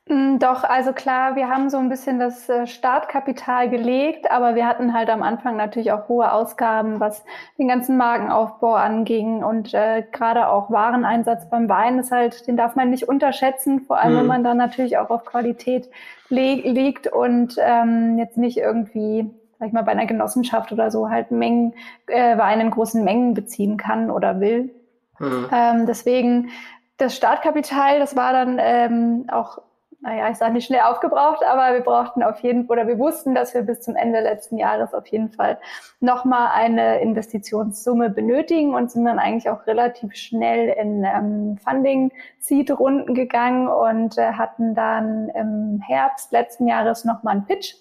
Mm, 0.08 0.40
Doch, 0.40 0.64
also 0.64 0.94
klar, 0.94 1.36
wir 1.36 1.48
haben 1.50 1.70
so 1.70 1.78
ein 1.78 1.90
bisschen 1.90 2.20
das 2.20 2.50
äh, 2.50 2.66
Startkapital 2.66 3.70
gelegt, 3.70 4.32
aber 4.32 4.56
wir 4.56 4.66
hatten 4.68 4.94
halt 4.94 5.10
am 5.10 5.22
Anfang 5.22 5.56
natürlich 5.58 5.92
auch 5.92 6.08
hohe 6.08 6.32
Ausgaben, 6.32 7.00
was 7.00 7.24
den 7.60 7.68
ganzen 7.68 7.98
Markenaufbau 7.98 8.74
anging 8.74 9.44
und 9.44 9.74
äh, 9.74 10.04
gerade 10.12 10.48
auch 10.48 10.72
Wareneinsatz 10.72 11.50
beim 11.50 11.70
Wein 11.70 12.00
ist 12.00 12.12
halt, 12.12 12.48
den 12.48 12.58
darf 12.58 12.76
man 12.76 12.90
nicht 12.90 13.08
unterschätzen, 13.08 13.82
vor 13.82 14.00
allem 14.00 14.14
Mhm. 14.14 14.18
wenn 14.18 14.26
man 14.28 14.44
dann 14.44 14.58
natürlich 14.58 14.98
auch 14.98 15.10
auf 15.12 15.24
Qualität 15.26 15.90
le 16.30 16.56
liegt 16.56 17.08
und 17.08 17.56
ähm, 17.60 18.18
jetzt 18.18 18.38
nicht 18.38 18.58
irgendwie, 18.58 19.30
sag 19.60 19.68
ich 19.68 19.74
mal, 19.74 19.84
bei 19.84 19.92
einer 19.92 20.06
Genossenschaft 20.08 20.72
oder 20.72 20.90
so 20.90 21.10
halt 21.10 21.30
Mengen, 21.32 21.74
äh, 22.08 22.38
Wein 22.38 22.60
in 22.60 22.72
großen 22.72 23.04
Mengen 23.04 23.34
beziehen 23.36 23.78
kann 23.78 24.10
oder 24.10 24.40
will. 24.40 24.74
Mhm. 25.20 25.52
Ähm, 25.52 25.86
deswegen 25.86 26.50
das 26.98 27.16
Startkapital, 27.16 28.00
das 28.00 28.16
war 28.16 28.34
dann 28.34 28.58
ähm, 28.60 29.26
auch, 29.32 29.60
naja, 30.04 30.30
ich 30.32 30.38
sage 30.38 30.54
nicht 30.54 30.66
schnell 30.66 30.82
aufgebraucht, 30.82 31.44
aber 31.46 31.74
wir 31.76 31.82
brauchten 31.82 32.24
auf 32.24 32.40
jeden 32.40 32.66
oder 32.66 32.88
wir 32.88 32.98
wussten, 32.98 33.36
dass 33.36 33.54
wir 33.54 33.62
bis 33.62 33.82
zum 33.82 33.96
Ende 33.96 34.20
letzten 34.20 34.58
Jahres 34.58 34.96
auf 34.96 35.06
jeden 35.08 35.30
Fall 35.30 35.60
nochmal 36.00 36.50
eine 36.56 37.00
Investitionssumme 37.02 38.10
benötigen 38.10 38.74
und 38.74 38.90
sind 38.90 39.06
dann 39.06 39.20
eigentlich 39.20 39.48
auch 39.50 39.68
relativ 39.68 40.16
schnell 40.16 40.70
in 40.70 41.04
ähm, 41.04 41.60
Funding-Seed-Runden 41.64 43.14
gegangen 43.14 43.68
und 43.68 44.18
äh, 44.18 44.34
hatten 44.34 44.74
dann 44.74 45.30
im 45.30 45.80
Herbst 45.86 46.32
letzten 46.32 46.68
Jahres 46.68 47.06
nochmal 47.06 47.36
einen 47.36 47.46
Pitch 47.46 47.76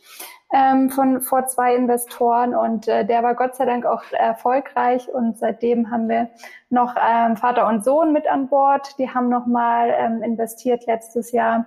ähm, 0.52 0.90
von 0.90 1.22
vor 1.22 1.46
zwei 1.46 1.74
Investoren 1.74 2.54
und 2.54 2.87
äh, 2.87 3.06
der 3.06 3.22
war 3.22 3.35
Gott 3.35 3.54
sei 3.54 3.64
Dank 3.64 3.87
auch 3.87 4.02
erfolgreich 4.12 5.09
und 5.09 5.38
seitdem 5.38 5.90
haben 5.90 6.11
wir 6.11 6.28
noch 6.68 6.96
ähm, 7.00 7.38
Vater 7.38 7.66
und 7.66 7.83
Sohn 7.83 8.12
mit 8.12 8.26
an 8.28 8.48
Bord. 8.48 8.98
Die 8.98 9.09
haben 9.09 9.30
nochmal 9.30 9.94
ähm, 9.96 10.22
investiert 10.22 10.85
letztes 10.87 11.33
Jahr. 11.33 11.64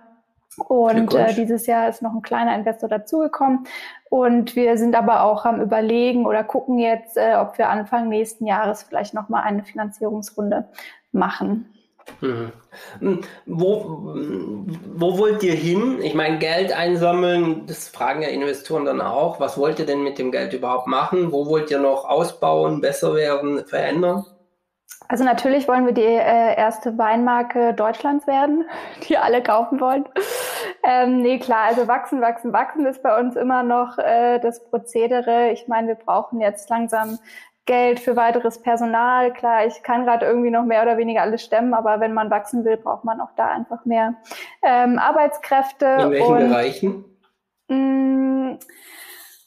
Und 0.58 1.14
äh, 1.14 1.34
dieses 1.34 1.66
Jahr 1.66 1.90
ist 1.90 2.02
noch 2.02 2.14
ein 2.14 2.22
kleiner 2.22 2.56
Investor 2.56 2.90
dazugekommen. 2.90 3.66
Und 4.10 4.56
wir 4.56 4.78
sind 4.78 4.96
aber 4.96 5.24
auch 5.24 5.46
am 5.46 5.62
Überlegen 5.62 6.26
oder 6.26 6.44
gucken 6.44 6.78
jetzt, 6.78 7.18
äh, 7.18 7.36
ob 7.36 7.58
wir 7.58 7.70
Anfang 7.70 8.10
nächsten 8.10 8.46
Jahres 8.46 8.84
vielleicht 8.84 9.14
nochmal 9.14 9.44
eine 9.44 9.64
Finanzierungsrunde 9.64 10.70
machen. 11.12 11.74
Mhm. 12.22 12.52
Mhm. 13.00 13.22
Wo, 13.46 14.14
wo 14.96 15.18
wollt 15.18 15.44
ihr 15.44 15.54
hin? 15.54 16.00
Ich 16.02 16.14
meine, 16.14 16.38
Geld 16.38 16.72
einsammeln, 16.72 17.66
das 17.68 17.88
fragen 17.88 18.22
ja 18.22 18.30
Investoren 18.30 18.86
dann 18.86 19.02
auch. 19.02 19.40
Was 19.40 19.58
wollt 19.58 19.80
ihr 19.80 19.86
denn 19.86 20.04
mit 20.04 20.18
dem 20.18 20.32
Geld 20.32 20.54
überhaupt 20.54 20.88
machen? 20.88 21.32
Wo 21.32 21.48
wollt 21.48 21.72
ihr 21.72 21.80
noch 21.80 22.06
ausbauen, 22.06 22.82
besser 22.82 23.16
werden, 23.16 23.66
verändern? 23.66 24.26
Also 25.08 25.24
natürlich 25.24 25.68
wollen 25.68 25.86
wir 25.86 25.94
die 25.94 26.02
äh, 26.02 26.56
erste 26.56 26.98
Weinmarke 26.98 27.74
Deutschlands 27.74 28.26
werden, 28.26 28.66
die 29.08 29.18
alle 29.18 29.44
kaufen 29.44 29.80
wollen. 29.80 30.06
Ähm, 30.84 31.22
nee, 31.22 31.40
klar, 31.40 31.66
also 31.68 31.88
wachsen, 31.88 32.22
wachsen, 32.22 32.54
wachsen 32.54 32.86
ist 32.86 33.04
bei 33.04 33.20
uns 33.20 33.36
immer 33.36 33.64
noch 33.64 33.98
äh, 33.98 34.40
das 34.40 34.64
Prozedere. 34.70 35.52
Ich 35.52 35.68
meine, 35.68 35.90
wir 35.90 35.96
brauchen 35.96 36.42
jetzt 36.42 36.70
langsam 36.70 37.20
Geld 37.66 38.00
für 38.00 38.16
weiteres 38.16 38.62
Personal. 38.62 39.32
Klar, 39.32 39.66
ich 39.66 39.84
kann 39.84 40.06
gerade 40.06 40.26
irgendwie 40.26 40.50
noch 40.50 40.66
mehr 40.66 40.84
oder 40.84 40.98
weniger 40.98 41.22
alles 41.22 41.44
stemmen, 41.44 41.74
aber 41.74 42.00
wenn 42.00 42.14
man 42.14 42.30
wachsen 42.30 42.66
will, 42.66 42.78
braucht 42.78 43.06
man 43.06 43.22
auch 43.22 43.32
da 43.38 43.48
einfach 43.48 43.86
mehr 43.86 44.16
ähm, 44.62 45.00
Arbeitskräfte. 45.00 45.86
In 45.86 46.12
welchen 46.12 46.34
und, 46.34 46.50
Bereichen? 46.50 47.06
Mm, 47.70 48.58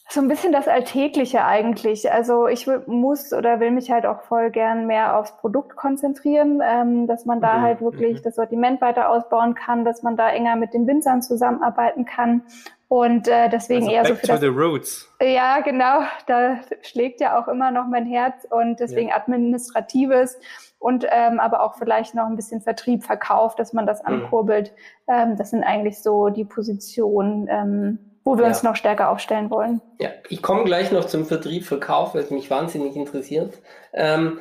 So 0.08 0.20
ein 0.20 0.28
bisschen 0.28 0.52
das 0.52 0.68
Alltägliche 0.68 1.44
eigentlich. 1.44 2.10
Also 2.12 2.46
ich 2.46 2.68
muss 2.86 3.32
oder 3.32 3.58
will 3.58 3.72
mich 3.72 3.90
halt 3.90 4.06
auch 4.06 4.22
voll 4.22 4.50
gern 4.50 4.86
mehr 4.86 5.18
aufs 5.18 5.36
Produkt 5.36 5.74
konzentrieren, 5.76 6.60
ähm, 6.64 7.06
dass 7.08 7.24
man 7.26 7.40
da 7.40 7.58
Mhm, 7.58 7.62
halt 7.62 7.80
wirklich 7.80 8.20
mhm. 8.20 8.22
das 8.22 8.36
Sortiment 8.36 8.80
weiter 8.80 9.08
ausbauen 9.10 9.54
kann, 9.54 9.84
dass 9.84 10.02
man 10.04 10.16
da 10.16 10.30
enger 10.30 10.54
mit 10.56 10.74
den 10.74 10.86
Winzern 10.86 11.22
zusammenarbeiten 11.22 12.04
kann. 12.04 12.42
Und 12.88 13.26
äh, 13.26 13.48
deswegen 13.48 13.86
Also 13.86 13.90
eher 13.90 14.04
so 14.06 14.14
für 14.14 14.26
to 14.26 14.26
das 14.28 14.40
the 14.40 14.46
roots. 14.46 15.12
ja, 15.20 15.60
genau. 15.60 16.02
Da 16.28 16.60
schlägt 16.82 17.20
ja 17.20 17.36
auch 17.40 17.48
immer 17.48 17.72
noch 17.72 17.86
mein 17.88 18.06
Herz 18.06 18.46
und 18.48 18.78
deswegen 18.78 19.12
administratives 19.12 20.38
und 20.78 21.04
ähm, 21.10 21.40
aber 21.40 21.62
auch 21.62 21.74
vielleicht 21.74 22.14
noch 22.14 22.26
ein 22.26 22.36
bisschen 22.36 22.60
Vertrieb, 22.60 23.02
Verkauf, 23.02 23.56
dass 23.56 23.72
man 23.72 23.86
das 23.86 24.04
Mhm. 24.06 24.06
ankurbelt. 24.06 24.72
Ähm, 25.08 25.36
das 25.36 25.50
sind 25.50 25.64
eigentlich 25.64 26.00
so 26.00 26.28
die 26.28 26.44
Positionen, 26.44 27.48
ähm, 27.50 27.98
wo 28.26 28.36
wir 28.36 28.42
Ja. 28.42 28.48
uns 28.48 28.64
noch 28.64 28.74
stärker 28.74 29.08
aufstellen 29.10 29.50
wollen. 29.50 29.80
Ja, 30.00 30.10
ich 30.28 30.42
komme 30.42 30.64
gleich 30.64 30.90
noch 30.90 31.04
zum 31.04 31.24
Vertrieb, 31.26 31.64
Verkauf, 31.64 32.14
weil 32.14 32.22
es 32.24 32.30
mich 32.32 32.50
wahnsinnig 32.50 32.96
interessiert. 32.96 33.54
Ähm, 33.94 34.40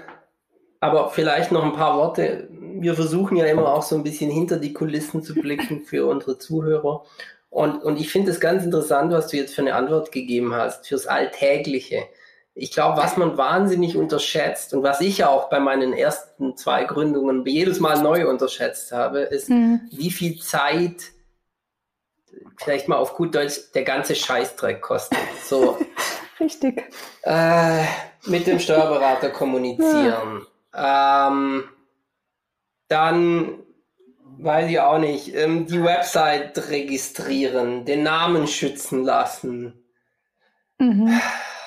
aber 0.80 1.12
vielleicht 1.12 1.52
noch 1.52 1.64
ein 1.64 1.74
paar 1.74 1.96
Worte. 1.96 2.48
Wir 2.50 2.96
versuchen 2.96 3.38
ja 3.38 3.46
immer 3.46 3.72
auch 3.72 3.84
so 3.84 3.96
ein 3.96 4.04
bisschen 4.04 4.32
hinter 4.32 4.58
die 4.58 4.74
Kulissen 4.74 5.22
zu 5.22 5.36
blicken 5.36 5.82
für 5.86 6.08
unsere 6.08 6.40
Zuhörer. 6.40 7.04
Und, 7.52 7.84
und 7.84 8.00
ich 8.00 8.12
finde 8.12 8.32
es 8.32 8.40
ganz 8.40 8.66
interessant, 8.66 9.14
was 9.14 9.28
du 9.28 9.38
jetzt 9.38 9.54
für 9.54 9.62
eine 9.62 9.76
Antwort 9.76 10.12
gegeben 10.12 10.54
hast, 10.54 10.88
fürs 10.88 11.06
Alltägliche. 11.06 12.04
Ich 12.56 12.72
glaube, 12.72 12.98
was 12.98 13.18
man 13.18 13.38
wahnsinnig 13.38 13.96
unterschätzt 13.98 14.74
und 14.74 14.82
was 14.82 15.00
ich 15.00 15.20
ja 15.20 15.30
auch 15.30 15.50
bei 15.50 15.60
meinen 15.60 15.94
ersten 15.94 16.58
zwei 16.58 16.86
Gründungen 16.86 17.46
jedes 17.46 17.80
Mal 17.80 18.02
neu 18.02 18.28
unterschätzt 18.28 18.92
habe, 18.92 19.20
ist, 19.20 19.50
wie 19.50 20.10
viel 20.12 20.40
Zeit, 20.40 21.12
vielleicht 22.58 22.88
mal 22.88 22.98
auf 22.98 23.16
gut 23.16 23.36
Deutsch, 23.36 23.60
der 23.74 23.84
ganze 23.84 24.16
Scheißdreck 24.16 24.82
kostet. 24.82 25.18
So, 25.44 25.78
Richtig. 26.40 26.84
äh, 27.24 27.84
mit 28.26 28.48
dem 28.48 28.60
Steuerberater 28.60 29.30
kommunizieren. 29.30 30.46
Ähm, 30.76 31.64
dann 32.88 33.60
weiß 34.38 34.70
ich 34.70 34.80
auch 34.80 34.98
nicht, 35.00 35.34
ähm, 35.36 35.66
die 35.66 35.82
Website 35.84 36.70
registrieren, 36.70 37.86
den 37.86 38.04
Namen 38.04 38.48
schützen 38.48 39.04
lassen, 39.04 39.82
Mhm. 40.78 41.10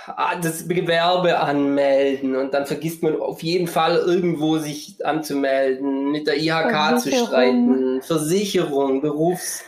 ah, 0.07 0.37
das 0.37 0.69
Gewerbe 0.69 1.39
anmelden 1.41 2.37
und 2.37 2.53
dann 2.53 2.67
vergisst 2.67 3.03
man 3.03 3.19
auf 3.19 3.43
jeden 3.43 3.67
Fall 3.67 3.97
irgendwo 3.97 4.59
sich 4.59 5.05
anzumelden, 5.05 6.11
mit 6.11 6.27
der 6.27 6.37
IHK 6.37 6.99
zu 7.01 7.11
streiten, 7.11 8.03
Versicherung, 8.03 9.01
Berufs, 9.01 9.65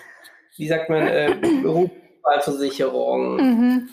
wie 0.56 0.68
sagt 0.68 0.90
man, 0.90 1.06
äh, 1.06 1.36
Berufsversicherung 1.62 3.36
Mhm. 3.36 3.88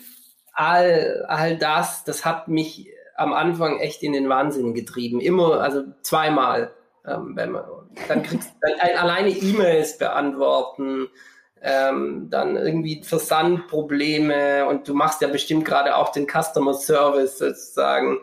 all, 0.53 1.25
all 1.27 1.57
das, 1.57 2.03
das 2.03 2.25
hat 2.25 2.47
mich 2.47 2.89
am 3.15 3.33
Anfang 3.33 3.79
echt 3.79 4.03
in 4.03 4.13
den 4.13 4.29
Wahnsinn 4.29 4.73
getrieben. 4.73 5.19
Immer, 5.19 5.61
also 5.61 5.83
zweimal. 6.01 6.71
Ähm, 7.05 7.33
wenn 7.35 7.51
man, 7.51 7.63
dann 8.07 8.21
kriegst 8.21 8.49
du 8.49 8.55
dann 8.61 8.97
alleine 8.97 9.29
E-Mails 9.29 9.97
beantworten, 9.97 11.07
ähm, 11.61 12.27
dann 12.29 12.55
irgendwie 12.55 13.01
Versandprobleme 13.03 14.65
und 14.67 14.87
du 14.87 14.93
machst 14.93 15.21
ja 15.21 15.27
bestimmt 15.27 15.65
gerade 15.65 15.95
auch 15.95 16.11
den 16.11 16.27
Customer 16.27 16.73
Service 16.73 17.37
sozusagen. 17.39 18.19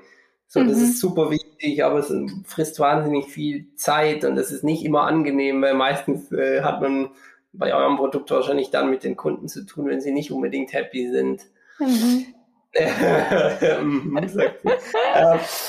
So, 0.46 0.60
mhm. 0.60 0.68
das 0.68 0.78
ist 0.78 1.00
super 1.00 1.30
wichtig, 1.30 1.82
aber 1.82 1.98
es 1.98 2.14
frisst 2.46 2.78
wahnsinnig 2.78 3.26
viel 3.26 3.74
Zeit 3.74 4.24
und 4.24 4.36
das 4.36 4.52
ist 4.52 4.62
nicht 4.62 4.84
immer 4.84 5.02
angenehm, 5.02 5.62
weil 5.62 5.74
meistens 5.74 6.30
äh, 6.30 6.62
hat 6.62 6.80
man 6.80 7.10
bei 7.56 7.74
eurem 7.74 7.96
Produkt 7.96 8.30
wahrscheinlich 8.30 8.70
dann 8.70 8.90
mit 8.90 9.04
den 9.04 9.16
Kunden 9.16 9.48
zu 9.48 9.64
tun, 9.64 9.86
wenn 9.86 10.00
sie 10.00 10.12
nicht 10.12 10.30
unbedingt 10.30 10.72
happy 10.72 11.10
sind. 11.10 11.42
Mhm. 11.78 12.26
Ähm, 12.76 14.18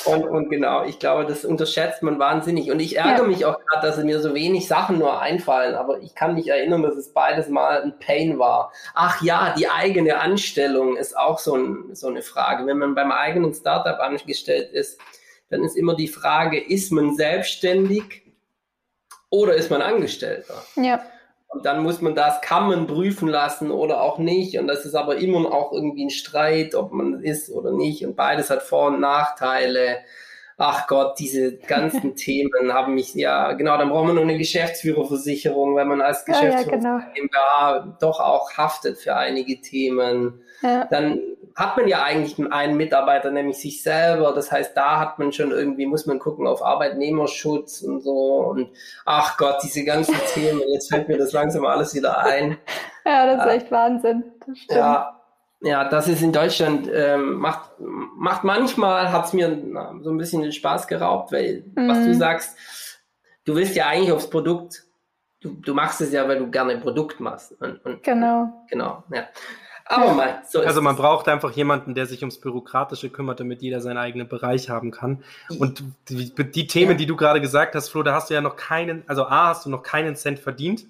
und, 0.05 0.23
und, 0.23 0.49
genau, 0.49 0.85
ich 0.85 0.97
glaube, 0.97 1.27
das 1.27 1.45
unterschätzt 1.45 2.01
man 2.01 2.17
wahnsinnig. 2.17 2.71
Und 2.71 2.79
ich 2.79 2.97
ärgere 2.97 3.25
ja. 3.25 3.27
mich 3.27 3.45
auch 3.45 3.59
gerade, 3.63 3.85
dass 3.85 4.03
mir 4.03 4.19
so 4.19 4.33
wenig 4.33 4.67
Sachen 4.67 4.97
nur 4.97 5.21
einfallen. 5.21 5.75
Aber 5.75 5.99
ich 6.01 6.15
kann 6.15 6.33
mich 6.33 6.47
erinnern, 6.47 6.81
dass 6.81 6.95
es 6.95 7.13
beides 7.13 7.47
mal 7.47 7.83
ein 7.83 7.99
Pain 7.99 8.39
war. 8.39 8.73
Ach 8.95 9.21
ja, 9.21 9.53
die 9.55 9.69
eigene 9.69 10.19
Anstellung 10.19 10.97
ist 10.97 11.15
auch 11.15 11.37
so, 11.37 11.55
ein, 11.55 11.93
so 11.93 12.07
eine 12.07 12.23
Frage. 12.23 12.65
Wenn 12.65 12.79
man 12.79 12.95
beim 12.95 13.11
eigenen 13.11 13.53
Startup 13.53 13.99
angestellt 13.99 14.71
ist, 14.71 14.99
dann 15.49 15.63
ist 15.63 15.77
immer 15.77 15.95
die 15.95 16.07
Frage, 16.07 16.59
ist 16.59 16.91
man 16.91 17.15
selbstständig 17.15 18.23
oder 19.29 19.53
ist 19.53 19.69
man 19.69 19.83
Angestellter? 19.83 20.63
Ja. 20.75 21.05
Und 21.55 21.65
dann 21.65 21.83
muss 21.83 22.01
man 22.01 22.15
das, 22.15 22.41
kann 22.41 22.67
man 22.67 22.85
prüfen 22.85 23.29
lassen 23.29 23.71
oder 23.71 24.01
auch 24.01 24.17
nicht. 24.17 24.59
Und 24.59 24.67
das 24.67 24.83
ist 24.83 24.93
aber 24.93 25.15
immer 25.15 25.53
auch 25.53 25.71
irgendwie 25.71 26.03
ein 26.03 26.09
Streit, 26.09 26.75
ob 26.75 26.91
man 26.91 27.21
ist 27.21 27.49
oder 27.49 27.71
nicht. 27.71 28.05
Und 28.05 28.17
beides 28.17 28.49
hat 28.49 28.61
Vor- 28.61 28.87
und 28.87 28.99
Nachteile. 28.99 29.99
Ach 30.57 30.87
Gott, 30.87 31.19
diese 31.19 31.57
ganzen 31.57 32.15
Themen 32.15 32.73
haben 32.73 32.95
mich, 32.95 33.13
ja, 33.13 33.53
genau, 33.53 33.77
dann 33.77 33.89
braucht 33.89 34.05
man 34.05 34.15
nur 34.15 34.23
eine 34.23 34.37
Geschäftsführerversicherung, 34.37 35.75
wenn 35.75 35.87
man 35.87 36.01
als 36.01 36.23
Geschäftsführer 36.25 36.77
ja, 36.77 36.99
ja, 36.99 37.79
genau. 37.79 37.93
doch 37.99 38.19
auch 38.19 38.53
haftet 38.53 38.97
für 38.97 39.15
einige 39.15 39.59
Themen. 39.61 40.41
Ja. 40.61 40.85
Dann 40.85 41.19
hat 41.55 41.77
man 41.77 41.87
ja 41.87 42.03
eigentlich 42.03 42.37
einen 42.51 42.75
Mitarbeiter, 42.75 43.31
nämlich 43.31 43.57
sich 43.57 43.81
selber. 43.81 44.33
Das 44.33 44.51
heißt, 44.51 44.75
da 44.75 44.99
hat 44.99 45.19
man 45.19 45.31
schon 45.31 45.51
irgendwie, 45.51 45.85
muss 45.85 46.05
man 46.05 46.19
gucken 46.19 46.47
auf 46.47 46.61
Arbeitnehmerschutz 46.61 47.81
und 47.81 48.01
so. 48.01 48.37
Und 48.39 48.69
ach 49.05 49.37
Gott, 49.37 49.59
diese 49.63 49.85
ganzen 49.85 50.15
Themen, 50.33 50.61
jetzt 50.73 50.89
fällt 50.89 51.07
mir 51.07 51.17
das 51.17 51.31
langsam 51.31 51.65
alles 51.65 51.95
wieder 51.95 52.19
ein. 52.19 52.57
Ja, 53.05 53.25
das 53.25 53.45
ist 53.45 53.51
echt 53.51 53.71
Wahnsinn. 53.71 54.23
Das 54.45 54.57
ja, 54.69 55.21
ja, 55.61 55.87
das 55.89 56.07
ist 56.07 56.21
in 56.21 56.31
Deutschland, 56.31 56.89
ähm, 56.93 57.35
macht, 57.35 57.71
macht 57.79 58.43
manchmal, 58.43 59.11
hat 59.11 59.25
es 59.25 59.33
mir 59.33 59.49
na, 59.49 59.95
so 60.01 60.11
ein 60.11 60.17
bisschen 60.17 60.41
den 60.41 60.51
Spaß 60.51 60.87
geraubt, 60.87 61.31
weil, 61.31 61.63
mhm. 61.75 61.87
was 61.87 61.99
du 61.99 62.07
mhm. 62.07 62.13
sagst, 62.13 62.57
du 63.45 63.55
willst 63.55 63.75
ja 63.75 63.87
eigentlich 63.87 64.11
aufs 64.11 64.29
Produkt, 64.29 64.83
du, 65.41 65.53
du 65.53 65.73
machst 65.73 66.01
es 66.01 66.11
ja, 66.11 66.27
weil 66.27 66.39
du 66.39 66.51
gerne 66.51 66.73
ein 66.73 66.81
Produkt 66.81 67.19
machst. 67.19 67.53
Und, 67.61 67.83
und, 67.85 68.03
genau. 68.03 68.65
Genau, 68.69 69.03
ja. 69.11 69.27
Aber 69.87 70.13
mal, 70.13 70.41
so 70.47 70.61
Also 70.61 70.81
man 70.81 70.95
braucht 70.95 71.27
einfach 71.27 71.51
jemanden, 71.51 71.93
der 71.93 72.07
sich 72.07 72.21
ums 72.21 72.39
Bürokratische 72.39 73.11
kümmert, 73.11 73.39
damit 73.39 73.61
jeder 73.61 73.81
seinen 73.81 73.97
eigenen 73.97 74.27
Bereich 74.27 74.69
haben 74.69 74.89
kann. 74.89 75.23
Und 75.59 75.83
die, 76.09 76.33
die 76.33 76.67
Themen, 76.67 76.93
ja. 76.93 76.97
die 76.97 77.05
du 77.05 77.15
gerade 77.15 77.39
gesagt 77.39 77.75
hast, 77.75 77.89
Flo, 77.89 78.01
da 78.01 78.15
hast 78.15 78.31
du 78.31 78.33
ja 78.33 78.41
noch 78.41 78.55
keinen, 78.55 79.03
also 79.07 79.25
A, 79.25 79.49
hast 79.49 79.65
du 79.65 79.69
noch 79.69 79.83
keinen 79.83 80.15
Cent 80.15 80.39
verdient. 80.39 80.87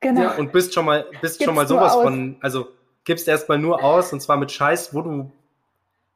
Genau. 0.00 0.22
Ja, 0.22 0.30
und 0.32 0.52
bist 0.52 0.74
schon 0.74 0.84
mal, 0.84 1.06
bist 1.22 1.38
Gibt's 1.38 1.44
schon 1.44 1.54
mal 1.54 1.66
sowas 1.66 1.94
von, 1.94 2.36
also 2.40 2.68
gibst 3.08 3.26
erstmal 3.26 3.58
nur 3.58 3.82
aus, 3.82 4.12
und 4.12 4.20
zwar 4.20 4.36
mit 4.36 4.52
Scheiß, 4.52 4.94
wo 4.94 5.02
du, 5.02 5.32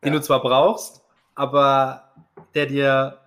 den 0.04 0.12
ja. 0.12 0.18
du 0.18 0.20
zwar 0.20 0.40
brauchst, 0.40 1.02
aber 1.34 2.04
der 2.54 2.66
dir 2.66 3.18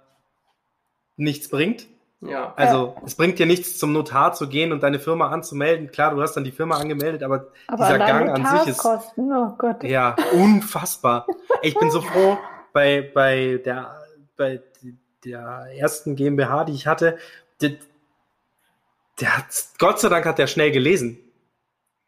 nichts 1.18 1.50
bringt. 1.50 1.88
Ja. 2.22 2.54
Also 2.56 2.96
es 3.06 3.16
bringt 3.16 3.40
dir 3.40 3.46
nichts, 3.46 3.78
zum 3.78 3.92
Notar 3.92 4.34
zu 4.34 4.48
gehen 4.48 4.72
und 4.72 4.84
deine 4.84 5.00
Firma 5.00 5.30
anzumelden. 5.30 5.92
Klar, 5.92 6.16
du 6.16 6.22
hast 6.22 6.36
dann 6.36 6.44
die 6.44 6.52
Firma 6.52 6.78
angemeldet, 6.78 7.24
aber, 7.24 7.48
aber 7.68 7.86
dieser 7.86 7.98
Gang 7.98 8.30
an 8.30 8.46
sich 8.46 8.70
ist 8.70 8.86
oh 8.86 9.54
Gott. 9.58 9.84
ja 9.84 10.16
unfassbar. 10.32 11.28
ich 11.62 11.78
bin 11.78 11.92
so 11.92 12.02
froh 12.02 12.38
bei 12.72 13.02
bei 13.14 13.62
der 13.66 14.02
bei 14.38 14.62
der 15.26 15.68
ersten 15.76 16.16
GmbH, 16.16 16.66
die 16.66 16.74
ich 16.74 16.88
hatte. 16.88 17.18
Der, 17.62 17.72
der 19.20 19.38
hat, 19.38 19.46
Gott 19.80 20.00
sei 20.00 20.10
Dank 20.10 20.26
hat 20.26 20.38
der 20.38 20.48
schnell 20.48 20.72
gelesen. 20.72 21.25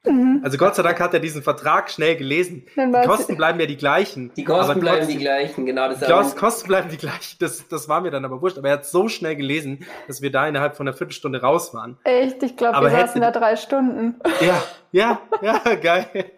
Mhm. 0.06 0.42
Also 0.44 0.58
Gott 0.58 0.76
sei 0.76 0.84
Dank 0.84 1.00
hat 1.00 1.14
er 1.14 1.20
diesen 1.20 1.44
Vertrag 1.44 1.90
schnell 1.90 2.16
gelesen. 2.16 2.66
Die 2.76 3.08
Kosten 3.08 3.36
bleiben 3.36 3.60
ja 3.60 3.66
die 3.66 3.78
gleichen. 3.78 4.32
Die 4.36 4.44
Kosten 4.44 4.80
bleiben 4.80 5.00
trotzdem, 5.00 5.18
die 5.18 5.24
gleichen, 5.24 5.66
genau. 5.66 5.90
Das 5.90 6.00
die 6.00 6.36
Kosten 6.38 6.68
bleiben 6.68 6.90
die 6.90 6.98
gleichen, 6.98 7.38
das, 7.40 7.68
das 7.68 7.90
war 7.90 8.02
mir 8.02 8.12
dann 8.12 8.24
aber 8.24 8.42
wurscht. 8.42 8.58
Aber 8.58 8.70
er 8.70 8.76
hat 8.76 8.86
so 8.86 9.10
schnell 9.10 9.36
gelesen, 9.36 9.86
dass 10.08 10.22
wir 10.22 10.32
da 10.32 10.48
innerhalb 10.48 10.78
von 10.78 10.88
einer 10.88 10.96
Viertelstunde 10.96 11.42
raus 11.42 11.74
waren. 11.74 11.98
Echt? 12.04 12.42
Ich 12.44 12.56
glaube, 12.56 12.80
wir 12.82 12.90
saßen 12.90 13.22
da 13.22 13.32
drei 13.32 13.56
Stunden. 13.56 14.16
Ja, 14.42 14.62
ja, 14.92 15.22
ja, 15.42 15.76
geil. 15.76 16.32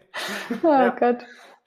Oh 0.63 0.67
ja. 0.67 0.89
Gott. 0.89 1.17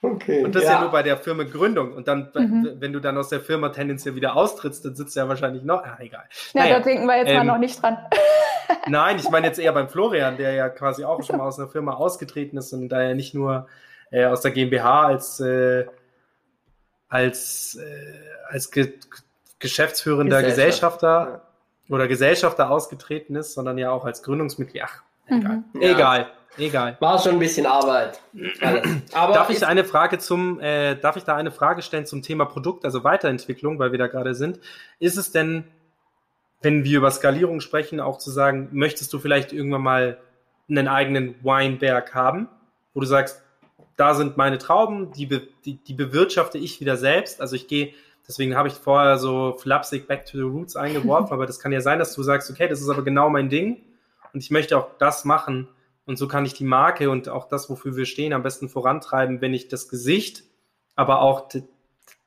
Okay, 0.05 0.45
und 0.45 0.53
das 0.53 0.65
ja. 0.65 0.69
ist 0.69 0.75
ja 0.75 0.81
nur 0.81 0.91
bei 0.91 1.05
der 1.05 1.17
Firmengründung. 1.17 1.93
Und 1.93 2.09
dann, 2.09 2.29
mhm. 2.35 2.73
wenn 2.81 2.93
du 2.93 2.99
dann 2.99 3.17
aus 3.17 3.29
der 3.29 3.41
Firma 3.41 3.69
tendenziell 3.69 4.17
wieder 4.17 4.35
austrittst, 4.35 4.85
dann 4.85 4.97
sitzt 4.97 5.15
du 5.15 5.21
ja 5.21 5.29
wahrscheinlich 5.29 5.63
noch. 5.63 5.85
Ah, 5.85 5.97
egal. 6.01 6.25
Ja, 6.55 6.65
naja, 6.65 6.79
da 6.79 6.85
denken 6.85 7.07
wir 7.07 7.19
jetzt 7.19 7.29
ähm, 7.29 7.37
mal 7.37 7.45
noch 7.45 7.59
nicht 7.59 7.81
dran. 7.81 7.99
Nein, 8.89 9.17
ich 9.19 9.31
meine 9.31 9.47
jetzt 9.47 9.61
eher 9.61 9.73
beim 9.73 9.89
Florian, 9.89 10.37
der 10.37 10.55
ja 10.55 10.69
quasi 10.71 11.05
auch 11.05 11.23
schon 11.23 11.37
mal 11.37 11.47
aus 11.47 11.61
einer 11.61 11.69
Firma 11.69 11.95
ausgetreten 11.95 12.57
ist 12.57 12.73
und 12.73 12.89
da 12.89 13.01
ja 13.01 13.15
nicht 13.15 13.33
nur 13.33 13.69
äh, 14.11 14.25
aus 14.25 14.41
der 14.41 14.51
GmbH 14.51 15.07
als, 15.07 15.39
äh, 15.39 15.87
als, 17.09 17.77
äh, 17.81 18.53
als 18.53 18.73
ge 18.73 18.95
geschäftsführender 19.61 20.43
Gesellschafter 20.43 21.43
oder 21.89 22.09
Gesellschafter 22.09 22.69
ausgetreten 22.73 23.37
ist, 23.37 23.55
sondern 23.55 23.79
ja 23.79 23.93
auch 23.93 24.05
als 24.05 24.25
Gründungsmitglied. 24.25 24.83
Ach, 24.85 25.03
egal. 25.27 25.63
Mhm. 25.73 25.81
Egal. 25.81 26.27
Egal. 26.59 26.97
War 27.01 27.19
schon 27.19 27.33
ein 27.33 27.39
bisschen 27.39 27.67
Arbeit. 27.67 28.21
Aber 29.13 29.33
darf 29.33 29.49
ich 29.51 29.67
eine 29.67 29.85
Frage 29.85 30.19
zum, 30.19 30.61
äh, 30.61 30.97
darf 30.97 31.17
ich 31.17 31.25
da 31.25 31.35
eine 31.37 31.51
Frage 31.51 31.83
stellen 31.83 32.05
zum 32.05 32.23
Thema 32.23 32.45
Produkt, 32.45 32.85
also 32.85 33.05
Weiterentwicklung, 33.05 33.79
weil 33.79 33.93
wir 33.93 33.99
da 33.99 34.07
gerade 34.07 34.35
sind? 34.35 34.61
Ist 34.99 35.17
es 35.17 35.33
denn 35.33 35.65
wenn 36.63 36.85
wir 36.85 36.99
über 36.99 37.11
Skalierung 37.11 37.61
sprechen, 37.61 38.01
auch 38.01 38.19
zu 38.19 38.31
sagen, 38.31 38.69
möchtest 38.73 39.13
du 39.13 39.19
vielleicht 39.19 39.53
irgendwann 39.53 39.83
mal 39.83 40.19
einen 40.71 40.89
eigenen 40.89 41.35
Weinberg 41.43 42.15
haben, 42.15 42.49
wo 42.95 43.01
du 43.01 43.07
sagst, 43.07 43.43
da 43.97 44.15
sind 44.15 44.37
meine 44.37 44.59
Trauben, 44.59 45.13
die, 45.13 45.27
be, 45.27 45.43
die, 45.65 45.75
die 45.75 45.95
bewirtschafte 45.95 46.59
ich 46.59 46.81
wieder 46.81 46.97
selbst. 46.97 47.41
Also 47.41 47.57
ich 47.57 47.69
gehe, 47.69 47.93
deswegen 48.27 48.57
habe 48.57 48.69
ich 48.69 48.75
vorher 48.75 49.19
so 49.19 49.57
flapsig 49.59 50.07
Back 50.07 50.25
to 50.25 50.39
the 50.39 50.45
Roots 50.45 50.77
eingeworfen, 50.77 51.33
aber 51.33 51.47
das 51.47 51.59
kann 51.59 51.73
ja 51.73 51.81
sein, 51.81 51.99
dass 51.99 52.15
du 52.15 52.23
sagst, 52.23 52.51
okay, 52.51 52.69
das 52.69 52.81
ist 52.81 52.89
aber 52.89 53.03
genau 53.03 53.29
mein 53.29 53.51
Ding 53.51 53.83
und 54.33 54.41
ich 54.41 54.51
möchte 54.51 54.79
auch 54.79 54.89
das 54.99 55.25
machen 55.25 55.69
und 56.05 56.17
so 56.17 56.29
kann 56.29 56.45
ich 56.45 56.55
die 56.55 56.65
Marke 56.65 57.11
und 57.11 57.29
auch 57.29 57.49
das, 57.49 57.71
wofür 57.71 57.97
wir 57.97 58.07
stehen, 58.07 58.33
am 58.33 58.43
besten 58.43 58.69
vorantreiben, 58.69 59.41
wenn 59.41 59.55
ich 59.55 59.69
das 59.69 59.89
Gesicht, 59.89 60.45
aber 60.95 61.23
auch 61.23 61.49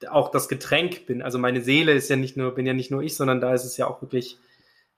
auch 0.10 0.30
das 0.30 0.48
Getränk 0.48 1.06
bin. 1.06 1.22
Also 1.22 1.38
meine 1.38 1.62
Seele 1.62 1.94
ist 1.94 2.10
ja 2.10 2.16
nicht 2.16 2.38
nur, 2.38 2.54
bin 2.54 2.66
ja 2.66 2.74
nicht 2.74 2.92
nur 2.92 3.02
ich, 3.02 3.16
sondern 3.16 3.42
da 3.42 3.54
ist 3.54 3.66
es 3.66 3.78
ja 3.78 3.88
auch 3.88 4.02
wirklich 4.02 4.38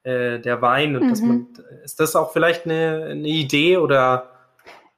äh, 0.03 0.39
der 0.39 0.61
Wein. 0.61 0.95
Und 0.95 1.05
mhm. 1.05 1.09
dass 1.09 1.21
man, 1.21 1.47
ist 1.83 1.99
das 1.99 2.15
auch 2.15 2.33
vielleicht 2.33 2.65
eine, 2.65 3.07
eine 3.11 3.27
Idee 3.27 3.77
oder 3.77 4.36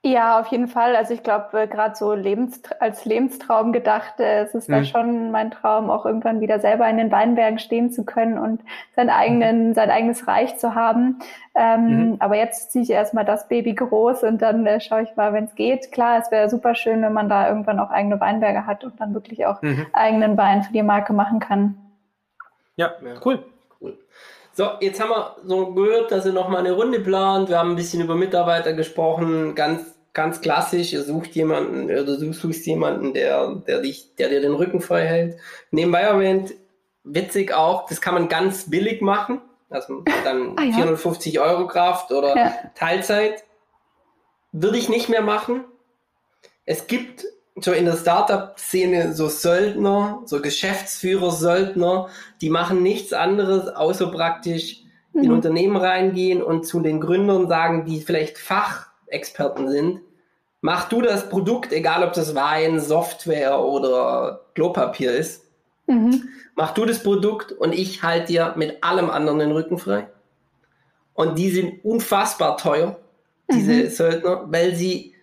ja, 0.01 0.39
auf 0.39 0.47
jeden 0.47 0.69
Fall. 0.69 0.95
Also 0.95 1.13
ich 1.13 1.23
glaube, 1.23 1.59
äh, 1.59 1.67
gerade 1.67 1.93
so 1.93 2.13
Lebens 2.13 2.61
als 2.79 3.03
Lebenstraum 3.03 3.73
gedacht, 3.73 4.21
äh, 4.21 4.43
es 4.43 4.55
ist 4.55 4.69
mhm. 4.69 4.73
da 4.73 4.83
schon 4.85 5.31
mein 5.31 5.51
Traum, 5.51 5.89
auch 5.89 6.05
irgendwann 6.05 6.39
wieder 6.39 6.61
selber 6.61 6.87
in 6.89 6.97
den 6.97 7.11
Weinbergen 7.11 7.59
stehen 7.59 7.91
zu 7.91 8.05
können 8.05 8.37
und 8.37 8.61
sein, 8.95 9.09
eigenen, 9.09 9.69
mhm. 9.69 9.73
sein 9.73 9.91
eigenes 9.91 10.25
Reich 10.25 10.57
zu 10.57 10.73
haben. 10.73 11.19
Ähm, 11.53 12.11
mhm. 12.11 12.15
Aber 12.19 12.37
jetzt 12.37 12.71
ziehe 12.71 12.83
ich 12.83 12.89
erstmal 12.89 13.25
das 13.25 13.49
Baby 13.49 13.73
groß 13.75 14.23
und 14.23 14.41
dann 14.41 14.65
äh, 14.65 14.79
schaue 14.79 15.03
ich 15.03 15.13
mal, 15.17 15.33
wenn 15.33 15.45
es 15.45 15.55
geht. 15.55 15.91
Klar, 15.91 16.19
es 16.19 16.31
wäre 16.31 16.49
super 16.49 16.75
schön, 16.75 17.01
wenn 17.01 17.13
man 17.13 17.27
da 17.27 17.49
irgendwann 17.49 17.79
auch 17.79 17.89
eigene 17.89 18.21
Weinberge 18.21 18.65
hat 18.65 18.85
und 18.85 19.01
dann 19.01 19.13
wirklich 19.13 19.45
auch 19.47 19.61
mhm. 19.61 19.85
eigenen 19.91 20.37
Wein 20.37 20.63
für 20.63 20.71
die 20.71 20.83
Marke 20.83 21.11
machen 21.11 21.41
kann. 21.41 21.77
Ja, 22.77 22.93
cool. 23.25 23.43
cool. 23.81 23.97
So, 24.59 24.71
jetzt 24.81 24.99
haben 24.99 25.11
wir 25.11 25.37
so 25.45 25.73
gehört, 25.73 26.11
dass 26.11 26.25
ihr 26.25 26.33
noch 26.33 26.49
mal 26.49 26.57
eine 26.57 26.73
Runde 26.73 26.99
plant. 26.99 27.47
Wir 27.47 27.57
haben 27.59 27.69
ein 27.69 27.75
bisschen 27.77 28.01
über 28.01 28.15
Mitarbeiter 28.15 28.73
gesprochen. 28.73 29.55
Ganz, 29.55 29.95
ganz 30.11 30.41
klassisch. 30.41 30.91
Ihr 30.91 31.03
sucht 31.03 31.33
jemanden 31.33 31.85
oder 31.85 32.03
du 32.03 32.33
suchst 32.33 32.65
jemanden, 32.65 33.13
der, 33.13 33.55
der 33.65 33.79
dich, 33.79 34.15
der 34.17 34.27
dir 34.27 34.41
den 34.41 34.53
Rücken 34.53 34.81
frei 34.81 35.05
hält. 35.05 35.37
Nebenbei 35.71 36.01
erwähnt, 36.01 36.55
witzig 37.05 37.53
auch, 37.53 37.87
das 37.87 38.01
kann 38.01 38.15
man 38.15 38.27
ganz 38.27 38.69
billig 38.69 38.99
machen. 38.99 39.39
Also 39.69 40.03
dann 40.25 40.57
ah, 40.57 40.63
ja. 40.63 40.75
450 40.75 41.39
Euro 41.39 41.65
Kraft 41.65 42.11
oder 42.11 42.35
ja. 42.35 42.53
Teilzeit. 42.75 43.45
Würde 44.51 44.77
ich 44.77 44.89
nicht 44.89 45.07
mehr 45.07 45.21
machen. 45.21 45.63
Es 46.65 46.87
gibt 46.87 47.23
so 47.63 47.71
in 47.71 47.85
der 47.85 47.95
Startup-Szene 47.95 49.13
so 49.13 49.27
Söldner, 49.27 50.21
so 50.25 50.41
Geschäftsführer-Söldner, 50.41 52.09
die 52.41 52.49
machen 52.49 52.83
nichts 52.83 53.13
anderes, 53.13 53.67
außer 53.67 54.11
praktisch 54.11 54.83
mhm. 55.13 55.23
in 55.23 55.31
Unternehmen 55.31 55.77
reingehen 55.77 56.41
und 56.41 56.65
zu 56.65 56.79
den 56.79 56.99
Gründern 56.99 57.47
sagen, 57.47 57.85
die 57.85 58.01
vielleicht 58.01 58.37
Fachexperten 58.37 59.69
sind, 59.69 60.01
mach 60.61 60.89
du 60.89 61.01
das 61.01 61.29
Produkt, 61.29 61.71
egal 61.73 62.03
ob 62.03 62.13
das 62.13 62.35
Wein, 62.35 62.79
Software 62.79 63.59
oder 63.59 64.41
Klopapier 64.55 65.13
ist, 65.13 65.45
mhm. 65.87 66.29
mach 66.55 66.73
du 66.73 66.85
das 66.85 67.03
Produkt 67.03 67.51
und 67.51 67.73
ich 67.73 68.03
halte 68.03 68.27
dir 68.27 68.53
mit 68.57 68.83
allem 68.83 69.09
anderen 69.09 69.39
den 69.39 69.51
Rücken 69.51 69.77
frei. 69.77 70.07
Und 71.13 71.37
die 71.37 71.49
sind 71.49 71.83
unfassbar 71.83 72.57
teuer, 72.57 72.97
diese 73.51 73.73
mhm. 73.73 73.89
Söldner, 73.89 74.45
weil 74.47 74.75
sie 74.75 75.15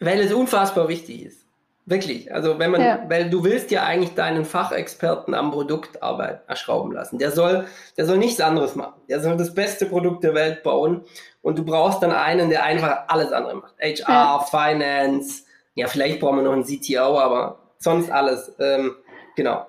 weil 0.00 0.20
es 0.20 0.32
unfassbar 0.32 0.88
wichtig 0.88 1.24
ist. 1.24 1.46
Wirklich. 1.88 2.34
Also 2.34 2.58
wenn 2.58 2.72
man, 2.72 2.80
ja. 2.80 3.04
weil 3.08 3.30
du 3.30 3.44
willst 3.44 3.70
ja 3.70 3.84
eigentlich 3.84 4.14
deinen 4.14 4.44
Fachexperten 4.44 5.34
am 5.34 5.52
Produkt 5.52 6.02
Arbeit 6.02 6.40
erschrauben 6.48 6.90
lassen. 6.92 7.18
Der 7.18 7.30
soll, 7.30 7.66
der 7.96 8.06
soll 8.06 8.18
nichts 8.18 8.40
anderes 8.40 8.74
machen. 8.74 8.94
Der 9.08 9.20
soll 9.20 9.36
das 9.36 9.54
beste 9.54 9.86
Produkt 9.86 10.24
der 10.24 10.34
Welt 10.34 10.64
bauen. 10.64 11.04
Und 11.42 11.58
du 11.58 11.64
brauchst 11.64 12.02
dann 12.02 12.10
einen, 12.10 12.50
der 12.50 12.64
einfach 12.64 13.04
alles 13.06 13.30
andere 13.30 13.54
macht. 13.54 13.74
HR, 13.80 14.08
ja. 14.08 14.38
Finance. 14.40 15.44
Ja, 15.76 15.86
vielleicht 15.86 16.18
brauchen 16.18 16.38
wir 16.38 16.42
noch 16.42 16.54
einen 16.54 16.64
CTO, 16.64 17.20
aber 17.20 17.60
sonst 17.78 18.10
alles. 18.10 18.52
Ähm, 18.58 18.96
genau. 19.36 19.64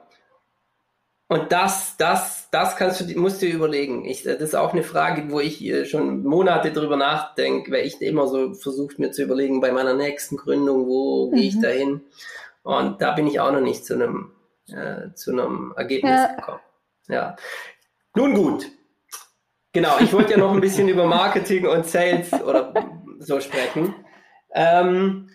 Und 1.30 1.51
das, 1.51 1.97
das, 1.97 2.49
das 2.51 2.78
kannst 2.78 3.01
du, 3.01 3.19
musst 3.19 3.41
du 3.41 3.47
dir 3.47 3.55
überlegen. 3.55 4.05
Ich, 4.05 4.23
das 4.23 4.39
ist 4.39 4.55
auch 4.55 4.71
eine 4.71 4.84
Frage, 4.84 5.30
wo 5.30 5.41
ich 5.41 5.89
schon 5.89 6.23
Monate 6.23 6.71
drüber 6.71 6.95
nachdenke, 6.95 7.71
weil 7.71 7.86
ich 7.86 8.01
immer 8.01 8.28
so 8.28 8.53
versucht 8.53 8.97
mir 8.97 9.11
zu 9.11 9.23
überlegen, 9.23 9.59
bei 9.59 9.73
meiner 9.73 9.93
nächsten 9.93 10.38
Gründung, 10.38 10.88
wo 10.88 11.30
mhm. 11.30 11.36
gehe 11.36 11.47
ich 11.47 11.55
mhm. 11.55 11.61
da 11.61 11.67
hin? 11.67 12.01
Und 12.63 13.01
da 13.01 13.11
bin 13.11 13.28
ich 13.28 13.41
auch 13.41 13.51
noch 13.51 13.61
nicht 13.61 13.86
zu 13.86 13.95
einem, 13.95 14.32
äh, 14.69 15.13
zu 15.15 15.32
einem 15.32 15.73
Ergebnis 15.75 16.11
ja. 16.11 16.36
gekommen. 16.36 16.59
Ja. 17.09 17.36
Nun 18.15 18.34
gut. 18.34 18.65
Genau, 19.73 19.97
ich 19.99 20.13
wollte 20.13 20.32
ja 20.32 20.38
noch 20.38 20.53
ein 20.53 20.61
bisschen 20.61 20.88
über 20.88 21.05
Marketing 21.05 21.67
und 21.67 21.86
Sales 21.86 22.32
oder 22.41 22.73
so 23.19 23.41
sprechen. 23.41 23.93
Ähm, 24.53 25.30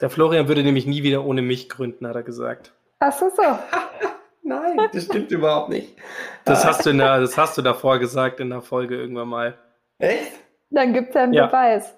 Der 0.00 0.10
Florian 0.10 0.48
würde 0.48 0.64
nämlich 0.64 0.86
nie 0.86 1.04
wieder 1.04 1.24
ohne 1.24 1.42
mich 1.42 1.68
gründen, 1.68 2.08
hat 2.08 2.16
er 2.16 2.24
gesagt. 2.24 2.74
Ach 2.98 3.12
so, 3.12 3.30
so. 3.30 3.42
Nein, 4.42 4.76
das 4.92 5.04
stimmt 5.04 5.30
überhaupt 5.30 5.68
nicht. 5.68 5.96
Das 6.44 6.64
hast, 6.64 6.84
du 6.84 6.90
in 6.90 6.98
der, 6.98 7.20
das 7.20 7.38
hast 7.38 7.56
du 7.56 7.62
davor 7.62 7.98
gesagt 7.98 8.40
in 8.40 8.50
der 8.50 8.60
Folge 8.60 8.96
irgendwann 8.96 9.28
mal. 9.28 9.58
Echt? 9.98 10.32
Dann 10.70 10.92
gibt 10.92 11.10
es 11.10 11.14
ja 11.14 11.22
einen 11.22 11.32
ja. 11.32 11.46
Beweis. 11.46 11.94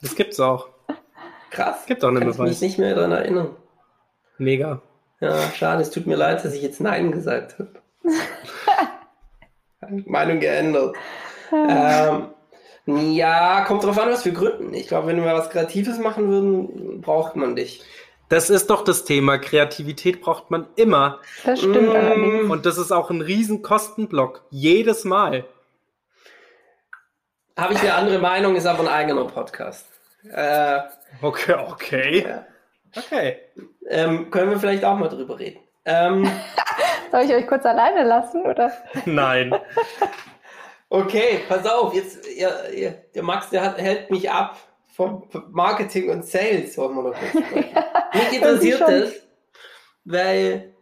Das 0.00 0.14
gibt's 0.14 0.38
auch. 0.38 0.68
Krass. 1.50 1.84
Gibt 1.86 2.04
auch 2.04 2.08
einen 2.08 2.20
Kann 2.20 2.30
Beweis. 2.30 2.50
Ich 2.50 2.60
mich 2.60 2.60
nicht 2.60 2.78
mehr 2.78 2.94
daran 2.94 3.12
erinnern. 3.12 3.56
Mega. 4.38 4.80
Ja, 5.20 5.38
schade, 5.52 5.82
es 5.82 5.90
tut 5.90 6.06
mir 6.06 6.16
leid, 6.16 6.44
dass 6.44 6.54
ich 6.54 6.62
jetzt 6.62 6.80
Nein 6.80 7.12
gesagt 7.12 7.58
habe. 7.58 7.70
Meinung 10.06 10.40
geändert. 10.40 10.96
ähm, 11.52 12.28
ja, 12.86 13.64
kommt 13.64 13.84
drauf 13.84 13.98
an, 13.98 14.10
was 14.10 14.24
wir 14.24 14.32
gründen. 14.32 14.74
Ich 14.74 14.88
glaube, 14.88 15.08
wenn 15.08 15.16
wir 15.16 15.32
was 15.32 15.50
Kreatives 15.50 15.98
machen 15.98 16.28
würden, 16.28 17.00
braucht 17.00 17.36
man 17.36 17.56
dich. 17.56 17.82
Das 18.28 18.50
ist 18.50 18.70
doch 18.70 18.82
das 18.84 19.04
Thema. 19.04 19.38
Kreativität 19.38 20.20
braucht 20.20 20.50
man 20.50 20.66
immer. 20.76 21.20
Das 21.44 21.60
stimmt 21.60 21.88
mmh. 21.88 21.94
allerdings. 21.94 22.50
Und 22.50 22.66
das 22.66 22.78
ist 22.78 22.90
auch 22.90 23.10
ein 23.10 23.20
riesen 23.20 23.62
Kostenblock. 23.62 24.44
Jedes 24.50 25.04
Mal. 25.04 25.44
Habe 27.56 27.74
ich 27.74 27.80
eine 27.80 27.94
andere 27.94 28.18
Meinung, 28.18 28.56
ist 28.56 28.66
aber 28.66 28.80
ein 28.80 28.88
eigener 28.88 29.26
Podcast. 29.26 29.86
Äh, 30.28 30.80
okay, 31.22 31.54
okay. 31.70 32.26
Ja. 32.26 32.46
Okay. 32.96 33.38
Ähm, 33.88 34.30
können 34.30 34.50
wir 34.50 34.58
vielleicht 34.58 34.84
auch 34.84 34.96
mal 34.96 35.08
drüber 35.08 35.38
reden. 35.38 35.60
Ähm, 35.84 36.30
Soll 37.12 37.22
ich 37.22 37.32
euch 37.32 37.46
kurz 37.46 37.64
alleine 37.66 38.04
lassen, 38.04 38.42
oder? 38.42 38.72
Nein. 39.04 39.54
okay, 40.88 41.40
pass 41.48 41.66
auf, 41.66 41.94
jetzt, 41.94 42.26
ihr, 42.28 42.70
ihr, 42.74 42.90
der 43.14 43.22
Max, 43.22 43.50
der 43.50 43.62
hat, 43.62 43.78
hält 43.78 44.10
mich 44.10 44.30
ab 44.30 44.56
von 44.94 45.24
Marketing 45.50 46.08
und 46.10 46.24
Sales 46.24 46.78
wollen 46.78 46.94
wir 46.94 47.02
noch 47.02 47.14
kurz 47.14 47.46
sprechen. 47.46 47.74
Mich 48.14 48.32
interessiert 48.32 48.80
das, 48.80 49.12
weil, 50.04 50.74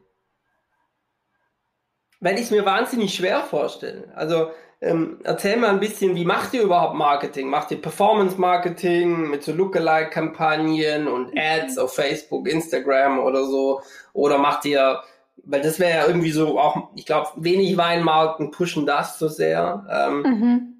weil 2.20 2.34
ich 2.34 2.42
es 2.42 2.50
mir 2.50 2.66
wahnsinnig 2.66 3.14
schwer 3.14 3.40
vorstelle. 3.40 4.12
Also 4.14 4.50
ähm, 4.82 5.20
erzähl 5.24 5.56
mal 5.56 5.70
ein 5.70 5.80
bisschen, 5.80 6.14
wie 6.14 6.26
macht 6.26 6.52
ihr 6.52 6.62
überhaupt 6.62 6.94
Marketing? 6.94 7.48
Macht 7.48 7.70
ihr 7.70 7.80
Performance 7.80 8.38
Marketing 8.38 9.30
mit 9.30 9.44
so 9.44 9.52
Lookalike-Kampagnen 9.52 11.08
und 11.08 11.32
Ads 11.38 11.78
auf 11.78 11.94
Facebook, 11.94 12.46
Instagram 12.46 13.18
oder 13.18 13.46
so? 13.46 13.80
Oder 14.12 14.36
macht 14.36 14.66
ihr, 14.66 15.00
weil 15.44 15.62
das 15.62 15.78
wäre 15.78 15.98
ja 15.98 16.06
irgendwie 16.06 16.32
so 16.32 16.58
auch, 16.58 16.90
ich 16.96 17.06
glaube, 17.06 17.28
wenig 17.36 17.78
Weinmarken 17.78 18.50
pushen 18.50 18.84
das 18.84 19.18
so 19.18 19.28
sehr. 19.28 19.86
Ähm, 19.90 20.22
mhm. 20.22 20.71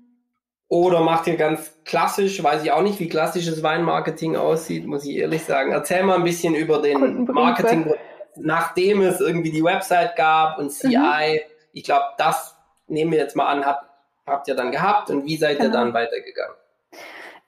Oder 0.73 1.01
macht 1.01 1.27
ihr 1.27 1.37
ganz 1.37 1.71
klassisch, 1.85 2.43
weiß 2.43 2.65
ich 2.65 2.73
auch 2.73 2.81
nicht, 2.81 2.99
wie 2.99 3.07
klassisches 3.07 3.63
Weinmarketing 3.63 4.37
aussieht, 4.37 4.87
muss 4.87 5.05
ich 5.05 5.19
ehrlich 5.19 5.45
sagen. 5.45 5.71
Erzähl 5.71 6.03
mal 6.03 6.15
ein 6.15 6.25
bisschen 6.25 6.55
über 6.55 6.81
den 6.81 7.27
Marketing, 7.31 7.93
nachdem 8.37 9.03
es 9.03 9.21
irgendwie 9.21 9.51
die 9.51 9.63
Website 9.63 10.17
gab 10.17 10.57
und 10.59 10.71
CI. 10.71 10.97
Mhm. 10.97 11.41
Ich 11.75 11.85
glaube, 11.85 12.07
das 12.17 12.57
nehmen 12.87 13.13
wir 13.13 13.19
jetzt 13.19 13.37
mal 13.37 13.49
an, 13.49 13.67
habt, 13.67 13.85
habt 14.27 14.49
ihr 14.49 14.55
dann 14.55 14.73
gehabt 14.73 15.11
und 15.11 15.27
wie 15.27 15.37
seid 15.37 15.59
genau. 15.59 15.69
ihr 15.69 15.73
dann 15.73 15.93
weitergegangen? 15.93 16.57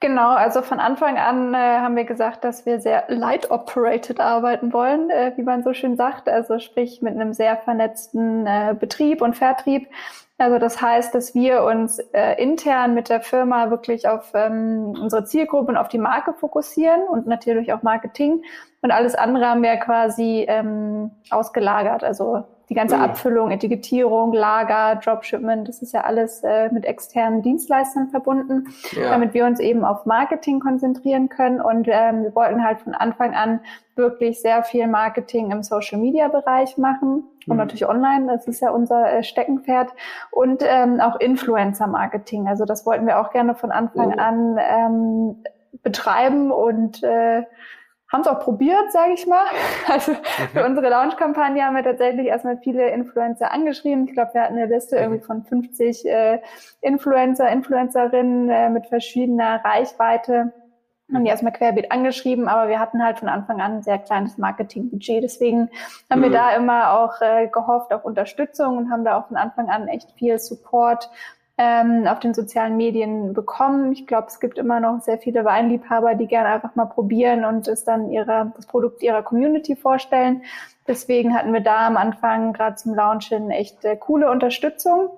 Genau, 0.01 0.33
also 0.33 0.61
von 0.61 0.79
Anfang 0.79 1.17
an 1.17 1.55
äh, 1.55 1.57
haben 1.57 1.97
wir 1.97 2.05
gesagt, 2.05 2.45
dass 2.45 2.67
wir 2.67 2.79
sehr 2.79 3.05
light 3.09 3.51
operated 3.51 4.21
arbeiten 4.21 4.75
wollen, 4.75 5.09
äh, 5.09 5.33
wie 5.37 5.45
man 5.45 5.65
so 5.65 5.73
schön 5.73 5.97
sagt, 5.97 6.29
also 6.29 6.59
sprich 6.59 7.01
mit 7.01 7.15
einem 7.15 7.33
sehr 7.33 7.57
vernetzten 7.57 8.47
äh, 8.47 8.77
Betrieb 8.79 9.23
und 9.23 9.35
Vertrieb. 9.35 9.89
Also 10.37 10.59
das 10.59 10.83
heißt, 10.83 11.15
dass 11.15 11.35
wir 11.35 11.63
uns 11.63 12.01
äh, 12.13 12.43
intern 12.43 12.95
mit 12.95 13.09
der 13.09 13.21
Firma 13.21 13.71
wirklich 13.71 14.09
auf 14.09 14.33
ähm, 14.35 14.95
unsere 15.01 15.25
Zielgruppe 15.25 15.71
und 15.71 15.77
auf 15.77 15.89
die 15.89 15.99
Marke 15.99 16.35
fokussieren 16.35 17.03
und 17.09 17.27
natürlich 17.27 17.73
auch 17.73 17.83
Marketing. 17.83 18.43
Und 18.83 18.91
alles 18.91 19.15
andere 19.15 19.47
haben 19.47 19.63
wir 19.63 19.77
quasi 19.77 20.45
ähm, 20.49 21.13
ausgelagert. 21.31 22.03
Also 22.03 22.45
die 22.69 22.75
ganze 22.75 22.97
mhm. 22.97 23.03
Abfüllung, 23.03 23.51
Etikettierung, 23.51 24.33
Lager, 24.33 24.97
Dropshipment, 24.97 25.69
das 25.69 25.83
ist 25.83 25.93
ja 25.93 26.03
alles 26.03 26.43
äh, 26.43 26.71
mit 26.73 26.85
externen 26.85 27.43
Dienstleistern 27.43 28.09
verbunden, 28.09 28.69
ja. 28.93 29.11
damit 29.11 29.35
wir 29.35 29.45
uns 29.45 29.61
eben 29.61 29.85
auf 29.85 30.07
Marketing 30.07 30.61
konzentrieren 30.61 31.29
können. 31.29 31.61
Und 31.61 31.89
ähm, 31.91 32.25
wir 32.25 32.35
wollten 32.35 32.65
halt 32.65 32.81
von 32.81 32.95
Anfang 32.95 33.35
an 33.35 33.61
wirklich 33.97 34.41
sehr 34.41 34.65
viel 34.65 34.87
Marketing 34.87 35.51
im 35.51 35.63
Social-Media-Bereich 35.63 36.79
machen 36.79 37.25
und 37.47 37.55
mhm. 37.55 37.57
natürlich 37.57 37.87
online, 37.87 38.27
das 38.27 38.49
ist 38.49 38.61
ja 38.61 38.71
unser 38.71 39.13
äh, 39.13 39.23
Steckenpferd 39.23 39.93
und 40.31 40.63
ähm, 40.67 41.01
auch 41.01 41.21
Influencer-Marketing. 41.21 42.49
Also 42.49 42.65
das 42.65 42.87
wollten 42.87 43.07
wir 43.07 43.21
auch 43.21 43.31
gerne 43.31 43.55
von 43.55 43.71
Anfang 43.71 44.15
oh. 44.17 44.21
an 44.21 44.59
ähm, 44.59 45.45
betreiben 45.83 46.51
und 46.51 47.03
äh, 47.03 47.43
haben 48.13 48.21
es 48.21 48.27
auch 48.27 48.41
probiert, 48.41 48.93
sage 48.93 49.15
ich 49.15 49.27
mal. 49.27 49.45
Also 49.89 50.13
mhm. 50.13 50.17
für 50.53 50.65
unsere 50.65 50.89
Launch-Kampagne 50.89 51.65
haben 51.65 51.77
wir 51.77 51.83
tatsächlich 51.83 52.27
erstmal 52.27 52.59
viele 52.59 52.91
Influencer 52.91 53.53
angeschrieben. 53.53 54.07
Ich 54.07 54.15
glaube, 54.15 54.35
wir 54.35 54.43
hatten 54.43 54.57
eine 54.57 54.67
Liste 54.67 54.97
irgendwie 54.97 55.21
mhm. 55.21 55.27
von 55.27 55.45
50 55.45 56.07
äh, 56.07 56.41
Influencer, 56.81 57.51
Influencerinnen 57.51 58.49
äh, 58.49 58.71
mit 58.71 58.87
verschiedener 58.87 59.65
Reichweite. 59.65 60.53
Haben 61.13 61.25
die 61.25 61.31
erstmal 61.31 61.53
querbeet 61.53 61.93
angeschrieben, 61.93 62.49
aber 62.49 62.69
wir 62.69 62.81
hatten 62.81 63.05
halt 63.05 63.19
von 63.19 63.29
Anfang 63.29 63.61
an 63.61 63.73
ein 63.73 63.83
sehr 63.83 63.99
kleines 63.99 64.39
Marketingbudget. 64.39 65.23
Deswegen 65.23 65.69
haben 66.11 66.21
mhm. 66.21 66.25
wir 66.25 66.31
da 66.31 66.57
immer 66.57 66.93
auch 66.93 67.21
äh, 67.21 67.49
gehofft 67.49 67.93
auf 67.93 68.05
Unterstützung 68.07 68.79
und 68.79 68.91
haben 68.91 69.05
da 69.05 69.19
auch 69.19 69.29
von 69.29 69.37
Anfang 69.37 69.69
an 69.69 69.87
echt 69.87 70.13
viel 70.13 70.39
Support 70.39 71.11
ähm, 71.57 72.07
auf 72.09 72.19
den 72.19 72.35
sozialen 72.35 72.77
Medien 72.77 73.33
bekommen. 73.33 73.93
Ich 73.93 74.07
glaube, 74.07 74.27
es 74.29 74.41
gibt 74.41 74.59
immer 74.59 74.81
noch 74.81 75.01
sehr 75.01 75.19
viele 75.19 75.45
Weinliebhaber, 75.45 76.15
die 76.15 76.27
gerne 76.27 76.49
einfach 76.49 76.75
mal 76.75 76.87
probieren 76.87 77.45
und 77.45 77.69
es 77.69 77.85
dann 77.85 78.11
ihrer, 78.11 78.53
das 78.57 78.67
Produkt 78.67 79.03
ihrer 79.03 79.23
Community 79.23 79.77
vorstellen. 79.77 80.43
Deswegen 80.89 81.35
hatten 81.35 81.53
wir 81.53 81.61
da 81.61 81.87
am 81.87 81.97
Anfang 81.97 82.53
gerade 82.53 82.77
zum 82.77 82.95
Launchen 82.95 83.51
echt 83.51 83.85
äh, 83.85 83.97
coole 83.97 84.31
Unterstützung. 84.31 85.11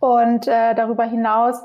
Und 0.00 0.48
äh, 0.48 0.74
darüber 0.74 1.04
hinaus, 1.04 1.62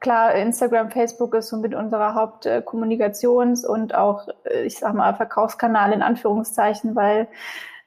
klar, 0.00 0.34
Instagram, 0.34 0.90
Facebook 0.90 1.34
ist 1.34 1.48
somit 1.48 1.74
unserer 1.74 2.14
Hauptkommunikations- 2.14 3.64
äh, 3.64 3.68
und 3.68 3.94
auch, 3.94 4.28
äh, 4.44 4.62
ich 4.62 4.78
sag 4.78 4.94
mal, 4.94 5.14
Verkaufskanal 5.14 5.92
in 5.92 6.02
Anführungszeichen, 6.02 6.96
weil 6.96 7.28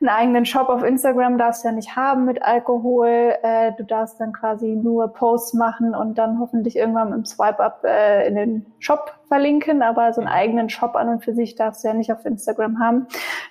einen 0.01 0.09
eigenen 0.09 0.45
Shop 0.45 0.69
auf 0.69 0.81
Instagram 0.81 1.37
darfst 1.37 1.63
du 1.63 1.67
ja 1.67 1.73
nicht 1.73 1.97
haben 1.97 2.23
mit 2.23 2.41
Alkohol. 2.41 3.35
Äh, 3.43 3.73
du 3.77 3.83
darfst 3.83 4.19
dann 4.21 4.31
quasi 4.31 4.67
nur 4.67 5.11
Posts 5.11 5.55
machen 5.55 5.93
und 5.93 6.17
dann 6.17 6.39
hoffentlich 6.39 6.77
irgendwann 6.77 7.11
im 7.11 7.25
Swipe-Up 7.25 7.83
äh, 7.83 8.25
in 8.27 8.35
den 8.35 8.65
Shop 8.79 9.13
verlinken, 9.27 9.81
aber 9.81 10.13
so 10.13 10.21
einen 10.21 10.29
eigenen 10.29 10.69
Shop 10.69 10.95
an 10.95 11.09
und 11.09 11.25
für 11.25 11.33
sich 11.33 11.55
darfst 11.55 11.83
du 11.83 11.89
ja 11.89 11.93
nicht 11.93 12.13
auf 12.13 12.25
Instagram 12.25 12.79
haben. 12.79 13.07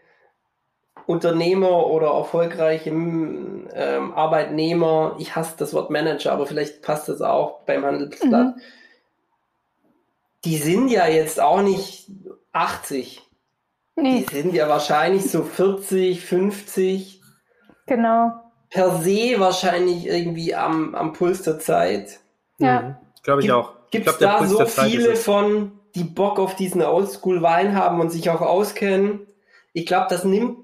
Unternehmer 1.06 1.86
oder 1.88 2.12
erfolgreiche 2.12 2.90
ähm, 2.90 4.12
Arbeitnehmer, 4.14 5.16
ich 5.18 5.34
hasse 5.34 5.54
das 5.58 5.74
Wort 5.74 5.90
Manager, 5.90 6.32
aber 6.32 6.46
vielleicht 6.46 6.82
passt 6.82 7.08
das 7.08 7.20
auch 7.20 7.60
beim 7.62 7.84
Handelsblatt, 7.84 8.56
mhm. 8.56 8.62
Die 10.44 10.56
sind 10.56 10.88
ja 10.88 11.06
jetzt 11.06 11.40
auch 11.40 11.62
nicht 11.62 12.10
80. 12.52 13.22
Nee. 13.96 14.24
Die 14.28 14.34
sind 14.34 14.54
ja 14.54 14.68
wahrscheinlich 14.68 15.30
so 15.30 15.42
40, 15.44 16.24
50. 16.24 17.20
Genau. 17.86 18.32
Per 18.70 19.02
se 19.02 19.34
wahrscheinlich 19.38 20.06
irgendwie 20.06 20.54
am, 20.54 20.94
am 20.94 21.12
Puls 21.12 21.42
der 21.42 21.58
Zeit. 21.58 22.20
Ja. 22.58 22.82
Mhm. 22.82 22.96
Glaube 23.22 23.40
ich 23.40 23.46
Gibt, 23.46 23.56
auch. 23.56 23.72
Gibt 23.90 24.08
es 24.08 24.18
da 24.18 24.46
so 24.46 24.64
viele 24.64 25.16
von, 25.16 25.72
die 25.94 26.04
Bock 26.04 26.38
auf 26.38 26.56
diesen 26.56 26.82
Oldschool-Wein 26.82 27.76
haben 27.76 28.00
und 28.00 28.10
sich 28.10 28.30
auch 28.30 28.40
auskennen? 28.40 29.26
Ich 29.74 29.86
glaube, 29.86 30.06
das 30.08 30.24
nimmt 30.24 30.58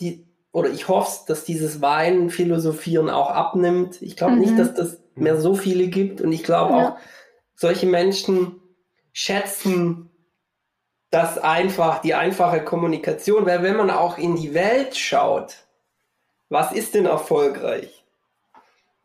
die, 0.00 0.26
oder 0.52 0.68
ich 0.68 0.88
hoffe, 0.88 1.20
dass 1.28 1.44
dieses 1.44 1.80
Weinphilosophieren 1.80 3.08
auch 3.08 3.30
abnimmt. 3.30 4.02
Ich 4.02 4.16
glaube 4.16 4.34
mhm. 4.34 4.40
nicht, 4.40 4.58
dass 4.58 4.74
das 4.74 4.98
mehr 5.14 5.40
so 5.40 5.54
viele 5.54 5.86
gibt 5.86 6.20
und 6.20 6.32
ich 6.32 6.42
glaube 6.42 6.72
ja. 6.72 6.88
auch, 6.88 6.96
solche 7.54 7.86
Menschen 7.86 8.60
schätzen 9.16 10.10
das 11.10 11.38
einfach, 11.38 12.02
die 12.02 12.12
einfache 12.12 12.62
Kommunikation, 12.62 13.46
weil 13.46 13.62
wenn 13.62 13.76
man 13.76 13.90
auch 13.90 14.18
in 14.18 14.36
die 14.36 14.52
Welt 14.52 14.94
schaut, 14.94 15.54
was 16.50 16.72
ist 16.72 16.94
denn 16.94 17.06
erfolgreich? 17.06 18.04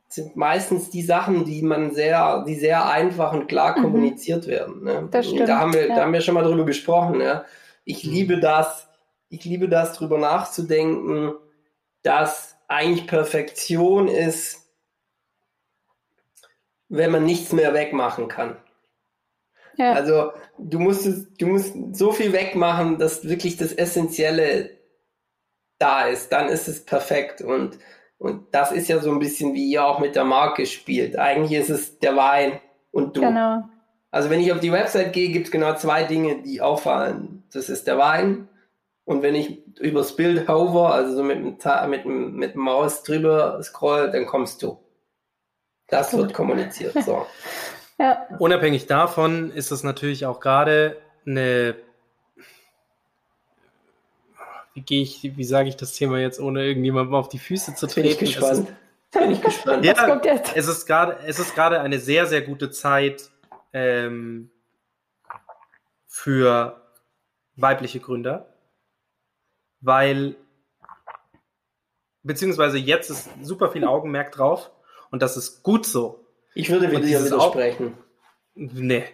sind 0.10 0.36
meistens 0.36 0.90
die 0.90 1.04
Sachen, 1.04 1.46
die 1.46 1.62
man 1.62 1.94
sehr, 1.94 2.44
die 2.46 2.56
sehr 2.56 2.90
einfach 2.90 3.32
und 3.32 3.48
klar 3.48 3.78
mhm. 3.78 3.84
kommuniziert 3.84 4.46
werden. 4.46 4.84
Ne? 4.84 5.08
Das 5.10 5.28
stimmt, 5.28 5.48
da 5.48 5.60
haben 5.60 5.74
wir, 5.74 5.88
ja. 5.88 5.96
da 5.96 6.02
haben 6.02 6.12
wir 6.12 6.20
schon 6.20 6.34
mal 6.34 6.44
drüber 6.44 6.66
gesprochen. 6.66 7.22
Ja? 7.22 7.46
Ich 7.86 8.04
liebe 8.04 8.42
das, 8.42 8.90
ich 9.30 9.46
liebe 9.46 9.70
das, 9.70 9.94
drüber 9.94 10.18
nachzudenken, 10.18 11.32
dass 12.04 12.58
eigentlich 12.68 13.08
Perfektion 13.08 14.10
ist, 14.10 14.70
wenn 16.90 17.12
man 17.12 17.24
nichts 17.24 17.54
mehr 17.54 17.74
wegmachen 17.74 18.28
kann. 18.28 18.58
Ja. 19.78 19.94
Also 19.94 20.32
du 20.58 20.80
musst, 20.80 21.08
du 21.40 21.48
musst 21.48 21.76
so 21.94 22.12
viel 22.12 22.34
wegmachen, 22.34 22.98
dass 22.98 23.28
wirklich 23.28 23.58
das 23.58 23.72
Essentielle 23.72 24.72
da 25.80 26.06
ist. 26.06 26.32
Dann 26.32 26.50
ist 26.50 26.68
es 26.68 26.86
perfekt. 26.86 27.42
Und, 27.42 27.80
und 28.18 28.54
das 28.54 28.72
ist 28.72 28.88
ja 28.88 29.00
so 29.00 29.12
ein 29.12 29.20
bisschen, 29.20 29.54
wie 29.54 29.72
ihr 29.72 29.86
auch 29.86 30.00
mit 30.00 30.16
der 30.16 30.26
Marke 30.26 30.66
spielt. 30.66 31.18
Eigentlich 31.18 31.60
ist 31.60 31.70
es 31.70 32.00
der 32.00 32.16
Wein 32.16 32.60
und 32.92 33.18
du. 33.18 33.22
Genau. 33.22 33.64
Also 34.12 34.30
wenn 34.30 34.42
ich 34.42 34.52
auf 34.52 34.60
die 34.60 34.74
Website 34.74 35.14
gehe, 35.14 35.30
gibt 35.30 35.46
es 35.46 35.52
genau 35.52 35.74
zwei 35.76 36.04
Dinge, 36.04 36.42
die 36.42 36.62
auffallen. 36.62 37.44
Das 37.54 37.70
ist 37.70 37.88
der 37.88 37.98
Wein 37.98 38.50
und 39.06 39.24
wenn 39.24 39.36
ich 39.36 39.66
übers 39.80 40.16
Bild 40.16 40.48
hover, 40.48 40.94
also 40.94 41.16
so 41.16 41.24
mit 41.24 41.38
dem, 41.38 41.58
mit, 41.90 42.06
dem, 42.06 42.36
mit 42.36 42.54
dem 42.54 42.62
Maus 42.62 43.04
drüber 43.04 43.62
scroll, 43.64 44.12
dann 44.12 44.26
kommst 44.26 44.62
du. 44.62 44.80
Das 45.88 46.16
wird 46.16 46.34
kommuniziert. 46.34 46.96
So. 47.04 47.26
ja. 48.02 48.28
Unabhängig 48.40 48.88
davon 48.88 49.52
ist 49.52 49.72
es 49.72 49.84
natürlich 49.84 50.26
auch 50.26 50.40
gerade 50.40 50.98
eine 51.26 51.76
wie 54.74 54.82
gehe 54.82 55.02
ich, 55.02 55.22
wie 55.36 55.44
sage 55.44 55.68
ich 55.68 55.76
das 55.76 55.94
Thema 55.94 56.20
jetzt, 56.20 56.40
ohne 56.40 56.66
irgendjemandem 56.66 57.14
auf 57.14 57.28
die 57.28 57.40
Füße 57.40 57.76
zu 57.76 57.88
treten? 57.88 58.04
Bin 58.04 58.12
ich 58.12 58.20
gespannt. 58.20 58.74
Bin 59.12 59.32
ich 59.32 59.42
gespannt. 59.42 59.84
ja, 59.84 59.94
kommt 59.94 60.24
jetzt? 60.24 60.56
Es 60.56 60.68
ist 60.68 60.86
gerade, 60.86 61.18
es 61.28 61.40
ist 61.40 61.54
gerade 61.56 61.82
eine 61.82 62.00
sehr, 62.00 62.26
sehr 62.26 62.42
gute 62.42 62.72
Zeit 62.72 63.30
ähm, 63.74 64.50
für 66.08 66.82
weibliche 67.58 68.00
Gründer 68.00 68.52
weil 69.82 70.36
beziehungsweise 72.24 72.78
jetzt 72.78 73.10
ist 73.10 73.30
super 73.42 73.72
viel 73.72 73.84
Augenmerk 73.84 74.32
drauf 74.32 74.72
und 75.10 75.22
das 75.22 75.36
ist 75.36 75.64
gut 75.64 75.86
so. 75.86 76.21
Ich 76.54 76.70
würde 76.70 76.88
dir 76.88 77.24
widersprechen. 77.24 77.98
nee, 78.56 79.06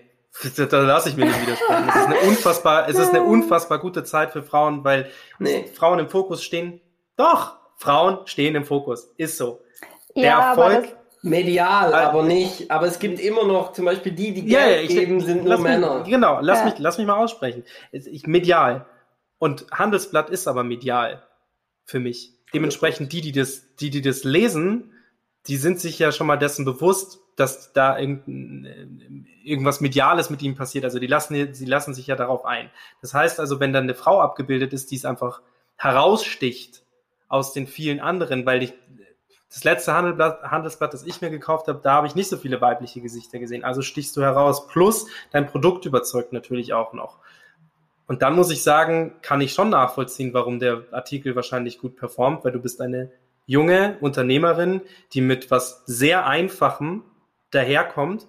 da 0.58 0.82
lasse 0.82 1.10
ich 1.10 1.18
mir 1.18 1.26
nicht 1.26 1.42
widersprechen. 1.42 1.90
Es 1.90 1.96
ist 1.96 2.06
eine 2.06 2.20
unfassbar, 2.30 2.90
es 2.90 2.98
ist 2.98 3.10
eine 3.10 3.24
unfassbar 3.24 3.80
gute 3.80 4.04
Zeit 4.04 4.32
für 4.32 4.44
Frauen, 4.44 4.84
weil 4.84 5.10
nee. 5.40 5.66
Frauen 5.74 6.00
im 6.00 6.10
Fokus 6.10 6.44
stehen. 6.44 6.82
Doch, 7.16 7.58
Frauen 7.78 8.26
stehen 8.26 8.56
im 8.56 8.66
Fokus. 8.66 9.14
Ist 9.18 9.38
so. 9.38 9.62
Der 10.16 10.24
ja, 10.24 10.50
Erfolg. 10.50 10.96
Medial, 11.24 11.92
äh, 11.92 11.96
aber 11.96 12.24
nicht. 12.24 12.70
Aber 12.72 12.86
es 12.86 13.00
gibt 13.00 13.20
immer 13.20 13.44
noch 13.44 13.74
zum 13.74 13.86
Beispiel 13.86 14.12
die, 14.12 14.34
die 14.34 14.46
Geld 14.46 14.52
ja, 14.52 14.68
ja, 14.68 14.82
ich, 14.82 14.90
geben, 14.90 15.20
sind 15.20 15.44
nur 15.44 15.58
Männer. 15.58 16.00
Mich, 16.00 16.10
genau, 16.10 16.40
lass, 16.42 16.60
ja. 16.60 16.66
mich, 16.66 16.76
lass 16.78 16.98
mich 16.98 17.08
mal 17.08 17.18
aussprechen. 17.18 17.64
Ich, 17.92 18.28
medial. 18.28 18.86
Und 19.40 19.66
Handelsblatt 19.72 20.30
ist 20.30 20.48
aber 20.48 20.64
medial 20.64 21.24
für 21.86 22.00
mich. 22.00 22.34
Dementsprechend 22.54 23.12
die, 23.14 23.22
die 23.22 23.32
das, 23.32 23.76
die, 23.76 23.90
die 23.90 24.02
das 24.02 24.24
lesen, 24.24 24.94
die 25.48 25.58
sind 25.58 25.80
sich 25.80 26.00
ja 26.00 26.12
schon 26.12 26.28
mal 26.28 26.38
dessen 26.38 26.66
bewusst, 26.66 27.20
dass 27.36 27.72
da 27.74 27.98
irgendwas 27.98 29.82
Mediales 29.82 30.30
mit 30.30 30.41
ihnen 30.41 30.56
passiert. 30.56 30.84
Also 30.86 31.00
die 31.00 31.08
lassen, 31.08 31.54
sie 31.54 31.66
lassen 31.66 31.93
sich 31.93 32.08
ja 32.08 32.16
darauf 32.16 32.45
ein. 32.45 32.70
Das 33.02 33.14
heißt 33.14 33.39
also, 33.39 33.60
wenn 33.60 33.74
dann 33.74 33.84
eine 33.84 33.95
Frau 33.95 34.20
abgebildet 34.22 34.74
ist, 34.74 34.91
die 34.91 34.95
es 34.95 35.06
einfach 35.06 35.41
heraussticht 35.76 36.84
aus 37.28 37.54
den 37.54 37.68
vielen 37.68 38.00
anderen, 38.00 38.45
weil 38.45 38.64
ich 38.64 38.74
das 39.50 39.64
letzte 39.64 39.93
Handelsblatt, 39.93 40.43
Handelsblatt, 40.43 40.93
das 40.93 41.06
ich 41.06 41.22
mir 41.22 41.30
gekauft 41.30 41.68
habe, 41.68 41.80
da 41.82 41.93
habe 41.93 42.08
ich 42.08 42.16
nicht 42.16 42.28
so 42.28 42.38
viele 42.38 42.60
weibliche 42.60 43.00
Gesichter 43.02 43.39
gesehen. 43.39 43.64
Also 43.64 43.82
stichst 43.82 44.18
du 44.18 44.22
heraus. 44.22 44.68
Plus 44.68 45.08
dein 45.32 45.48
Produkt 45.48 45.86
überzeugt 45.86 46.34
natürlich 46.34 46.74
auch 46.74 46.93
noch. 46.93 47.20
Und 48.08 48.22
dann 48.22 48.36
muss 48.36 48.52
ich 48.52 48.64
sagen, 48.64 49.16
kann 49.22 49.41
ich 49.41 49.54
schon 49.54 49.70
nachvollziehen, 49.70 50.34
warum 50.34 50.60
der 50.60 50.84
Artikel 50.91 51.36
wahrscheinlich 51.36 51.78
gut 51.78 51.95
performt, 51.95 52.43
weil 52.43 52.52
du 52.52 52.60
bist 52.60 52.82
eine 52.82 53.12
junge 53.48 53.98
Unternehmerin, 54.02 54.82
die 55.14 55.22
mit 55.22 55.50
was 55.50 55.84
sehr 55.88 56.28
Einfachem 56.28 57.04
daherkommt, 57.50 58.28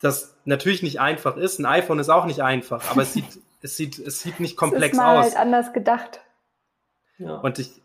das 0.00 0.36
natürlich 0.44 0.82
nicht 0.82 1.00
einfach 1.00 1.36
ist. 1.36 1.60
Ein 1.60 1.66
iPhone 1.66 2.00
ist 2.00 2.08
auch 2.08 2.24
nicht 2.24 2.40
einfach, 2.40 2.90
aber 2.90 3.02
es 3.02 3.12
sieht, 3.12 3.38
es 3.62 3.76
sieht, 3.76 3.98
es 4.00 4.20
sieht 4.20 4.40
nicht 4.40 4.56
komplex 4.56 4.86
es 4.86 4.92
ist 4.92 4.98
mal 4.98 5.18
aus. 5.18 5.26
Halt 5.26 5.36
anders 5.36 5.72
gedacht. 5.72 6.20
Ja. 7.18 7.36
Und 7.36 7.60
ich, 7.60 7.82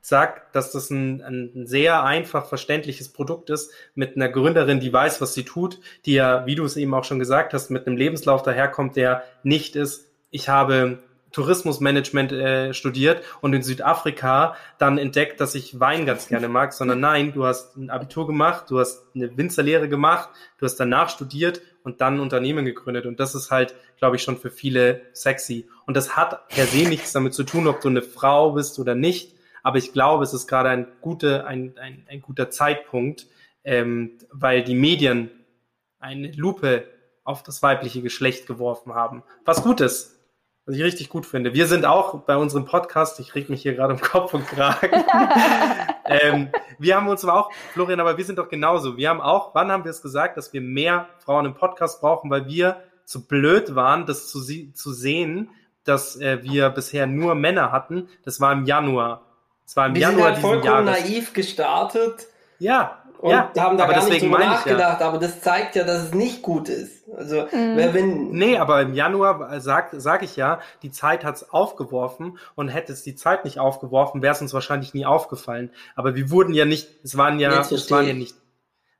sagt, 0.00 0.54
dass 0.54 0.72
das 0.72 0.90
ein, 0.90 1.22
ein 1.22 1.66
sehr 1.66 2.02
einfach 2.02 2.46
verständliches 2.46 3.08
Produkt 3.08 3.50
ist 3.50 3.72
mit 3.94 4.16
einer 4.16 4.28
Gründerin, 4.28 4.80
die 4.80 4.92
weiß, 4.92 5.20
was 5.20 5.32
sie 5.34 5.44
tut, 5.44 5.78
die 6.04 6.14
ja, 6.14 6.44
wie 6.46 6.56
du 6.56 6.64
es 6.64 6.76
eben 6.76 6.92
auch 6.94 7.04
schon 7.04 7.20
gesagt 7.20 7.54
hast, 7.54 7.70
mit 7.70 7.86
einem 7.86 7.96
Lebenslauf 7.96 8.42
daherkommt, 8.42 8.96
der 8.96 9.22
nicht 9.42 9.76
ist, 9.76 10.08
ich 10.30 10.48
habe 10.48 10.98
Tourismusmanagement 11.32 12.32
äh, 12.32 12.74
studiert 12.74 13.22
und 13.40 13.52
in 13.54 13.62
Südafrika 13.62 14.56
dann 14.78 14.98
entdeckt, 14.98 15.40
dass 15.40 15.54
ich 15.54 15.80
Wein 15.80 16.06
ganz 16.06 16.28
gerne 16.28 16.48
mag, 16.48 16.72
sondern 16.72 17.00
nein, 17.00 17.32
du 17.32 17.44
hast 17.44 17.76
ein 17.76 17.90
Abitur 17.90 18.26
gemacht, 18.26 18.70
du 18.70 18.78
hast 18.78 19.06
eine 19.14 19.36
Winzerlehre 19.36 19.88
gemacht, 19.88 20.28
du 20.58 20.66
hast 20.66 20.76
danach 20.76 21.08
studiert 21.08 21.62
und 21.82 22.00
dann 22.00 22.16
ein 22.16 22.20
Unternehmen 22.20 22.64
gegründet. 22.64 23.06
Und 23.06 23.18
das 23.18 23.34
ist 23.34 23.50
halt, 23.50 23.74
glaube 23.98 24.16
ich, 24.16 24.22
schon 24.22 24.36
für 24.36 24.50
viele 24.50 25.02
sexy. 25.12 25.68
Und 25.86 25.96
das 25.96 26.16
hat 26.16 26.48
per 26.48 26.66
se 26.66 26.88
nichts 26.88 27.12
damit 27.12 27.34
zu 27.34 27.44
tun, 27.44 27.66
ob 27.66 27.80
du 27.80 27.88
eine 27.88 28.02
Frau 28.02 28.52
bist 28.52 28.78
oder 28.78 28.94
nicht, 28.94 29.34
aber 29.62 29.78
ich 29.78 29.92
glaube, 29.92 30.24
es 30.24 30.34
ist 30.34 30.46
gerade 30.46 30.68
ein, 30.68 30.86
gute, 31.00 31.46
ein, 31.46 31.74
ein, 31.78 32.06
ein 32.08 32.20
guter 32.20 32.50
Zeitpunkt, 32.50 33.26
ähm, 33.64 34.18
weil 34.30 34.64
die 34.64 34.74
Medien 34.74 35.30
eine 35.98 36.32
Lupe 36.32 36.84
auf 37.24 37.42
das 37.42 37.62
weibliche 37.62 38.02
Geschlecht 38.02 38.46
geworfen 38.46 38.94
haben. 38.94 39.22
Was 39.44 39.62
gut 39.62 39.80
ist, 39.80 40.18
was 40.64 40.76
ich 40.76 40.82
richtig 40.82 41.08
gut 41.08 41.26
finde. 41.26 41.54
Wir 41.54 41.66
sind 41.66 41.84
auch 41.84 42.20
bei 42.20 42.36
unserem 42.36 42.64
Podcast, 42.64 43.18
ich 43.18 43.34
reg 43.34 43.50
mich 43.50 43.62
hier 43.62 43.74
gerade 43.74 43.94
im 43.94 44.00
Kopf 44.00 44.32
und 44.32 44.46
Kragen. 44.46 45.04
ähm, 46.04 46.50
wir 46.78 46.96
haben 46.96 47.08
uns 47.08 47.24
aber 47.24 47.34
auch, 47.34 47.52
Florian, 47.72 47.98
aber 47.98 48.16
wir 48.16 48.24
sind 48.24 48.38
doch 48.38 48.48
genauso. 48.48 48.96
Wir 48.96 49.10
haben 49.10 49.20
auch, 49.20 49.54
wann 49.54 49.72
haben 49.72 49.84
wir 49.84 49.90
es 49.90 50.02
gesagt, 50.02 50.36
dass 50.36 50.52
wir 50.52 50.60
mehr 50.60 51.08
Frauen 51.18 51.46
im 51.46 51.54
Podcast 51.54 52.00
brauchen, 52.00 52.30
weil 52.30 52.46
wir 52.46 52.82
zu 53.04 53.26
blöd 53.26 53.74
waren, 53.74 54.06
das 54.06 54.28
zu, 54.28 54.40
zu 54.72 54.92
sehen, 54.92 55.50
dass 55.84 56.16
äh, 56.20 56.42
wir 56.42 56.70
bisher 56.70 57.08
nur 57.08 57.34
Männer 57.34 57.72
hatten. 57.72 58.08
Das 58.24 58.40
war 58.40 58.52
im 58.52 58.64
Januar. 58.64 59.22
Das 59.64 59.76
war 59.76 59.86
im 59.86 59.94
wir 59.94 60.02
Januar 60.02 60.34
sind 60.34 60.34
halt 60.34 60.38
vollkommen 60.38 60.86
Jahres. 60.86 61.08
naiv 61.08 61.32
gestartet. 61.32 62.28
Ja. 62.60 63.01
Und 63.22 63.30
ja, 63.30 63.52
haben 63.56 63.78
da 63.78 63.86
gar 63.86 64.08
nicht 64.08 64.20
drüber 64.20 64.40
nachgedacht, 64.40 65.00
ja. 65.00 65.06
aber 65.06 65.18
das 65.18 65.40
zeigt 65.40 65.76
ja, 65.76 65.84
dass 65.84 66.06
es 66.06 66.12
nicht 66.12 66.42
gut 66.42 66.68
ist. 66.68 67.08
Also, 67.16 67.42
mhm. 67.52 67.76
wer 67.76 67.94
wenn. 67.94 68.30
Nee, 68.32 68.58
aber 68.58 68.82
im 68.82 68.94
Januar 68.94 69.60
sag, 69.60 69.90
sag 69.92 70.24
ich 70.24 70.34
ja, 70.34 70.58
die 70.82 70.90
Zeit 70.90 71.24
hat's 71.24 71.48
aufgeworfen 71.50 72.38
und 72.56 72.66
hätte 72.66 72.92
es 72.92 73.04
die 73.04 73.14
Zeit 73.14 73.44
nicht 73.44 73.60
aufgeworfen, 73.60 74.22
wäre 74.22 74.34
es 74.34 74.42
uns 74.42 74.52
wahrscheinlich 74.52 74.92
nie 74.92 75.06
aufgefallen. 75.06 75.70
Aber 75.94 76.16
wir 76.16 76.30
wurden 76.32 76.52
ja 76.52 76.64
nicht, 76.64 76.88
es 77.04 77.16
waren 77.16 77.38
ja, 77.38 77.60
es 77.60 77.90
waren 77.92 78.08
ja 78.08 78.12
nicht 78.12 78.34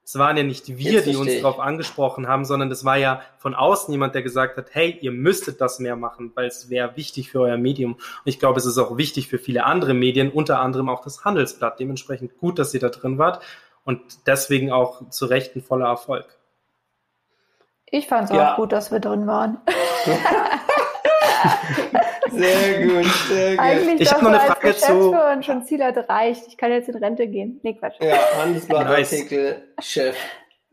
es 0.05 0.19
waren 0.19 0.37
ja 0.37 0.43
nicht 0.43 0.79
wir, 0.79 1.03
die 1.03 1.17
uns 1.17 1.41
darauf 1.41 1.61
angesprochen 1.61 2.27
haben, 2.27 2.45
sondern 2.45 2.71
es 2.73 2.85
war 2.85 2.97
ja 2.97 3.23
von 3.39 3.55
außen 3.55 3.93
jemand, 3.93 4.15
der 4.15 4.23
gesagt 4.23 4.57
hat, 4.57 4.67
hey, 4.73 4.99
ihr 5.01 5.13
müsstet 5.13 5.61
das 5.61 5.79
mehr 5.79 5.95
machen, 5.95 6.33
weil 6.35 6.47
es 6.47 6.69
wäre 6.71 6.97
wichtig 6.97 7.31
für 7.31 7.41
euer 7.41 7.57
Medium. 7.57 7.95
Und 7.95 8.01
ich 8.25 8.41
glaube, 8.41 8.59
es 8.59 8.67
ist 8.67 8.79
auch 8.79 8.97
wichtig 8.97 9.29
für 9.29 9.39
viele 9.39 9.65
andere 9.65 9.95
Medien, 9.95 10.31
unter 10.31 10.61
anderem 10.61 10.89
auch 10.89 11.05
das 11.05 11.25
Handelsblatt. 11.25 11.79
Dementsprechend 11.79 12.37
gut, 12.39 12.59
dass 12.59 12.75
ihr 12.75 12.81
da 12.81 12.89
drin 12.89 13.19
wart 13.19 13.43
und 13.85 14.27
deswegen 14.27 14.71
auch 14.73 15.09
zu 15.11 15.27
Recht 15.27 15.57
ein 15.57 15.63
voller 15.63 15.87
Erfolg. 15.87 16.39
Ich 17.87 18.07
fand 18.07 18.31
es 18.31 18.37
ja. 18.37 18.53
auch 18.53 18.57
gut, 18.57 18.73
dass 18.73 18.91
wir 18.91 19.01
drin 19.01 19.27
waren. 19.27 19.61
Sehr 22.33 22.87
gut, 22.87 23.05
sehr 23.29 23.51
gut. 23.51 23.59
Eigentlich 23.61 24.01
ich 24.01 24.13
habe 24.13 24.25
noch 24.25 24.31
eine 24.31 24.41
Frage 24.41 24.75
zu. 24.75 25.11
Und 25.11 25.45
schon 25.45 25.65
Ziel 25.65 25.83
hat 25.85 25.97
erreicht. 25.97 26.45
Ich 26.49 26.57
kann 26.57 26.73
jetzt 26.73 26.89
in 26.89 26.97
Rente 26.97 27.27
gehen. 27.27 27.61
Nee, 27.63 27.75
Quatsch. 27.75 27.97
Ja, 28.01 28.17
Handelsblattartikel, 28.39 29.63
Chef. 29.81 30.17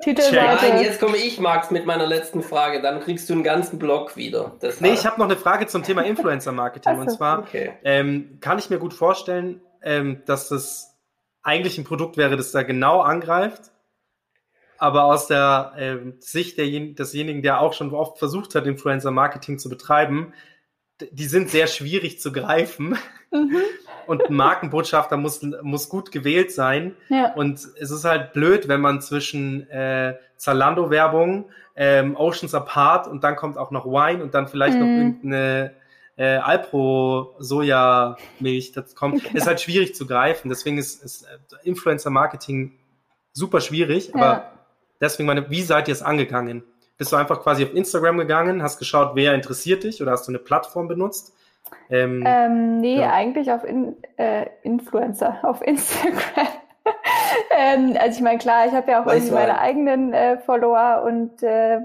Titelseite. 0.01 0.69
Nein, 0.69 0.81
jetzt 0.81 1.01
komme 1.01 1.17
ich, 1.17 1.39
Max, 1.41 1.71
mit 1.71 1.85
meiner 1.85 2.07
letzten 2.07 2.41
Frage. 2.41 2.81
Dann 2.81 3.01
kriegst 3.01 3.29
du 3.29 3.33
einen 3.33 3.43
ganzen 3.43 3.77
Blog 3.79 4.15
wieder. 4.15 4.55
Das 4.61 4.79
nee, 4.79 4.93
ich 4.93 5.05
habe 5.05 5.19
noch 5.19 5.25
eine 5.25 5.35
Frage 5.35 5.67
zum 5.67 5.83
Thema 5.83 6.01
Influencer-Marketing. 6.05 6.95
so, 6.95 7.01
und 7.01 7.09
zwar 7.09 7.39
okay. 7.39 7.73
ähm, 7.83 8.37
kann 8.39 8.59
ich 8.59 8.69
mir 8.69 8.79
gut 8.79 8.93
vorstellen, 8.93 9.61
ähm, 9.83 10.21
dass 10.25 10.47
das 10.47 10.97
eigentlich 11.43 11.77
ein 11.77 11.83
Produkt 11.83 12.17
wäre, 12.17 12.37
das 12.37 12.51
da 12.51 12.63
genau 12.63 13.01
angreift. 13.01 13.71
Aber 14.77 15.03
aus 15.03 15.27
der 15.27 15.73
äh, 15.77 15.97
Sicht 16.19 16.57
derjen 16.57 16.95
desjenigen, 16.95 17.41
der 17.41 17.59
auch 17.59 17.73
schon 17.73 17.93
oft 17.93 18.17
versucht 18.17 18.55
hat, 18.55 18.65
Influencer-Marketing 18.65 19.59
zu 19.59 19.69
betreiben, 19.69 20.33
die 21.11 21.25
sind 21.25 21.49
sehr 21.49 21.67
schwierig 21.67 22.19
zu 22.19 22.31
greifen. 22.31 22.97
Mhm. 23.31 23.57
Und 24.07 24.27
ein 24.27 24.33
Markenbotschafter 24.33 25.17
muss, 25.17 25.41
muss 25.61 25.89
gut 25.89 26.11
gewählt 26.11 26.51
sein. 26.51 26.95
Ja. 27.09 27.33
Und 27.33 27.59
es 27.79 27.91
ist 27.91 28.05
halt 28.05 28.33
blöd, 28.33 28.67
wenn 28.67 28.81
man 28.81 29.01
zwischen 29.01 29.69
äh, 29.69 30.15
Zalando-Werbung, 30.37 31.49
ähm, 31.75 32.15
Oceans 32.15 32.55
Apart 32.55 33.07
und 33.07 33.23
dann 33.23 33.35
kommt 33.35 33.57
auch 33.57 33.71
noch 33.71 33.85
Wine 33.85 34.23
und 34.23 34.33
dann 34.33 34.47
vielleicht 34.47 34.77
mhm. 34.77 34.79
noch 34.79 34.87
irgendeine 34.87 35.75
äh, 36.19 36.37
Alpro-Soja-Milch 36.37 38.73
das 38.73 38.93
kommt. 38.93 39.23
Genau. 39.23 39.35
Ist 39.37 39.47
halt 39.47 39.61
schwierig 39.61 39.95
zu 39.95 40.05
greifen. 40.05 40.49
Deswegen 40.49 40.77
ist, 40.77 41.01
ist 41.01 41.23
äh, 41.23 41.37
Influencer-Marketing 41.63 42.73
super 43.31 43.61
schwierig. 43.61 44.09
Ja. 44.09 44.15
Aber 44.15 44.51
deswegen 44.99 45.27
meine, 45.27 45.49
wie 45.49 45.61
seid 45.61 45.87
ihr 45.87 45.93
es 45.93 46.01
angegangen? 46.01 46.63
Bist 46.97 47.13
du 47.13 47.15
einfach 47.15 47.41
quasi 47.41 47.63
auf 47.63 47.73
Instagram 47.73 48.17
gegangen, 48.17 48.61
hast 48.61 48.79
geschaut, 48.79 49.11
wer 49.15 49.33
interessiert 49.33 49.85
dich 49.85 50.01
oder 50.01 50.11
hast 50.11 50.27
du 50.27 50.31
eine 50.31 50.39
Plattform 50.39 50.89
benutzt? 50.89 51.33
Ähm, 51.89 52.21
ähm, 52.25 52.81
nee, 52.81 52.99
ja. 52.99 53.13
eigentlich 53.13 53.49
auf 53.53 53.63
in, 53.63 53.95
äh, 54.17 54.47
Influencer, 54.63 55.37
auf 55.43 55.61
Instagram. 55.61 56.19
ähm, 57.57 57.95
also 57.97 58.17
ich 58.17 58.23
meine, 58.23 58.39
klar, 58.39 58.65
ich 58.67 58.73
habe 58.73 58.91
ja 58.91 59.01
auch 59.01 59.07
irgendwie 59.07 59.31
meine 59.31 59.57
eigenen 59.57 60.13
äh, 60.13 60.37
Follower 60.39 61.03
und 61.05 61.41
äh, 61.43 61.79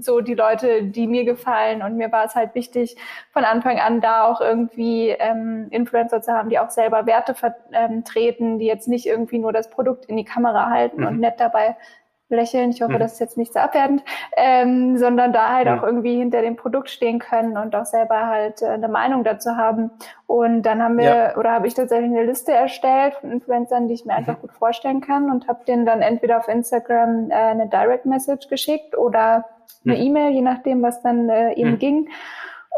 so 0.00 0.20
die 0.20 0.34
Leute, 0.34 0.84
die 0.84 1.06
mir 1.06 1.24
gefallen. 1.24 1.82
Und 1.82 1.96
mir 1.96 2.12
war 2.12 2.24
es 2.24 2.34
halt 2.34 2.54
wichtig, 2.54 2.96
von 3.32 3.44
Anfang 3.44 3.78
an 3.78 4.00
da 4.00 4.24
auch 4.24 4.40
irgendwie 4.40 5.10
ähm, 5.10 5.68
Influencer 5.70 6.22
zu 6.22 6.32
haben, 6.32 6.50
die 6.50 6.58
auch 6.58 6.70
selber 6.70 7.06
Werte 7.06 7.34
vertreten, 7.34 8.58
die 8.58 8.66
jetzt 8.66 8.88
nicht 8.88 9.06
irgendwie 9.06 9.38
nur 9.38 9.52
das 9.52 9.70
Produkt 9.70 10.06
in 10.06 10.16
die 10.16 10.24
Kamera 10.24 10.70
halten 10.70 11.00
mhm. 11.00 11.06
und 11.06 11.20
nett 11.20 11.40
dabei 11.40 11.76
lächeln, 12.30 12.70
ich 12.70 12.82
hoffe, 12.82 12.94
mhm. 12.94 12.98
das 12.98 13.14
ist 13.14 13.20
jetzt 13.20 13.38
nicht 13.38 13.52
so 13.52 13.58
abwertend, 13.58 14.02
ähm, 14.36 14.98
sondern 14.98 15.32
da 15.32 15.54
halt 15.54 15.66
mhm. 15.66 15.78
auch 15.78 15.82
irgendwie 15.82 16.16
hinter 16.16 16.42
dem 16.42 16.56
Produkt 16.56 16.90
stehen 16.90 17.18
können 17.18 17.56
und 17.56 17.74
auch 17.74 17.86
selber 17.86 18.26
halt 18.26 18.62
äh, 18.62 18.66
eine 18.66 18.88
Meinung 18.88 19.24
dazu 19.24 19.56
haben. 19.56 19.90
Und 20.26 20.62
dann 20.62 20.82
haben 20.82 20.98
wir, 20.98 21.04
ja. 21.04 21.36
oder 21.36 21.52
habe 21.52 21.66
ich 21.66 21.74
tatsächlich 21.74 22.10
eine 22.10 22.24
Liste 22.24 22.52
erstellt 22.52 23.14
von 23.14 23.32
Influencern, 23.32 23.88
die 23.88 23.94
ich 23.94 24.04
mir 24.04 24.12
mhm. 24.12 24.18
einfach 24.18 24.40
gut 24.40 24.52
vorstellen 24.52 25.00
kann 25.00 25.30
und 25.30 25.48
habe 25.48 25.64
denen 25.64 25.86
dann 25.86 26.02
entweder 26.02 26.38
auf 26.38 26.48
Instagram 26.48 27.30
äh, 27.30 27.34
eine 27.34 27.68
Direct 27.68 28.04
Message 28.04 28.48
geschickt 28.48 28.96
oder 28.96 29.46
eine 29.84 29.96
mhm. 29.96 30.02
E-Mail, 30.02 30.32
je 30.32 30.42
nachdem, 30.42 30.82
was 30.82 31.02
dann 31.02 31.28
äh, 31.28 31.54
eben 31.54 31.72
mhm. 31.72 31.78
ging. 31.78 32.08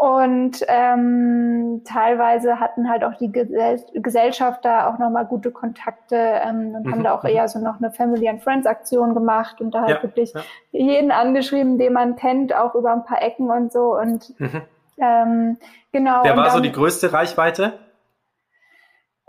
Und 0.01 0.65
ähm, 0.67 1.83
teilweise 1.85 2.59
hatten 2.59 2.89
halt 2.89 3.05
auch 3.05 3.15
die 3.19 3.31
Gesell 3.31 3.85
Gesellschafter 3.93 4.89
auch 4.89 4.99
nochmal 4.99 5.27
gute 5.27 5.51
Kontakte 5.51 6.17
ähm, 6.17 6.75
und 6.75 6.87
mhm. 6.87 6.93
haben 6.93 7.05
da 7.05 7.15
auch 7.15 7.23
mhm. 7.23 7.29
eher 7.29 7.49
so 7.49 7.59
noch 7.59 7.77
eine 7.79 7.91
Family 7.93 8.27
and 8.27 8.43
Friends 8.43 8.67
Aktion 8.67 9.13
gemacht 9.13 9.61
und 9.61 9.73
da 9.75 9.83
halt 9.83 9.91
ja, 9.99 10.03
wirklich 10.03 10.33
ja. 10.33 10.41
jeden 10.73 11.11
angeschrieben, 11.11 11.77
den 11.77 11.93
man 11.93 12.17
kennt, 12.17 12.55
auch 12.55 12.75
über 12.75 12.93
ein 12.93 13.05
paar 13.05 13.21
Ecken 13.21 13.51
und 13.51 13.73
so. 13.73 13.95
Und 13.95 14.41
mhm. 14.41 14.63
ähm, 14.97 15.59
genau. 15.93 16.21
Wer 16.23 16.35
war 16.35 16.45
dann, 16.45 16.55
so 16.55 16.61
die 16.61 16.73
größte 16.73 17.13
Reichweite? 17.13 17.75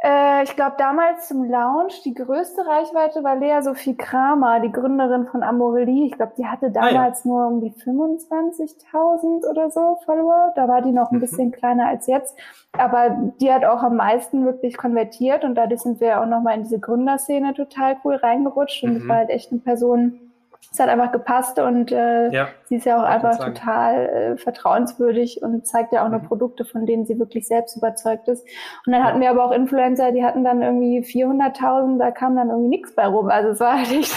Äh, 0.04 0.44
ich 0.44 0.56
glaube, 0.56 0.76
damals 0.80 1.28
zum 1.28 1.44
Launch, 1.44 2.02
die 2.02 2.16
größte 2.16 2.66
Reichweite 2.66 3.24
war 3.24 3.36
Lea 3.36 3.62
Sophie 3.62 3.96
Kramer, 3.96 4.60
die 4.60 4.72
Gründerin 4.72 5.28
von 5.28 5.44
Amorelie. 5.44 6.08
Ich 6.08 6.14
glaube, 6.14 6.34
die 6.38 6.48
hatte 6.48 6.72
damals 6.72 7.24
ah, 7.24 7.30
ja. 7.30 7.32
nur 7.32 7.48
um 7.48 7.62
die 7.62 7.72
25.000 7.72 9.48
oder 9.48 9.70
so 9.70 10.00
Follower. 10.04 10.54
Da 10.56 10.68
war 10.68 10.82
die 10.82 10.92
noch 10.92 11.12
ein 11.12 11.18
mhm. 11.18 11.22
bisschen 11.22 11.52
kleiner 11.52 11.88
als 11.88 12.08
jetzt. 12.08 12.36
Aber 12.72 13.16
die 13.40 13.54
hat 13.54 13.64
auch 13.64 13.84
am 13.84 13.98
meisten 13.98 14.44
wirklich 14.44 14.76
konvertiert 14.76 15.44
und 15.44 15.54
dadurch 15.54 15.82
sind 15.82 16.00
wir 16.00 16.20
auch 16.20 16.26
nochmal 16.26 16.56
in 16.56 16.64
diese 16.64 16.80
Gründerszene 16.80 17.54
total 17.54 17.98
cool 18.04 18.16
reingerutscht. 18.16 18.84
Und 18.84 18.94
mhm. 18.94 19.00
das 19.00 19.08
war 19.08 19.18
halt 19.18 19.30
echt 19.30 19.52
eine 19.52 19.62
Person, 19.62 20.31
es 20.72 20.80
hat 20.80 20.88
einfach 20.88 21.12
gepasst 21.12 21.60
und 21.60 21.92
äh, 21.92 22.32
ja, 22.32 22.48
sie 22.66 22.78
ist 22.78 22.86
ja 22.86 22.98
auch 22.98 23.04
einfach 23.04 23.38
total 23.38 24.06
äh, 24.06 24.38
vertrauenswürdig 24.38 25.42
und 25.44 25.68
zeigt 25.68 25.92
ja 25.92 26.02
auch 26.02 26.08
mhm. 26.08 26.14
nur 26.14 26.22
Produkte, 26.22 26.64
von 26.64 26.86
denen 26.86 27.06
sie 27.06 27.20
wirklich 27.20 27.46
selbst 27.46 27.76
überzeugt 27.76 28.30
ist. 28.30 28.48
Und 28.86 28.94
dann 28.94 29.04
hatten 29.04 29.20
wir 29.20 29.30
aber 29.30 29.44
auch 29.44 29.52
Influencer, 29.52 30.14
die 30.14 30.24
hatten 30.24 30.46
dann 30.46 30.62
irgendwie 30.62 31.00
400.000, 31.00 32.00
da 32.00 32.12
kam 32.12 32.38
dann 32.38 32.50
irgendwie 32.50 32.70
nichts 32.70 32.96
bei 32.96 33.06
rum. 33.06 33.30
Also 33.30 33.50
es 33.50 33.60
war 33.60 33.74
halt 33.78 33.92
echt 33.92 34.16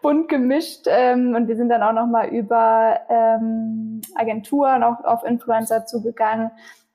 bunt 0.00 0.28
gemischt 0.28 0.86
ähm, 0.86 1.34
und 1.34 1.48
wir 1.48 1.56
sind 1.56 1.68
dann 1.68 1.82
auch 1.82 1.92
nochmal 1.92 2.28
über 2.28 3.00
ähm, 3.08 4.00
Agenturen 4.14 4.84
auch 4.84 5.02
auf 5.02 5.24
Influencer 5.24 5.84
zugegangen. 5.84 6.52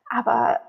Aber 0.10 0.62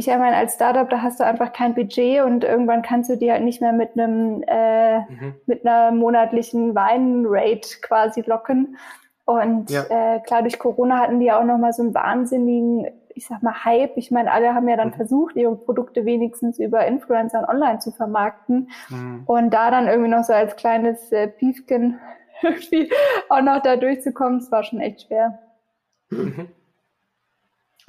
ich 0.00 0.06
meine, 0.06 0.36
als 0.36 0.54
Startup, 0.54 0.88
da 0.88 1.02
hast 1.02 1.20
du 1.20 1.24
einfach 1.24 1.52
kein 1.52 1.74
Budget 1.74 2.22
und 2.22 2.42
irgendwann 2.42 2.80
kannst 2.80 3.10
du 3.10 3.16
dir 3.16 3.32
halt 3.32 3.44
nicht 3.44 3.60
mehr 3.60 3.72
mit 3.72 3.92
einem 3.92 4.42
äh, 4.46 5.00
mhm. 5.00 5.34
mit 5.44 5.66
einer 5.66 5.92
monatlichen 5.92 6.74
Weinrate 6.74 7.80
quasi 7.82 8.22
locken. 8.22 8.78
Und 9.26 9.70
ja. 9.70 9.82
äh, 9.90 10.20
klar, 10.20 10.40
durch 10.40 10.58
Corona 10.58 11.00
hatten 11.00 11.20
die 11.20 11.26
ja 11.26 11.38
auch 11.38 11.44
nochmal 11.44 11.74
so 11.74 11.82
einen 11.82 11.94
wahnsinnigen, 11.94 12.86
ich 13.14 13.26
sag 13.26 13.42
mal, 13.42 13.64
Hype. 13.64 13.96
Ich 13.96 14.10
meine, 14.10 14.32
alle 14.32 14.54
haben 14.54 14.68
ja 14.68 14.76
dann 14.76 14.88
mhm. 14.88 14.94
versucht, 14.94 15.36
ihre 15.36 15.54
Produkte 15.54 16.06
wenigstens 16.06 16.58
über 16.58 16.86
Influencer 16.86 17.40
und 17.40 17.48
online 17.48 17.78
zu 17.80 17.90
vermarkten. 17.92 18.70
Mhm. 18.88 19.24
Und 19.26 19.50
da 19.50 19.70
dann 19.70 19.86
irgendwie 19.86 20.10
noch 20.10 20.24
so 20.24 20.32
als 20.32 20.56
kleines 20.56 21.12
äh, 21.12 21.28
Piefken 21.28 22.00
irgendwie 22.42 22.90
auch 23.28 23.42
noch 23.42 23.60
da 23.60 23.76
durchzukommen, 23.76 24.40
das 24.40 24.50
war 24.50 24.64
schon 24.64 24.80
echt 24.80 25.02
schwer. 25.02 25.38
Mhm. 26.08 26.48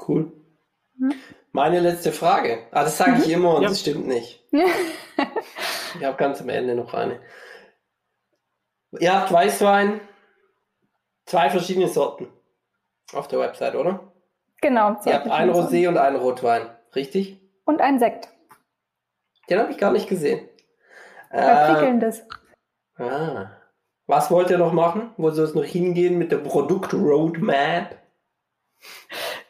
Cool. 0.06 0.32
Meine 1.52 1.80
letzte 1.80 2.12
Frage. 2.12 2.66
Ah, 2.72 2.84
das 2.84 2.98
sage 2.98 3.18
ich 3.20 3.28
mhm. 3.28 3.34
immer 3.34 3.56
und 3.56 3.64
ja. 3.64 3.70
das 3.70 3.82
stimmt 3.82 4.08
nicht. 4.08 4.44
ich 4.52 6.06
habe 6.06 6.18
ganz 6.18 6.42
am 6.42 6.50
Ende 6.50 6.76
noch 6.76 6.94
eine. 6.94 7.20
Ihr 9.00 9.14
habt 9.14 9.32
Weißwein, 9.32 10.02
zwei 11.26 11.50
verschiedene 11.50 11.88
Sorten 11.88 12.28
auf 13.14 13.28
der 13.28 13.40
Website, 13.40 13.76
oder? 13.76 14.12
Genau. 14.62 14.98
Ihr 15.06 15.14
habt 15.14 15.30
ein 15.30 15.50
Rosé 15.50 15.88
und 15.88 15.98
einen 15.98 16.18
Rotwein, 16.18 16.70
richtig? 16.96 17.40
Und 17.66 17.82
ein 17.82 18.00
Sekt. 18.00 18.30
Den 19.50 19.60
habe 19.60 19.72
ich 19.72 19.78
gar 19.78 19.92
nicht 19.92 20.08
gesehen. 20.08 20.48
Verprickelndes. 21.30 22.20
Äh, 22.98 23.04
ah. 23.04 23.58
Was 24.08 24.30
wollt 24.30 24.50
ihr 24.50 24.58
noch 24.58 24.74
machen? 24.74 25.12
Wo 25.18 25.32
soll 25.32 25.46
es 25.46 25.56
noch 25.56 25.64
hingehen 25.64 26.18
mit 26.18 26.32
der 26.32 26.38
Produkt-Roadmap? 26.38 27.98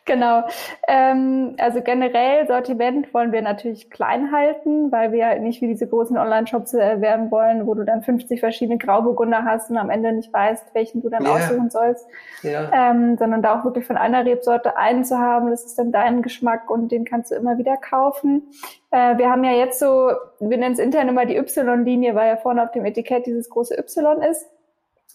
Genau. 0.05 0.43
Ähm, 0.87 1.55
also 1.59 1.81
generell 1.81 2.47
Sortiment 2.47 3.13
wollen 3.13 3.31
wir 3.31 3.41
natürlich 3.43 3.91
klein 3.91 4.31
halten, 4.31 4.91
weil 4.91 5.11
wir 5.11 5.27
halt 5.27 5.43
nicht 5.43 5.61
wie 5.61 5.67
diese 5.67 5.87
großen 5.87 6.17
Online-Shops 6.17 6.73
äh, 6.73 7.01
werden 7.01 7.29
wollen, 7.29 7.67
wo 7.67 7.75
du 7.75 7.83
dann 7.83 8.01
50 8.01 8.39
verschiedene 8.39 8.79
Grauburgunder 8.79 9.45
hast 9.45 9.69
und 9.69 9.77
am 9.77 9.91
Ende 9.91 10.11
nicht 10.11 10.33
weißt, 10.33 10.73
welchen 10.73 11.01
du 11.01 11.09
dann 11.09 11.23
yeah. 11.23 11.35
aussuchen 11.35 11.69
sollst. 11.69 12.07
Yeah. 12.43 12.71
Ähm, 12.73 13.17
sondern 13.17 13.43
da 13.43 13.59
auch 13.59 13.63
wirklich 13.63 13.85
von 13.85 13.97
einer 13.97 14.25
Rebsorte 14.25 14.75
einen 14.75 15.05
zu 15.05 15.19
haben, 15.19 15.51
das 15.51 15.65
ist 15.65 15.77
dann 15.77 15.91
dein 15.91 16.23
Geschmack 16.23 16.69
und 16.71 16.91
den 16.91 17.05
kannst 17.05 17.29
du 17.29 17.35
immer 17.35 17.59
wieder 17.59 17.77
kaufen. 17.77 18.49
Äh, 18.89 19.17
wir 19.19 19.29
haben 19.29 19.43
ja 19.43 19.51
jetzt 19.51 19.79
so, 19.79 20.11
wir 20.39 20.57
nennen 20.57 20.73
es 20.73 20.79
intern 20.79 21.09
immer 21.09 21.27
die 21.27 21.37
Y-Linie, 21.37 22.15
weil 22.15 22.27
ja 22.27 22.37
vorne 22.37 22.63
auf 22.63 22.71
dem 22.71 22.85
Etikett 22.85 23.27
dieses 23.27 23.49
große 23.49 23.77
Y 23.77 24.21
ist. 24.23 24.47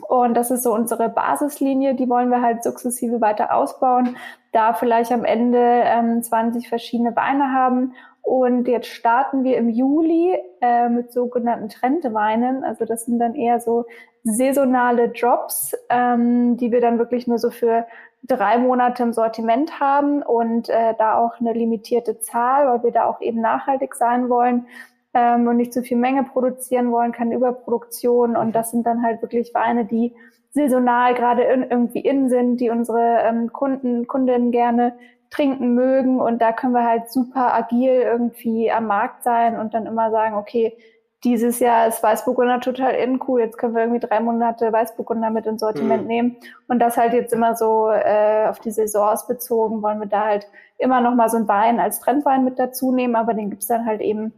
Und 0.08 0.34
das 0.34 0.50
ist 0.50 0.62
so 0.62 0.74
unsere 0.74 1.08
Basislinie, 1.08 1.94
die 1.94 2.08
wollen 2.08 2.30
wir 2.30 2.42
halt 2.42 2.62
sukzessive 2.62 3.20
weiter 3.20 3.54
ausbauen. 3.54 4.16
Da 4.56 4.72
vielleicht 4.72 5.12
am 5.12 5.24
Ende 5.24 5.60
ähm, 5.60 6.22
20 6.22 6.68
verschiedene 6.68 7.14
Weine 7.14 7.52
haben. 7.52 7.92
Und 8.22 8.66
jetzt 8.66 8.88
starten 8.88 9.44
wir 9.44 9.56
im 9.56 9.68
Juli 9.68 10.36
äh, 10.60 10.88
mit 10.88 11.12
sogenannten 11.12 11.68
Trendweinen. 11.68 12.64
Also 12.64 12.86
das 12.86 13.04
sind 13.04 13.18
dann 13.18 13.34
eher 13.34 13.60
so 13.60 13.84
saisonale 14.24 15.10
Drops, 15.10 15.76
ähm, 15.90 16.56
die 16.56 16.72
wir 16.72 16.80
dann 16.80 16.98
wirklich 16.98 17.26
nur 17.26 17.38
so 17.38 17.50
für 17.50 17.86
drei 18.24 18.58
Monate 18.58 19.02
im 19.02 19.12
Sortiment 19.12 19.78
haben 19.78 20.22
und 20.22 20.68
äh, 20.68 20.94
da 20.98 21.18
auch 21.18 21.38
eine 21.38 21.52
limitierte 21.52 22.18
Zahl, 22.18 22.66
weil 22.66 22.82
wir 22.82 22.90
da 22.92 23.04
auch 23.04 23.20
eben 23.20 23.40
nachhaltig 23.40 23.94
sein 23.94 24.28
wollen 24.28 24.66
ähm, 25.14 25.46
und 25.46 25.58
nicht 25.58 25.72
zu 25.72 25.82
viel 25.82 25.98
Menge 25.98 26.24
produzieren 26.24 26.90
wollen, 26.90 27.12
keine 27.12 27.36
Überproduktion. 27.36 28.36
Und 28.36 28.52
das 28.56 28.70
sind 28.70 28.86
dann 28.86 29.02
halt 29.02 29.22
wirklich 29.22 29.54
Weine, 29.54 29.84
die 29.84 30.14
saisonal 30.56 31.14
gerade 31.14 31.42
in, 31.42 31.62
irgendwie 31.62 32.00
in 32.00 32.30
sind, 32.30 32.56
die 32.56 32.70
unsere 32.70 33.20
ähm, 33.24 33.52
Kunden, 33.52 34.06
Kundinnen 34.06 34.50
gerne 34.50 34.94
trinken 35.30 35.74
mögen. 35.74 36.18
Und 36.18 36.40
da 36.40 36.52
können 36.52 36.72
wir 36.72 36.84
halt 36.84 37.10
super 37.10 37.54
agil 37.54 37.92
irgendwie 37.92 38.72
am 38.72 38.86
Markt 38.86 39.22
sein 39.22 39.58
und 39.60 39.74
dann 39.74 39.86
immer 39.86 40.10
sagen, 40.10 40.34
okay, 40.34 40.76
dieses 41.24 41.58
Jahr 41.58 41.88
ist 41.88 42.02
Weißburgunder 42.02 42.60
total 42.60 42.94
in 42.94 43.20
cool, 43.26 43.40
jetzt 43.40 43.58
können 43.58 43.74
wir 43.74 43.82
irgendwie 43.82 44.06
drei 44.06 44.20
Monate 44.20 44.72
Weißburgunder 44.72 45.28
mit 45.30 45.44
ins 45.44 45.60
Sortiment 45.60 46.02
mhm. 46.02 46.08
nehmen. 46.08 46.36
Und 46.68 46.78
das 46.78 46.96
halt 46.96 47.12
jetzt 47.12 47.32
immer 47.32 47.54
so 47.54 47.90
äh, 47.90 48.46
auf 48.48 48.58
die 48.60 48.70
Saisons 48.70 49.26
bezogen, 49.26 49.82
wollen 49.82 50.00
wir 50.00 50.06
da 50.06 50.24
halt 50.24 50.46
immer 50.78 51.00
noch 51.00 51.14
mal 51.14 51.28
so 51.28 51.36
ein 51.36 51.48
Wein 51.48 51.80
als 51.80 52.00
Trendwein 52.00 52.44
mit 52.44 52.58
dazu 52.58 52.92
nehmen, 52.92 53.16
aber 53.16 53.34
den 53.34 53.50
gibt's 53.50 53.66
dann 53.66 53.84
halt 53.84 54.00
eben 54.00 54.32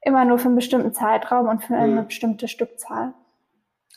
immer 0.00 0.24
nur 0.24 0.38
für 0.38 0.46
einen 0.46 0.56
bestimmten 0.56 0.92
Zeitraum 0.92 1.48
und 1.48 1.64
für 1.64 1.74
eine 1.74 2.02
mhm. 2.02 2.06
bestimmte 2.06 2.46
Stückzahl. 2.46 3.14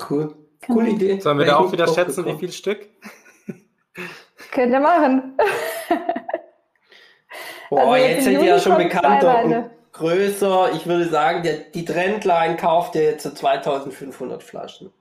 Cool. 0.09 0.34
Genau. 0.62 0.80
Coole 0.80 0.89
Idee. 0.91 1.20
Sollen 1.20 1.39
wir 1.39 1.45
da 1.45 1.57
auch 1.57 1.72
wieder 1.72 1.88
schätzen, 1.88 2.26
wie 2.26 2.38
viel 2.38 2.51
Stück? 2.51 2.88
Könnt 4.51 4.74
ihr 4.74 4.80
machen. 4.80 5.38
Boah, 7.70 7.80
also 7.82 7.95
jetzt, 7.95 8.16
jetzt 8.16 8.24
sind 8.26 8.41
die 8.41 8.47
ja 8.47 8.60
schon 8.60 8.78
bekannter 8.78 9.43
und 9.43 9.70
größer. 9.93 10.72
Ich 10.74 10.88
würde 10.88 11.07
sagen, 11.07 11.43
der, 11.43 11.57
die 11.57 11.86
Trendline 11.86 12.57
kauft 12.57 12.95
ihr 12.95 13.03
jetzt 13.03 13.24
so 13.24 13.30
2500 13.32 14.41
Flaschen. 14.41 14.91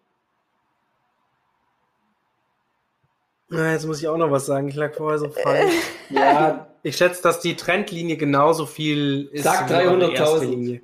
Na, 3.48 3.72
jetzt 3.72 3.86
muss 3.86 4.00
ich 4.00 4.08
auch 4.08 4.18
noch 4.18 4.30
was 4.30 4.44
sagen. 4.44 4.68
Ich 4.68 4.74
lag 4.74 4.94
vorher 4.94 5.18
so 5.18 5.28
falsch. 5.42 5.72
ja. 6.10 6.66
Ich 6.82 6.96
schätze, 6.96 7.22
dass 7.22 7.40
die 7.40 7.56
Trendlinie 7.56 8.16
genauso 8.16 8.66
viel 8.66 9.28
ist. 9.32 9.44
Sag 9.44 9.68
300.000. 9.70 10.80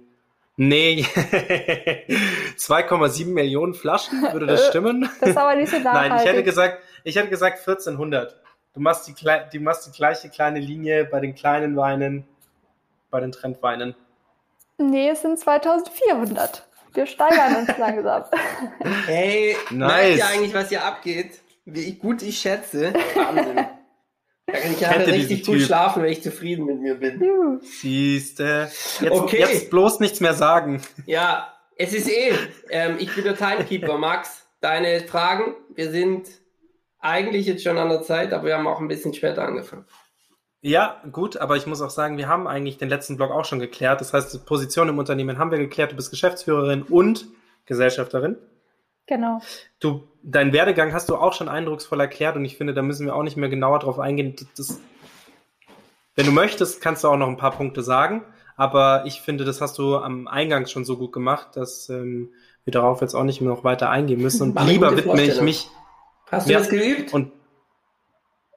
Nee, 0.56 1.04
2,7 2.56 3.26
Millionen 3.26 3.74
Flaschen, 3.74 4.22
würde 4.32 4.46
das 4.46 4.68
stimmen? 4.68 5.08
Das 5.20 5.30
ist 5.30 5.36
aber 5.36 5.56
nicht 5.56 5.70
so 5.70 5.78
nachhaltig. 5.78 6.10
Nein, 6.10 6.20
ich 6.22 6.28
hätte 6.30 6.44
gesagt, 6.44 6.82
ich 7.02 7.16
hätte 7.16 7.28
gesagt 7.28 7.58
1400. 7.58 8.40
Du 8.72 8.80
machst 8.80 9.08
die, 9.08 9.14
du 9.14 9.60
machst 9.60 9.86
die 9.86 9.90
gleiche 9.92 10.28
kleine 10.28 10.60
Linie 10.60 11.04
bei 11.06 11.20
den 11.20 11.34
kleinen 11.34 11.76
Weinen, 11.76 12.26
bei 13.10 13.20
den 13.20 13.32
Trendweinen. 13.32 13.94
Nee, 14.78 15.10
es 15.10 15.22
sind 15.22 15.38
2400. 15.38 16.66
Wir 16.92 17.06
steigern 17.06 17.56
uns 17.56 17.76
langsam. 17.78 18.24
Hey, 19.06 19.56
nice. 19.70 19.78
merkt 19.88 20.16
ihr 20.16 20.26
eigentlich, 20.26 20.54
was 20.54 20.68
hier 20.68 20.84
abgeht? 20.84 21.40
Wie 21.64 21.92
gut 21.94 22.22
ich 22.22 22.38
schätze. 22.38 22.92
Wahnsinn. 23.14 23.66
Da 24.46 24.52
kann 24.52 24.72
ich 24.72 24.80
ja 24.80 24.90
richtig 24.90 25.46
gut 25.46 25.56
typ. 25.56 25.66
schlafen, 25.66 26.02
wenn 26.02 26.12
ich 26.12 26.22
zufrieden 26.22 26.66
mit 26.66 26.80
mir 26.80 26.96
bin. 26.96 27.60
Siehste. 27.62 28.70
Jetzt, 29.00 29.10
okay. 29.10 29.38
jetzt 29.38 29.70
bloß 29.70 30.00
nichts 30.00 30.20
mehr 30.20 30.34
sagen. 30.34 30.82
Ja, 31.06 31.52
es 31.76 31.92
ist 31.94 32.08
eh. 32.08 32.32
Ähm, 32.70 32.96
ich 32.98 33.14
bin 33.14 33.24
der 33.24 33.36
Timekeeper, 33.36 33.98
Max. 33.98 34.46
Deine 34.60 35.00
Fragen. 35.00 35.54
Wir 35.74 35.90
sind 35.90 36.28
eigentlich 36.98 37.46
jetzt 37.46 37.62
schon 37.62 37.78
an 37.78 37.88
der 37.88 38.02
Zeit, 38.02 38.32
aber 38.32 38.46
wir 38.46 38.56
haben 38.56 38.66
auch 38.66 38.80
ein 38.80 38.88
bisschen 38.88 39.14
später 39.14 39.46
angefangen. 39.46 39.84
Ja, 40.60 41.02
gut, 41.12 41.36
aber 41.36 41.56
ich 41.56 41.66
muss 41.66 41.82
auch 41.82 41.90
sagen, 41.90 42.16
wir 42.16 42.28
haben 42.28 42.46
eigentlich 42.46 42.78
den 42.78 42.88
letzten 42.88 43.16
Blog 43.16 43.30
auch 43.30 43.44
schon 43.44 43.58
geklärt. 43.58 44.00
Das 44.00 44.14
heißt, 44.14 44.46
Position 44.46 44.88
im 44.88 44.98
Unternehmen 44.98 45.38
haben 45.38 45.50
wir 45.50 45.58
geklärt. 45.58 45.92
Du 45.92 45.96
bist 45.96 46.10
Geschäftsführerin 46.10 46.82
und 46.82 47.26
Gesellschafterin. 47.66 48.36
Genau. 49.06 49.40
Du, 49.80 50.08
deinen 50.22 50.52
Werdegang 50.52 50.92
hast 50.92 51.08
du 51.08 51.16
auch 51.16 51.34
schon 51.34 51.48
eindrucksvoll 51.48 52.00
erklärt 52.00 52.36
und 52.36 52.44
ich 52.44 52.56
finde, 52.56 52.72
da 52.72 52.82
müssen 52.82 53.06
wir 53.06 53.14
auch 53.14 53.22
nicht 53.22 53.36
mehr 53.36 53.48
genauer 53.48 53.80
drauf 53.80 53.98
eingehen. 53.98 54.34
Das, 54.56 54.80
wenn 56.14 56.26
du 56.26 56.32
möchtest, 56.32 56.80
kannst 56.80 57.04
du 57.04 57.08
auch 57.08 57.16
noch 57.16 57.28
ein 57.28 57.36
paar 57.36 57.52
Punkte 57.52 57.82
sagen, 57.82 58.24
aber 58.56 59.04
ich 59.04 59.20
finde, 59.20 59.44
das 59.44 59.60
hast 59.60 59.78
du 59.78 59.96
am 59.96 60.26
Eingang 60.26 60.66
schon 60.66 60.84
so 60.84 60.96
gut 60.96 61.12
gemacht, 61.12 61.48
dass 61.54 61.88
ähm, 61.90 62.30
wir 62.64 62.72
darauf 62.72 63.00
jetzt 63.00 63.14
auch 63.14 63.24
nicht 63.24 63.40
mehr 63.40 63.50
noch 63.50 63.64
weiter 63.64 63.90
eingehen 63.90 64.22
müssen. 64.22 64.42
Und 64.42 64.54
Mach 64.54 64.66
lieber 64.66 64.96
widme 64.96 65.22
ich 65.22 65.40
mich. 65.40 65.68
Hast 66.30 66.48
du 66.48 66.54
das 66.54 66.70
geübt? 66.70 67.12
Und 67.12 67.32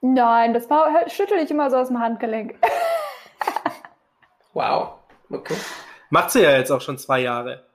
Nein, 0.01 0.53
das 0.53 0.69
war, 0.69 1.09
schüttel 1.09 1.39
ich 1.39 1.51
immer 1.51 1.69
so 1.69 1.77
aus 1.77 1.87
dem 1.87 1.99
Handgelenk. 1.99 2.55
wow. 4.53 4.93
Okay. 5.29 5.55
Macht 6.09 6.31
sie 6.31 6.43
ja 6.43 6.51
jetzt 6.51 6.71
auch 6.71 6.81
schon 6.81 6.97
zwei 6.97 7.19
Jahre. 7.19 7.65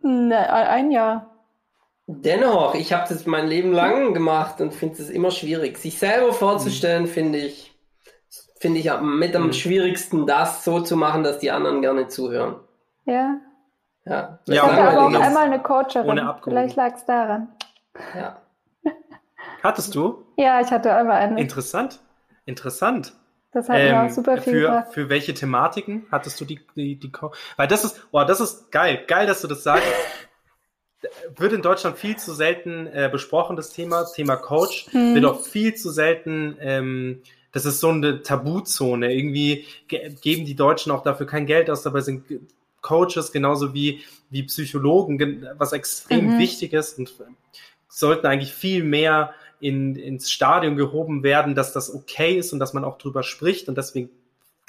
Ne, 0.00 0.48
ein 0.52 0.90
Jahr. 0.90 1.29
Dennoch, 2.12 2.74
ich 2.74 2.92
habe 2.92 3.08
das 3.08 3.24
mein 3.26 3.46
Leben 3.46 3.72
lang 3.72 4.14
gemacht 4.14 4.60
und 4.60 4.74
finde 4.74 5.00
es 5.00 5.10
immer 5.10 5.30
schwierig. 5.30 5.78
Sich 5.78 5.98
selber 5.98 6.32
vorzustellen, 6.32 7.04
mhm. 7.04 7.08
finde 7.08 7.38
ich, 7.38 7.78
finde 8.58 8.80
ich 8.80 8.90
mit 9.00 9.36
am 9.36 9.46
mhm. 9.46 9.52
schwierigsten, 9.52 10.26
das 10.26 10.64
so 10.64 10.80
zu 10.80 10.96
machen, 10.96 11.22
dass 11.22 11.38
die 11.38 11.52
anderen 11.52 11.82
gerne 11.82 12.08
zuhören. 12.08 12.56
Ja. 13.04 13.36
Ja, 14.04 14.40
ich 14.46 14.54
ja, 14.54 14.62
hatte 14.66 14.82
aber 14.82 15.06
auch 15.06 15.20
einmal 15.20 15.44
eine 15.44 15.62
Coacherin. 15.62 16.20
Vielleicht 16.42 16.74
lag 16.74 16.94
es 16.96 17.04
daran. 17.04 17.48
Ja. 18.16 18.40
Hattest 19.62 19.94
du? 19.94 20.24
Ja, 20.36 20.60
ich 20.60 20.70
hatte 20.70 20.92
einmal 20.92 21.18
eine. 21.18 21.40
Interessant. 21.40 22.00
Interessant. 22.44 23.12
Das 23.52 23.68
hat 23.68 23.78
ähm, 23.78 23.92
mir 23.92 24.02
auch 24.02 24.10
super 24.10 24.38
viel 24.38 24.52
für, 24.52 24.60
gebracht. 24.62 24.94
Für 24.94 25.08
welche 25.10 25.34
Thematiken 25.34 26.06
hattest 26.10 26.40
du 26.40 26.44
die, 26.44 26.60
die, 26.74 26.98
die, 26.98 27.12
Weil 27.56 27.68
das 27.68 27.84
ist, 27.84 28.06
oh, 28.10 28.24
das 28.24 28.40
ist 28.40 28.72
geil. 28.72 29.04
Geil, 29.06 29.26
dass 29.26 29.42
du 29.42 29.48
das 29.48 29.62
sagst 29.62 29.86
wird 31.36 31.52
in 31.52 31.62
Deutschland 31.62 31.96
viel 31.96 32.16
zu 32.16 32.34
selten 32.34 32.86
äh, 32.86 33.08
besprochen, 33.10 33.56
das 33.56 33.72
Thema, 33.72 34.04
Thema 34.04 34.36
Coach, 34.36 34.86
hm. 34.90 35.14
wird 35.14 35.24
auch 35.24 35.40
viel 35.40 35.74
zu 35.74 35.90
selten, 35.90 36.56
ähm, 36.60 37.22
das 37.52 37.64
ist 37.64 37.80
so 37.80 37.88
eine 37.88 38.22
Tabuzone. 38.22 39.12
Irgendwie 39.12 39.64
ge 39.88 40.14
geben 40.20 40.44
die 40.44 40.54
Deutschen 40.54 40.92
auch 40.92 41.02
dafür 41.02 41.26
kein 41.26 41.46
Geld 41.46 41.68
aus, 41.68 41.82
dabei 41.82 42.00
sind 42.00 42.24
Coaches 42.80 43.32
genauso 43.32 43.74
wie, 43.74 44.02
wie 44.30 44.44
Psychologen, 44.44 45.46
was 45.58 45.72
extrem 45.72 46.34
mhm. 46.34 46.38
wichtig 46.38 46.72
ist 46.72 46.98
und 46.98 47.12
sollten 47.88 48.26
eigentlich 48.26 48.54
viel 48.54 48.84
mehr 48.84 49.34
in, 49.58 49.96
ins 49.96 50.30
Stadion 50.30 50.76
gehoben 50.76 51.22
werden, 51.22 51.54
dass 51.54 51.72
das 51.72 51.92
okay 51.92 52.38
ist 52.38 52.52
und 52.52 52.60
dass 52.60 52.72
man 52.72 52.84
auch 52.84 52.98
drüber 52.98 53.22
spricht 53.22 53.68
und 53.68 53.76
deswegen 53.76 54.10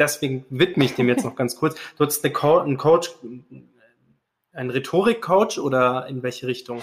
deswegen 0.02 0.46
widme 0.50 0.86
ich 0.86 0.96
dem 0.96 1.08
jetzt 1.08 1.24
noch 1.24 1.36
ganz 1.36 1.56
kurz. 1.56 1.76
Du 1.98 2.06
hast 2.06 2.24
eine 2.24 2.34
Co 2.34 2.58
einen 2.58 2.78
Coach, 2.78 3.12
ein 4.54 4.70
Rhetorikcoach 4.70 5.60
oder 5.60 6.08
in 6.08 6.24
welche 6.24 6.46
Richtung? 6.46 6.80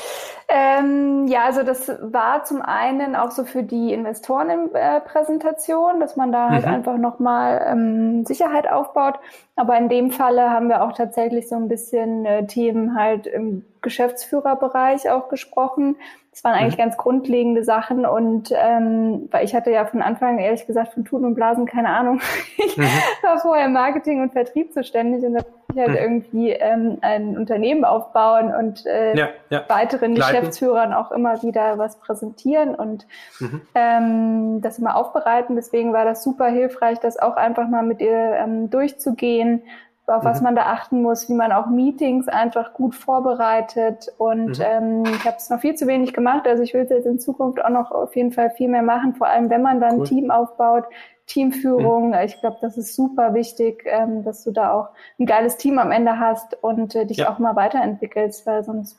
Ähm, 0.48 1.26
ja, 1.26 1.44
also 1.44 1.62
das 1.62 1.92
war 2.00 2.44
zum 2.44 2.62
einen 2.62 3.14
auch 3.14 3.30
so 3.30 3.44
für 3.44 3.62
die 3.62 3.92
Investorenpräsentation, 3.92 6.00
dass 6.00 6.16
man 6.16 6.32
da 6.32 6.48
halt 6.48 6.64
mhm. 6.64 6.72
einfach 6.72 6.96
nochmal 6.96 7.62
ähm, 7.66 8.24
Sicherheit 8.24 8.70
aufbaut. 8.70 9.16
Aber 9.56 9.76
in 9.76 9.90
dem 9.90 10.10
Falle 10.10 10.48
haben 10.50 10.68
wir 10.68 10.82
auch 10.82 10.92
tatsächlich 10.92 11.48
so 11.48 11.56
ein 11.56 11.68
bisschen 11.68 12.24
äh, 12.24 12.46
Themen 12.46 12.98
halt 12.98 13.26
im 13.26 13.66
Geschäftsführerbereich 13.88 15.10
auch 15.10 15.28
gesprochen. 15.28 15.96
Das 16.30 16.44
waren 16.44 16.54
eigentlich 16.54 16.76
mhm. 16.76 16.82
ganz 16.82 16.96
grundlegende 16.96 17.64
Sachen 17.64 18.06
und 18.06 18.52
ähm, 18.54 19.28
weil 19.30 19.44
ich 19.44 19.54
hatte 19.54 19.70
ja 19.72 19.86
von 19.86 20.02
Anfang 20.02 20.38
ehrlich 20.38 20.66
gesagt 20.66 20.92
von 20.92 21.04
Tun 21.04 21.24
und 21.24 21.34
Blasen 21.34 21.66
keine 21.66 21.88
Ahnung. 21.88 22.20
ich 22.58 22.76
mhm. 22.76 22.84
war 23.22 23.38
vorher 23.38 23.68
Marketing 23.68 24.22
und 24.22 24.32
Vertrieb 24.32 24.72
zuständig 24.72 25.24
und 25.24 25.34
da 25.34 25.40
ich 25.72 25.78
halt 25.80 25.90
mhm. 25.90 25.96
irgendwie 25.96 26.50
ähm, 26.50 26.98
ein 27.00 27.36
Unternehmen 27.36 27.84
aufbauen 27.84 28.54
und 28.54 28.86
äh, 28.86 29.16
ja, 29.16 29.28
ja. 29.50 29.64
weiteren 29.68 30.14
Gleiten. 30.14 30.36
Geschäftsführern 30.36 30.92
auch 30.92 31.10
immer 31.10 31.42
wieder 31.42 31.78
was 31.78 31.98
präsentieren 31.98 32.74
und 32.74 33.06
mhm. 33.40 33.62
ähm, 33.74 34.60
das 34.60 34.78
immer 34.78 34.96
aufbereiten. 34.96 35.56
Deswegen 35.56 35.92
war 35.92 36.04
das 36.04 36.22
super 36.22 36.46
hilfreich, 36.46 37.00
das 37.00 37.18
auch 37.18 37.36
einfach 37.36 37.68
mal 37.68 37.82
mit 37.82 38.00
ihr 38.00 38.34
ähm, 38.36 38.70
durchzugehen, 38.70 39.62
auf 40.08 40.24
was 40.24 40.40
mhm. 40.40 40.44
man 40.44 40.56
da 40.56 40.62
achten 40.62 41.02
muss, 41.02 41.28
wie 41.28 41.34
man 41.34 41.52
auch 41.52 41.66
Meetings 41.66 42.28
einfach 42.28 42.72
gut 42.72 42.94
vorbereitet. 42.94 44.08
Und 44.18 44.58
mhm. 44.58 44.64
ähm, 44.64 45.02
ich 45.04 45.24
habe 45.24 45.36
es 45.36 45.50
noch 45.50 45.60
viel 45.60 45.74
zu 45.74 45.86
wenig 45.86 46.12
gemacht. 46.12 46.46
Also 46.46 46.62
ich 46.62 46.74
will 46.74 46.82
es 46.82 46.90
jetzt 46.90 47.06
in 47.06 47.20
Zukunft 47.20 47.64
auch 47.64 47.70
noch 47.70 47.90
auf 47.90 48.16
jeden 48.16 48.32
Fall 48.32 48.50
viel 48.50 48.68
mehr 48.68 48.82
machen, 48.82 49.14
vor 49.14 49.28
allem 49.28 49.50
wenn 49.50 49.62
man 49.62 49.80
dann 49.80 49.96
cool. 49.96 50.00
ein 50.00 50.04
Team 50.04 50.30
aufbaut. 50.30 50.84
Teamführung, 51.26 52.08
mhm. 52.08 52.18
ich 52.24 52.40
glaube, 52.40 52.56
das 52.62 52.78
ist 52.78 52.96
super 52.96 53.34
wichtig, 53.34 53.84
ähm, 53.84 54.24
dass 54.24 54.44
du 54.44 54.50
da 54.50 54.72
auch 54.72 54.88
ein 55.18 55.26
geiles 55.26 55.58
Team 55.58 55.78
am 55.78 55.90
Ende 55.90 56.18
hast 56.18 56.56
und 56.62 56.94
äh, 56.94 57.04
dich 57.04 57.18
ja. 57.18 57.30
auch 57.30 57.38
mal 57.38 57.54
weiterentwickelst, 57.54 58.46
weil 58.46 58.64
sonst 58.64 58.98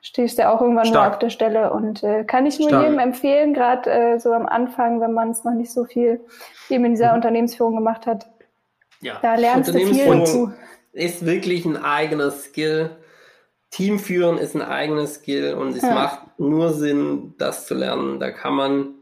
stehst 0.00 0.38
du 0.38 0.42
ja 0.42 0.52
auch 0.52 0.60
irgendwann 0.60 0.86
Stark. 0.86 1.04
nur 1.04 1.12
auf 1.12 1.18
der 1.18 1.30
Stelle 1.30 1.72
und 1.72 2.02
äh, 2.02 2.24
kann 2.24 2.46
ich 2.46 2.58
nur 2.58 2.68
Stark. 2.68 2.82
jedem 2.82 2.98
empfehlen, 2.98 3.54
gerade 3.54 3.90
äh, 3.90 4.18
so 4.18 4.32
am 4.32 4.46
Anfang, 4.46 5.00
wenn 5.00 5.12
man 5.12 5.30
es 5.30 5.44
noch 5.44 5.54
nicht 5.54 5.72
so 5.72 5.84
viel 5.84 6.20
eben 6.68 6.84
in 6.84 6.92
dieser 6.92 7.10
mhm. 7.10 7.16
Unternehmensführung 7.16 7.76
gemacht 7.76 8.06
hat, 8.06 8.26
ja. 9.00 9.18
Da 9.20 9.34
lernst 9.34 9.72
du 9.72 9.78
viel 9.78 10.06
dazu. 10.06 10.52
Ist 10.92 11.24
wirklich 11.24 11.64
ein 11.64 11.76
eigener 11.76 12.30
Skill. 12.30 12.96
Teamführen 13.70 14.38
ist 14.38 14.54
ein 14.54 14.62
eigener 14.62 15.06
Skill 15.06 15.54
und 15.54 15.76
es 15.76 15.82
ja. 15.82 15.92
macht 15.92 16.38
nur 16.38 16.72
Sinn, 16.72 17.34
das 17.38 17.66
zu 17.66 17.74
lernen. 17.74 18.18
Da 18.18 18.30
kann 18.30 18.54
man 18.54 18.94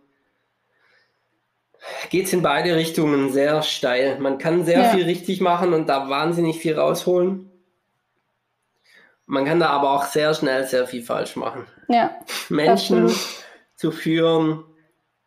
geht 2.11 2.27
es 2.27 2.33
in 2.33 2.43
beide 2.43 2.75
Richtungen 2.75 3.33
sehr 3.33 3.63
steil. 3.63 4.19
Man 4.19 4.39
kann 4.39 4.65
sehr 4.65 4.81
Ja. 4.81 4.89
viel 4.91 5.05
richtig 5.05 5.41
machen 5.41 5.73
und 5.73 5.89
da 5.89 6.09
wahnsinnig 6.09 6.59
viel 6.59 6.79
rausholen. 6.79 7.51
Man 9.27 9.45
kann 9.45 9.61
da 9.61 9.69
aber 9.69 9.91
auch 9.93 10.05
sehr 10.05 10.35
schnell 10.35 10.67
sehr 10.67 10.87
viel 10.87 11.03
falsch 11.03 11.37
machen. 11.37 11.67
Ja, 11.89 12.17
Menschen 12.49 13.05
Absolut. 13.05 13.45
zu 13.75 13.91
führen 13.91 14.65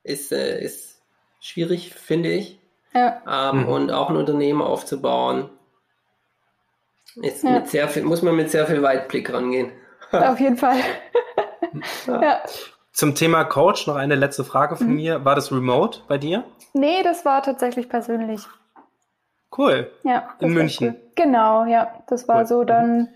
ist, 0.03 0.31
äh, 0.31 0.61
ist 0.63 1.01
schwierig, 1.39 1.93
finde 1.93 2.31
ich. 2.31 2.58
Ja, 2.93 3.21
Ähm, 3.51 3.61
Mhm. 3.63 3.69
Und 3.69 3.91
auch 3.91 4.09
ein 4.09 4.15
Unternehmen 4.17 4.61
aufzubauen, 4.61 5.49
ist 7.21 7.43
Ja. 7.43 7.51
mit 7.51 7.67
sehr 7.67 7.87
viel, 7.87 8.03
muss 8.03 8.21
man 8.21 8.35
mit 8.35 8.49
sehr 8.51 8.65
viel 8.67 8.81
Weitblick 8.81 9.31
rangehen. 9.33 9.71
auf 10.11 10.39
jeden 10.39 10.57
Fall. 10.57 10.77
ja. 12.07 12.39
Zum 12.93 13.15
Thema 13.15 13.43
Coach 13.45 13.87
noch 13.87 13.95
eine 13.95 14.15
letzte 14.15 14.43
Frage 14.43 14.75
von 14.75 14.93
mir. 14.93 15.23
War 15.23 15.35
das 15.35 15.51
remote 15.51 16.01
bei 16.07 16.17
dir? 16.17 16.43
Nee, 16.73 17.01
das 17.03 17.23
war 17.25 17.41
tatsächlich 17.41 17.87
persönlich. 17.89 18.41
Cool. 19.57 19.89
Ja, 20.03 20.29
In 20.39 20.53
München? 20.53 20.89
cool. 20.89 21.01
Genau, 21.15 21.65
ja. 21.65 21.93
Das 22.07 22.27
war 22.27 22.39
Cool. 22.41 22.45
so 22.45 22.63
dann 22.63 23.07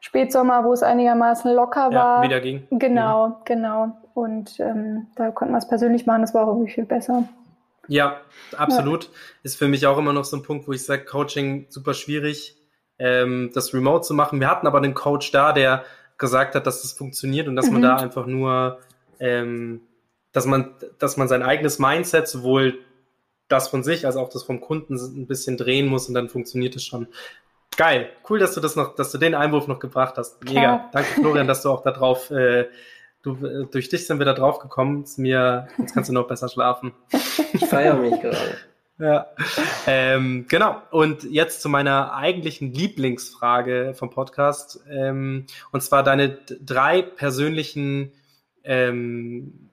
Spätsommer, 0.00 0.64
wo 0.64 0.72
es 0.72 0.82
einigermaßen 0.82 1.52
locker 1.52 1.90
Ja, 1.90 1.94
war. 1.94 2.22
wieder 2.22 2.40
ging. 2.40 2.66
Genau, 2.70 3.40
genau. 3.44 3.92
Und 4.14 4.60
ähm, 4.60 5.08
da 5.16 5.30
konnten 5.30 5.52
wir 5.54 5.58
es 5.58 5.66
persönlich 5.68 6.06
machen, 6.06 6.20
das 6.22 6.32
war 6.34 6.44
auch 6.44 6.52
irgendwie 6.52 6.70
viel 6.72 6.84
besser. 6.84 7.24
Ja, 7.88 8.20
absolut. 8.56 9.10
Ist 9.42 9.56
für 9.56 9.68
mich 9.68 9.86
auch 9.86 9.98
immer 9.98 10.12
noch 10.12 10.24
so 10.24 10.36
ein 10.36 10.42
Punkt, 10.42 10.66
wo 10.68 10.72
ich 10.72 10.84
sage, 10.84 11.04
Coaching 11.04 11.66
super 11.68 11.94
schwierig, 11.94 12.56
ähm, 12.98 13.50
das 13.54 13.74
remote 13.74 14.06
zu 14.06 14.14
machen. 14.14 14.40
Wir 14.40 14.48
hatten 14.48 14.66
aber 14.66 14.78
einen 14.78 14.94
Coach 14.94 15.30
da, 15.32 15.52
der 15.52 15.84
gesagt 16.18 16.54
hat, 16.54 16.66
dass 16.66 16.82
das 16.82 16.92
funktioniert 16.92 17.48
und 17.48 17.56
dass 17.56 17.70
man 17.70 17.80
Mhm. 17.80 17.82
da 17.82 17.96
einfach 17.96 18.26
nur, 18.26 18.78
ähm, 19.18 19.80
dass 20.32 20.46
man, 20.46 20.74
dass 20.98 21.16
man 21.16 21.28
sein 21.28 21.42
eigenes 21.42 21.78
Mindset, 21.78 22.28
sowohl 22.28 22.78
das 23.48 23.68
von 23.68 23.82
sich 23.82 24.06
als 24.06 24.16
auch 24.16 24.30
das 24.30 24.42
vom 24.44 24.60
Kunden 24.60 24.94
ein 24.94 25.26
bisschen 25.26 25.56
drehen 25.56 25.86
muss 25.86 26.08
und 26.08 26.14
dann 26.14 26.28
funktioniert 26.28 26.76
es 26.76 26.84
schon. 26.84 27.08
Geil, 27.76 28.08
cool, 28.30 28.38
dass 28.38 28.54
du 28.54 28.60
das 28.60 28.76
noch, 28.76 28.94
dass 28.94 29.10
du 29.10 29.18
den 29.18 29.34
Einwurf 29.34 29.66
noch 29.66 29.80
gebracht 29.80 30.14
hast. 30.16 30.42
Mega. 30.44 30.60
Klar. 30.60 30.90
Danke, 30.92 31.08
Florian, 31.20 31.48
dass 31.48 31.62
du 31.62 31.70
auch 31.70 31.82
da 31.82 31.90
drauf, 31.90 32.30
äh, 32.30 32.66
du, 33.24 33.44
äh, 33.44 33.66
durch 33.70 33.88
dich 33.88 34.06
sind 34.06 34.18
wir 34.18 34.26
da 34.26 34.34
drauf 34.34 34.60
gekommen. 34.60 35.02
Ist 35.02 35.18
mir, 35.18 35.68
jetzt 35.78 35.94
kannst 35.94 36.08
du 36.10 36.14
noch 36.14 36.28
besser 36.28 36.48
schlafen. 36.48 36.92
Ich 37.52 37.66
feiere 37.66 37.94
mich 37.94 38.20
gerade. 38.20 38.56
Ja, 38.98 39.26
ähm, 39.86 40.46
genau. 40.48 40.82
Und 40.90 41.22
jetzt 41.22 41.62
zu 41.62 41.68
meiner 41.68 42.14
eigentlichen 42.14 42.72
Lieblingsfrage 42.72 43.94
vom 43.94 44.10
Podcast. 44.10 44.80
Ähm, 44.90 45.46
und 45.70 45.82
zwar 45.82 46.02
deine 46.02 46.30
drei 46.60 47.02
persönlichen 47.02 48.12
ähm, 48.64 49.70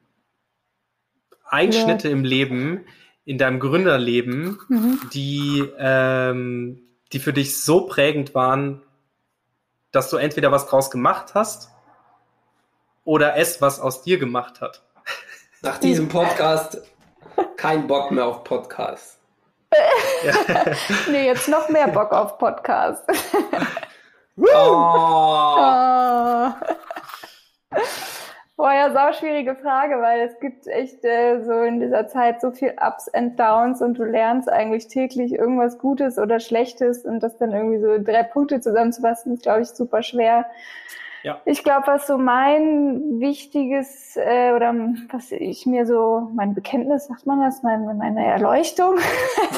Einschnitte 1.44 2.10
im 2.10 2.24
Leben, 2.24 2.82
in 3.26 3.40
deinem 3.40 3.60
Gründerleben, 3.60 4.60
Mhm. 4.70 5.00
die, 5.12 5.64
ähm, 5.80 6.82
die 7.14 7.20
für 7.20 7.34
dich 7.34 7.58
so 7.62 7.88
prägend 7.88 8.36
waren, 8.36 8.82
dass 9.92 10.10
du 10.12 10.18
entweder 10.18 10.52
was 10.52 10.68
draus 10.68 10.92
gemacht 10.92 11.34
hast 11.34 11.71
oder 13.04 13.36
es 13.38 13.62
was 13.62 13.80
aus 13.80 14.04
dir 14.04 14.18
gemacht 14.20 14.62
hat. 14.62 14.82
Nach 15.62 15.78
diesem 15.78 16.10
Podcast 16.10 16.82
kein 17.58 17.88
Bock 17.88 18.12
mehr 18.12 18.26
auf 18.26 18.44
Podcast. 18.44 19.18
Nee, 21.10 21.26
jetzt 21.28 21.48
noch 21.48 21.70
mehr 21.70 21.88
Bock 21.88 22.12
auf 22.12 22.38
Podcast. 22.38 23.04
Oh, 24.38 24.76
Ah. 25.58 26.56
Boah, 28.58 28.74
ja, 28.74 28.92
sau 28.94 29.12
schwierige 29.14 29.56
Frage, 29.56 29.96
weil 30.02 30.22
es 30.22 30.40
gibt 30.40 30.68
echt 30.68 31.04
äh, 31.04 31.42
so 31.44 31.62
in 31.62 31.80
dieser 31.80 32.08
Zeit 32.08 32.42
so 32.42 32.52
viel 32.52 32.74
Ups 32.80 33.08
and 33.10 33.40
Downs 33.40 33.82
und 33.82 33.96
du 33.96 34.04
lernst 34.04 34.50
eigentlich 34.50 34.88
täglich 34.88 35.34
irgendwas 35.34 35.78
Gutes 35.80 36.18
oder 36.18 36.40
Schlechtes 36.40 37.04
und 37.06 37.22
das 37.22 37.38
dann 37.38 37.52
irgendwie 37.52 37.80
so 37.80 37.92
in 37.92 38.06
drei 38.06 38.24
Punkte 38.24 38.62
zusammenzufassen, 38.62 39.34
ist, 39.34 39.44
glaube 39.44 39.62
ich, 39.62 39.70
super 39.70 40.04
schwer. 40.04 40.46
Ja. 41.24 41.40
Ich 41.46 41.64
glaube, 41.64 41.88
was 41.88 42.08
so 42.08 42.18
mein 42.18 43.20
wichtiges 43.20 44.18
äh, 44.18 44.54
oder 44.54 44.74
was 45.12 45.32
ich 45.32 45.66
mir 45.66 45.86
so, 45.86 46.30
mein 46.34 46.54
Bekenntnis, 46.54 47.08
sagt 47.08 47.26
man 47.26 47.42
das, 47.42 47.62
meine, 47.64 47.94
meine 47.94 48.26
Erleuchtung, 48.26 48.96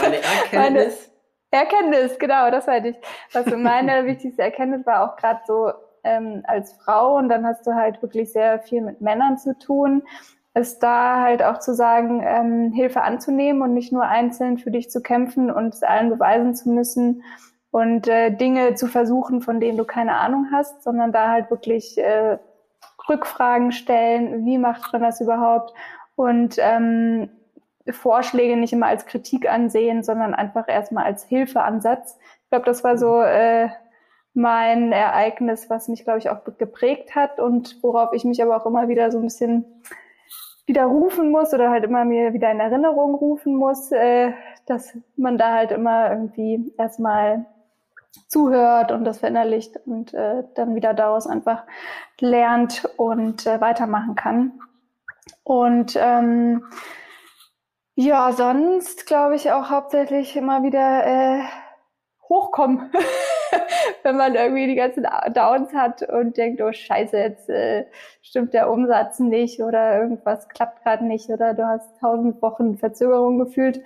meine 0.01 0.17
Erkenntnis. 0.51 1.09
Erkenntnis, 1.51 2.17
genau, 2.17 2.49
das 2.49 2.67
hatte 2.67 2.89
ich. 2.89 2.97
Was 3.31 3.45
so 3.45 3.57
meine 3.57 4.05
wichtigste 4.05 4.41
Erkenntnis 4.41 4.85
war 4.85 5.03
auch 5.03 5.15
gerade 5.15 5.41
so 5.45 5.71
ähm, 6.03 6.43
als 6.47 6.73
Frau 6.73 7.17
und 7.17 7.29
dann 7.29 7.45
hast 7.45 7.65
du 7.65 7.73
halt 7.73 8.01
wirklich 8.01 8.31
sehr 8.31 8.59
viel 8.59 8.81
mit 8.81 9.01
Männern 9.01 9.37
zu 9.37 9.57
tun, 9.57 10.03
ist 10.55 10.83
da 10.83 11.21
halt 11.21 11.41
auch 11.41 11.59
zu 11.59 11.73
sagen, 11.73 12.21
ähm, 12.25 12.71
Hilfe 12.71 13.01
anzunehmen 13.01 13.61
und 13.61 13.73
nicht 13.73 13.91
nur 13.91 14.03
einzeln 14.03 14.57
für 14.57 14.71
dich 14.71 14.89
zu 14.89 15.01
kämpfen 15.01 15.49
und 15.49 15.73
es 15.73 15.83
allen 15.83 16.09
beweisen 16.09 16.55
zu 16.55 16.69
müssen 16.69 17.23
und 17.73 18.07
äh, 18.07 18.29
Dinge 18.29 18.75
zu 18.75 18.85
versuchen, 18.85 19.41
von 19.41 19.59
denen 19.59 19.79
du 19.79 19.83
keine 19.83 20.17
Ahnung 20.17 20.49
hast, 20.51 20.83
sondern 20.83 21.11
da 21.11 21.29
halt 21.29 21.49
wirklich 21.49 21.97
äh, 21.97 22.37
Rückfragen 23.09 23.71
stellen, 23.71 24.45
wie 24.45 24.59
macht 24.59 24.93
man 24.93 25.01
das 25.01 25.19
überhaupt 25.19 25.73
und 26.15 26.57
ähm, 26.59 27.29
Vorschläge 27.89 28.57
nicht 28.57 28.73
immer 28.73 28.85
als 28.85 29.07
Kritik 29.07 29.49
ansehen, 29.51 30.03
sondern 30.03 30.35
einfach 30.35 30.67
erstmal 30.67 31.05
als 31.05 31.23
Hilfeansatz. 31.23 32.19
Ich 32.43 32.49
glaube, 32.51 32.65
das 32.65 32.83
war 32.83 32.95
so 32.95 33.19
äh, 33.21 33.69
mein 34.35 34.91
Ereignis, 34.91 35.67
was 35.71 35.87
mich, 35.87 36.03
glaube 36.03 36.19
ich, 36.19 36.29
auch 36.29 36.43
geprägt 36.59 37.15
hat 37.15 37.39
und 37.39 37.79
worauf 37.81 38.13
ich 38.13 38.23
mich 38.23 38.43
aber 38.43 38.55
auch 38.55 38.67
immer 38.67 38.87
wieder 38.87 39.11
so 39.11 39.17
ein 39.17 39.23
bisschen 39.23 39.65
wieder 40.67 40.85
rufen 40.85 41.31
muss 41.31 41.51
oder 41.55 41.71
halt 41.71 41.85
immer 41.85 42.05
mir 42.05 42.33
wieder 42.33 42.51
in 42.51 42.59
Erinnerung 42.59 43.15
rufen 43.15 43.55
muss, 43.55 43.91
äh, 43.91 44.31
dass 44.67 44.95
man 45.15 45.39
da 45.39 45.55
halt 45.55 45.71
immer 45.71 46.11
irgendwie 46.11 46.71
erstmal 46.77 47.47
zuhört 48.27 48.91
und 48.91 49.05
das 49.05 49.19
verinnerlicht 49.19 49.77
und 49.85 50.13
äh, 50.13 50.43
dann 50.55 50.75
wieder 50.75 50.93
daraus 50.93 51.27
einfach 51.27 51.63
lernt 52.19 52.87
und 52.97 53.45
äh, 53.45 53.61
weitermachen 53.61 54.15
kann. 54.15 54.59
Und 55.43 55.97
ähm, 55.99 56.63
ja, 57.95 58.31
sonst 58.31 59.05
glaube 59.05 59.35
ich 59.35 59.51
auch 59.51 59.69
hauptsächlich 59.69 60.35
immer 60.35 60.63
wieder 60.63 61.05
äh, 61.05 61.43
hochkommen, 62.27 62.91
wenn 64.03 64.17
man 64.17 64.35
irgendwie 64.35 64.67
die 64.67 64.75
ganzen 64.75 65.05
Downs 65.33 65.73
hat 65.73 66.01
und 66.01 66.37
denkt, 66.37 66.61
oh 66.61 66.71
Scheiße, 66.71 67.17
jetzt 67.17 67.49
äh, 67.49 67.85
stimmt 68.21 68.53
der 68.53 68.71
Umsatz 68.71 69.19
nicht 69.19 69.59
oder 69.61 69.99
irgendwas 69.99 70.47
klappt 70.49 70.83
gerade 70.83 71.05
nicht 71.05 71.29
oder 71.29 71.53
du 71.53 71.65
hast 71.67 71.99
tausend 71.99 72.41
Wochen 72.41 72.77
Verzögerung 72.77 73.37
gefühlt. 73.37 73.83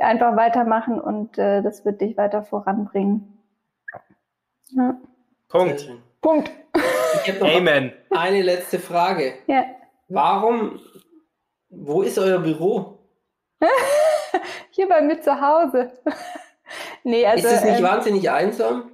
Einfach 0.00 0.36
weitermachen 0.36 1.00
und 1.00 1.38
äh, 1.38 1.62
das 1.62 1.84
wird 1.84 2.00
dich 2.00 2.16
weiter 2.16 2.42
voranbringen. 2.42 3.38
Ja. 4.68 5.00
Punkt. 5.48 5.88
Punkt. 6.20 6.50
Ich 7.24 7.28
habe 7.28 7.40
noch 7.40 7.56
Amen. 7.56 7.92
eine 8.10 8.42
letzte 8.42 8.78
Frage. 8.78 9.34
Ja. 9.46 9.64
Warum, 10.08 10.80
wo 11.70 12.02
ist 12.02 12.18
euer 12.18 12.38
Büro? 12.38 12.98
Hier 14.70 14.88
bei 14.88 15.00
mir 15.00 15.20
zu 15.20 15.40
Hause. 15.40 15.92
nee, 17.04 17.26
also. 17.26 17.46
ist 17.46 17.54
es 17.54 17.64
nicht 17.64 17.78
ähm, 17.78 17.84
wahnsinnig 17.84 18.30
einsam? 18.30 18.90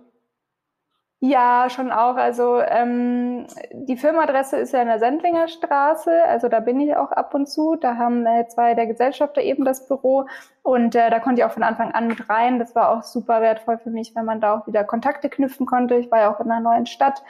Ja, 1.21 1.69
schon 1.71 1.91
auch. 1.93 2.17
Also 2.17 2.61
ähm, 2.61 3.47
die 3.73 3.97
Firmenadresse 3.97 4.59
ist 4.59 4.73
ja 4.73 4.83
in 4.83 4.89
der 4.89 4.99
Sendlinger 4.99 5.49
Straße, 5.49 6.11
also 6.27 6.49
da 6.49 6.61
bin 6.61 6.79
ich 6.79 6.95
auch 6.95 7.11
ab 7.11 7.35
und 7.35 7.47
zu. 7.49 7.75
Da 7.77 7.97
haben 7.97 8.27
äh, 8.27 8.47
zwei 8.49 8.75
der 8.75 8.87
Gesellschafter 8.87 9.41
eben 9.41 9.65
das 9.65 9.89
Büro 9.89 10.27
und 10.63 10.95
äh, 10.95 11.09
da 11.09 11.19
konnte 11.19 11.41
ich 11.41 11.47
auch 11.47 11.53
von 11.53 11.63
Anfang 11.63 11.93
an 11.93 12.07
mit 12.09 12.29
rein. 12.29 12.59
Das 12.59 12.75
war 12.75 12.91
auch 12.91 13.03
super 13.03 13.41
wertvoll 13.41 13.79
für 13.79 13.91
mich, 13.91 14.15
wenn 14.15 14.27
man 14.27 14.43
da 14.43 14.59
auch 14.59 14.67
wieder 14.67 14.85
Kontakte 14.85 15.31
knüpfen 15.31 15.65
konnte. 15.65 15.95
Ich 15.97 16.11
war 16.11 16.21
ja 16.21 16.35
auch 16.35 16.41
in 16.41 16.51
einer 16.51 16.61
neuen 16.61 16.85
Stadt 16.87 17.23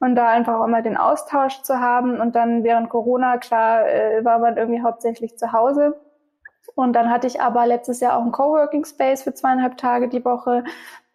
und 0.00 0.16
da 0.16 0.28
einfach 0.28 0.58
auch 0.58 0.66
mal 0.66 0.82
den 0.82 0.96
Austausch 0.96 1.60
zu 1.62 1.78
haben. 1.80 2.20
Und 2.20 2.34
dann 2.36 2.64
während 2.64 2.88
Corona, 2.88 3.36
klar, 3.36 3.86
äh, 3.86 4.24
war 4.24 4.38
man 4.38 4.56
irgendwie 4.56 4.82
hauptsächlich 4.82 5.36
zu 5.36 5.52
Hause. 5.52 6.00
Und 6.74 6.92
dann 6.94 7.10
hatte 7.10 7.26
ich 7.26 7.40
aber 7.40 7.66
letztes 7.66 8.00
Jahr 8.00 8.16
auch 8.16 8.22
einen 8.22 8.32
Coworking 8.32 8.84
Space 8.84 9.22
für 9.22 9.32
zweieinhalb 9.34 9.76
Tage 9.78 10.08
die 10.08 10.24
Woche. 10.24 10.64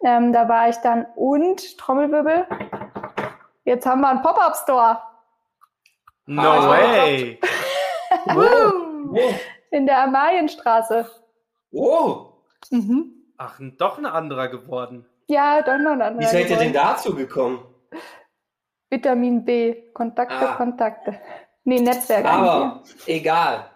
Ähm, 0.02 0.32
da 0.32 0.48
war 0.48 0.68
ich 0.68 0.76
dann 0.76 1.06
und 1.16 1.76
Trommelwirbel. 1.78 2.46
Jetzt 3.64 3.84
haben 3.86 4.00
wir 4.00 4.08
einen 4.08 4.22
Pop-up 4.22 4.56
Store 4.56 4.98
No 6.26 6.42
Ah, 6.42 6.68
way. 6.70 7.38
Wo? 8.26 8.40
Wo? 9.12 9.20
in 9.70 9.86
der 9.86 10.02
Amalienstraße. 10.04 11.10
Wo? 11.70 12.42
Mhm. 12.70 13.12
Ach, 13.36 13.58
doch 13.78 13.98
ein 13.98 14.06
anderer 14.06 14.48
geworden. 14.48 15.06
Ja, 15.28 15.60
doch 15.62 15.78
noch 15.78 15.92
ein 15.92 16.02
anderer. 16.02 16.20
Wie 16.20 16.26
seid 16.32 16.50
ihr 16.50 16.56
denn 16.56 16.72
dazu 16.72 17.14
gekommen? 17.14 17.64
Vitamin 18.90 19.44
B. 19.44 19.90
Kontakte, 19.92 20.48
Ah. 20.50 20.54
Kontakte. 20.56 21.20
Nee, 21.64 21.80
Netzwerk 21.80 22.24
Aber 22.24 22.82
egal. 23.06 23.70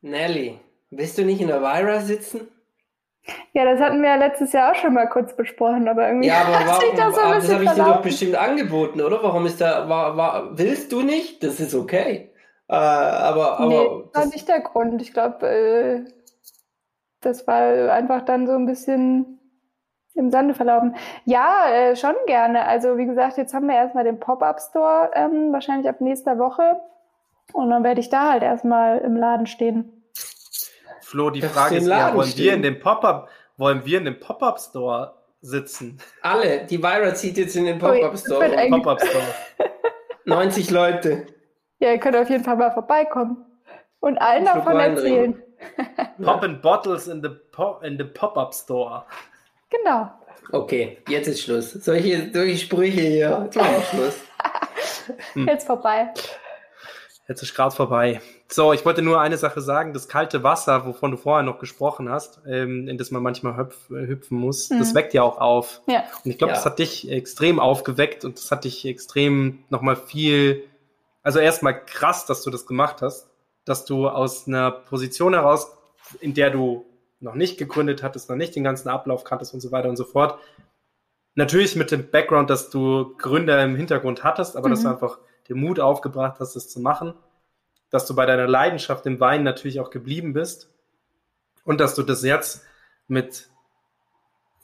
Nelly, 0.00 0.58
willst 0.92 1.18
du 1.18 1.24
nicht 1.24 1.40
in 1.40 1.48
der 1.48 1.60
Vira 1.60 2.00
sitzen? 2.00 2.48
Ja, 3.52 3.64
das 3.64 3.80
hatten 3.80 4.02
wir 4.02 4.10
ja 4.10 4.16
letztes 4.16 4.52
Jahr 4.52 4.72
auch 4.72 4.74
schon 4.74 4.94
mal 4.94 5.08
kurz 5.08 5.36
besprochen, 5.36 5.86
aber 5.88 6.08
irgendwie 6.08 6.26
Ja, 6.26 6.40
aber 6.40 6.58
hat 6.58 6.66
warum? 6.66 6.80
sich 6.80 6.98
das 6.98 7.14
so 7.14 7.20
ein 7.20 7.26
aber 7.26 7.34
das 7.36 7.42
bisschen 7.42 7.54
habe 7.54 7.64
ich 7.64 7.70
dir 7.72 7.84
doch 7.84 8.02
bestimmt 8.02 8.34
angeboten, 8.34 9.00
oder? 9.00 9.22
Warum 9.22 9.46
ist 9.46 9.60
da, 9.60 9.88
war, 9.88 10.16
war, 10.16 10.58
willst 10.58 10.90
du 10.90 11.02
nicht? 11.02 11.42
Das 11.42 11.60
ist 11.60 11.74
okay. 11.74 12.32
Äh, 12.68 12.74
aber, 12.74 13.60
aber 13.60 13.68
nee, 13.68 13.76
das 13.76 14.14
war 14.14 14.22
das, 14.24 14.32
nicht 14.32 14.48
der 14.48 14.60
Grund. 14.60 15.00
Ich 15.02 15.12
glaube, 15.12 15.46
äh, 15.46 16.04
das 17.20 17.46
war 17.46 17.92
einfach 17.92 18.22
dann 18.22 18.46
so 18.46 18.54
ein 18.54 18.66
bisschen 18.66 19.38
im 20.14 20.30
Sande 20.30 20.54
verlaufen. 20.54 20.96
Ja, 21.24 21.66
äh, 21.70 21.96
schon 21.96 22.14
gerne. 22.26 22.64
Also 22.66 22.98
wie 22.98 23.06
gesagt, 23.06 23.36
jetzt 23.36 23.54
haben 23.54 23.68
wir 23.68 23.76
erstmal 23.76 24.04
den 24.04 24.18
Pop-Up-Store, 24.18 25.10
ähm, 25.14 25.52
wahrscheinlich 25.52 25.88
ab 25.88 26.00
nächster 26.00 26.38
Woche. 26.38 26.80
Und 27.52 27.70
dann 27.70 27.84
werde 27.84 28.00
ich 28.00 28.10
da 28.10 28.30
halt 28.32 28.42
erstmal 28.42 28.98
im 28.98 29.16
Laden 29.16 29.46
stehen. 29.46 30.01
Flo, 31.12 31.28
die 31.28 31.42
Frage 31.42 31.76
ist 31.76 31.86
ja, 31.86 32.14
wollen 32.14 32.26
stehen. 32.26 32.44
wir 32.44 32.52
in 32.54 32.62
dem 32.62 32.80
Pop-Up, 32.80 33.28
wollen 33.58 33.84
wir 33.84 33.98
in 33.98 34.06
dem 34.06 34.18
Pop-Up-Store 34.18 35.12
sitzen? 35.42 35.98
Alle, 36.22 36.64
die 36.64 36.82
Vira 36.82 37.14
zieht 37.14 37.36
jetzt 37.36 37.54
in 37.54 37.66
den 37.66 37.78
Pop-Up-Store. 37.78 38.70
Pop 38.80 38.98
90 40.24 40.70
Leute. 40.70 41.26
Ja, 41.80 41.90
ihr 41.90 41.98
könnt 41.98 42.16
auf 42.16 42.30
jeden 42.30 42.42
Fall 42.42 42.56
mal 42.56 42.70
vorbeikommen 42.70 43.44
und 44.00 44.16
allen 44.22 44.46
davon 44.46 44.80
erzählen. 44.80 45.42
Poppin' 46.22 46.62
Bottles 46.62 47.08
in 47.08 47.22
the, 47.22 47.28
pop, 47.28 47.84
in 47.84 47.98
the 47.98 48.04
Pop-Up 48.04 48.54
Store. 48.54 49.04
Genau. 49.68 50.10
Okay, 50.50 50.96
jetzt 51.10 51.28
ist 51.28 51.42
Schluss. 51.42 51.72
Solche, 51.72 52.30
solche 52.32 52.56
Sprüche 52.56 53.02
hier. 53.02 53.42
Jetzt 53.44 53.56
wir 53.56 53.82
Schluss. 53.90 54.20
Hm. 55.32 55.48
Jetzt 55.48 55.66
vorbei. 55.66 56.14
Jetzt 57.26 57.42
ist 57.42 57.54
gerade 57.54 57.74
vorbei. 57.74 58.20
So, 58.52 58.72
ich 58.72 58.84
wollte 58.84 59.02
nur 59.02 59.20
eine 59.20 59.38
Sache 59.38 59.60
sagen. 59.60 59.94
Das 59.94 60.08
kalte 60.08 60.42
Wasser, 60.42 60.84
wovon 60.86 61.10
du 61.10 61.16
vorher 61.16 61.42
noch 61.42 61.58
gesprochen 61.58 62.10
hast, 62.10 62.40
ähm, 62.46 62.86
in 62.86 62.98
das 62.98 63.10
man 63.10 63.22
manchmal 63.22 63.56
hüpf, 63.56 63.88
hüpfen 63.88 64.38
muss, 64.38 64.68
mhm. 64.68 64.78
das 64.78 64.94
weckt 64.94 65.14
ja 65.14 65.22
auch 65.22 65.38
auf. 65.38 65.80
Ja. 65.86 66.04
Und 66.24 66.30
ich 66.30 66.38
glaube, 66.38 66.52
ja. 66.52 66.56
das 66.56 66.66
hat 66.66 66.78
dich 66.78 67.10
extrem 67.10 67.58
aufgeweckt 67.58 68.24
und 68.24 68.36
das 68.36 68.50
hat 68.50 68.64
dich 68.64 68.84
extrem 68.84 69.64
nochmal 69.70 69.96
viel, 69.96 70.64
also 71.22 71.38
erstmal 71.38 71.84
krass, 71.84 72.26
dass 72.26 72.42
du 72.42 72.50
das 72.50 72.66
gemacht 72.66 73.00
hast, 73.00 73.30
dass 73.64 73.84
du 73.84 74.08
aus 74.08 74.46
einer 74.46 74.70
Position 74.70 75.34
heraus, 75.34 75.72
in 76.20 76.34
der 76.34 76.50
du 76.50 76.84
noch 77.20 77.34
nicht 77.34 77.56
gegründet 77.56 78.02
hattest, 78.02 78.28
noch 78.28 78.36
nicht 78.36 78.54
den 78.54 78.64
ganzen 78.64 78.88
Ablauf 78.88 79.24
kanntest 79.24 79.54
und 79.54 79.60
so 79.60 79.72
weiter 79.72 79.88
und 79.88 79.96
so 79.96 80.04
fort. 80.04 80.38
Natürlich 81.34 81.76
mit 81.76 81.90
dem 81.90 82.10
Background, 82.10 82.50
dass 82.50 82.68
du 82.68 83.14
Gründer 83.16 83.62
im 83.64 83.76
Hintergrund 83.76 84.24
hattest, 84.24 84.56
aber 84.56 84.68
mhm. 84.68 84.72
dass 84.72 84.82
du 84.82 84.88
einfach 84.88 85.18
den 85.48 85.58
Mut 85.58 85.80
aufgebracht 85.80 86.36
hast, 86.40 86.54
das 86.56 86.68
zu 86.68 86.80
machen, 86.80 87.14
dass 87.92 88.06
du 88.06 88.16
bei 88.16 88.26
deiner 88.26 88.48
Leidenschaft 88.48 89.06
im 89.06 89.20
Wein 89.20 89.44
natürlich 89.44 89.78
auch 89.78 89.90
geblieben 89.90 90.32
bist 90.32 90.68
und 91.64 91.80
dass 91.80 91.94
du 91.94 92.02
das 92.02 92.24
jetzt 92.24 92.64
mit 93.06 93.48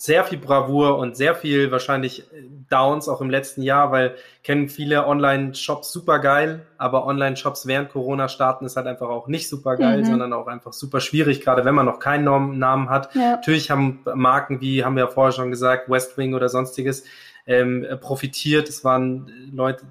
sehr 0.01 0.23
viel 0.23 0.39
Bravour 0.39 0.97
und 0.99 1.17
sehr 1.17 1.35
viel 1.35 1.73
wahrscheinlich 1.73 2.21
äh, 2.33 2.45
Downs 2.71 3.09
auch 3.09 3.21
im 3.21 3.31
letzten 3.31 3.63
Jahr, 3.63 3.91
weil 3.91 4.15
kennen 4.45 4.69
viele 4.69 5.07
Online-Shops 5.07 5.93
super 5.93 6.21
geil, 6.21 6.65
aber 6.79 7.05
Online-Shops 7.05 7.67
während 7.67 7.91
Corona 7.91 8.29
starten 8.29 8.65
ist 8.65 8.77
halt 8.77 8.87
einfach 8.87 9.09
auch 9.09 9.27
nicht 9.27 9.49
super 9.49 9.77
geil, 9.77 9.99
mhm. 9.99 10.05
sondern 10.05 10.33
auch 10.33 10.47
einfach 10.47 10.73
super 10.73 11.01
schwierig, 11.01 11.41
gerade 11.41 11.65
wenn 11.65 11.75
man 11.75 11.85
noch 11.85 11.99
keinen 11.99 12.59
Namen 12.59 12.89
hat. 12.89 13.13
Ja. 13.17 13.33
Natürlich 13.33 13.73
haben 13.73 14.01
Marken 14.15 14.61
wie, 14.61 14.85
haben 14.85 14.95
wir 14.95 15.05
ja 15.05 15.11
vorher 15.11 15.33
schon 15.33 15.51
gesagt, 15.51 15.91
Westwing 15.91 16.33
oder 16.33 16.49
sonstiges, 16.49 17.03
ähm, 17.47 17.85
profitiert. 18.01 18.69
Es 18.69 18.85
waren 18.85 19.33
Leute, 19.53 19.85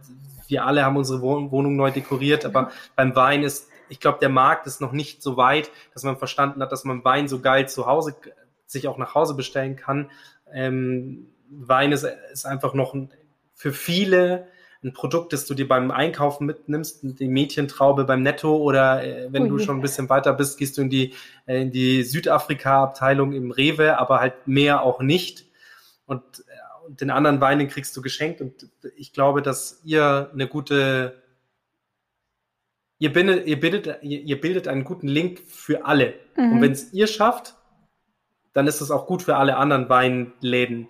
wir 0.48 0.66
alle 0.66 0.86
haben 0.86 0.98
unsere 0.98 1.22
Wohnung 1.22 1.76
neu 1.76 1.92
dekoriert, 1.92 2.46
aber 2.46 2.72
beim 2.96 3.16
Wein 3.16 3.44
ist, 3.44 3.70
ich 3.90 4.00
glaube, 4.00 4.20
der 4.20 4.30
Markt 4.30 4.68
ist 4.68 4.82
noch 4.82 4.92
nicht 4.92 5.22
so 5.22 5.38
weit, 5.38 5.72
dass 5.94 6.04
man 6.04 6.18
verstanden 6.18 6.62
hat, 6.62 6.72
dass 6.72 6.84
man 6.84 7.04
Wein 7.04 7.28
so 7.28 7.40
geil 7.40 7.70
zu 7.70 7.86
Hause 7.86 8.16
sich 8.66 8.88
auch 8.88 8.98
nach 8.98 9.16
Hause 9.16 9.34
bestellen 9.34 9.76
kann. 9.76 10.12
Ähm, 10.52 11.30
Wein 11.50 11.92
ist, 11.92 12.06
ist 12.32 12.46
einfach 12.46 12.74
noch 12.74 12.94
ein, 12.94 13.12
für 13.54 13.72
viele 13.72 14.48
ein 14.84 14.94
Produkt, 14.94 15.34
das 15.34 15.46
du 15.46 15.54
dir 15.54 15.68
beim 15.68 15.90
Einkaufen 15.90 16.46
mitnimmst, 16.46 17.00
die 17.02 17.28
Mädchentraube 17.28 18.04
beim 18.04 18.22
Netto 18.22 18.58
oder 18.58 19.04
äh, 19.04 19.28
wenn 19.32 19.44
Ui. 19.44 19.50
du 19.50 19.60
schon 19.60 19.78
ein 19.78 19.82
bisschen 19.82 20.10
weiter 20.10 20.34
bist, 20.34 20.58
gehst 20.58 20.78
du 20.78 20.82
in 20.82 20.90
die, 20.90 21.14
äh, 21.46 21.62
in 21.62 21.72
die 21.72 22.04
Südafrika-Abteilung 22.04 23.34
im 23.34 23.52
Rewe, 23.52 23.98
aber 23.98 24.20
halt 24.20 24.48
mehr 24.48 24.84
auch 24.84 25.02
nicht. 25.02 25.46
Und, 26.06 26.24
und 26.88 27.02
den 27.02 27.10
anderen 27.12 27.42
Wein, 27.42 27.68
kriegst 27.68 27.96
du 27.96 28.02
geschenkt. 28.02 28.42
Und 28.42 28.70
ich 28.96 29.14
glaube, 29.14 29.42
dass 29.42 29.82
ihr 29.84 30.30
eine 30.34 30.48
gute, 30.48 31.22
ihr 33.00 33.14
bildet, 33.14 33.46
ihr 33.46 33.60
bildet, 33.60 34.04
ihr 34.04 34.42
bildet 34.42 34.68
einen 34.68 34.84
guten 34.84 35.08
Link 35.08 35.40
für 35.48 35.86
alle. 35.86 36.14
Mhm. 36.36 36.54
Und 36.54 36.62
wenn 36.62 36.72
es 36.72 36.94
ihr 36.94 37.08
schafft, 37.08 37.56
dann 38.54 38.68
ist 38.68 38.82
es 38.82 38.90
auch 38.90 39.06
gut 39.06 39.22
für 39.22 39.36
alle 39.36 39.58
anderen 39.58 39.88
Weinläden, 39.90 40.90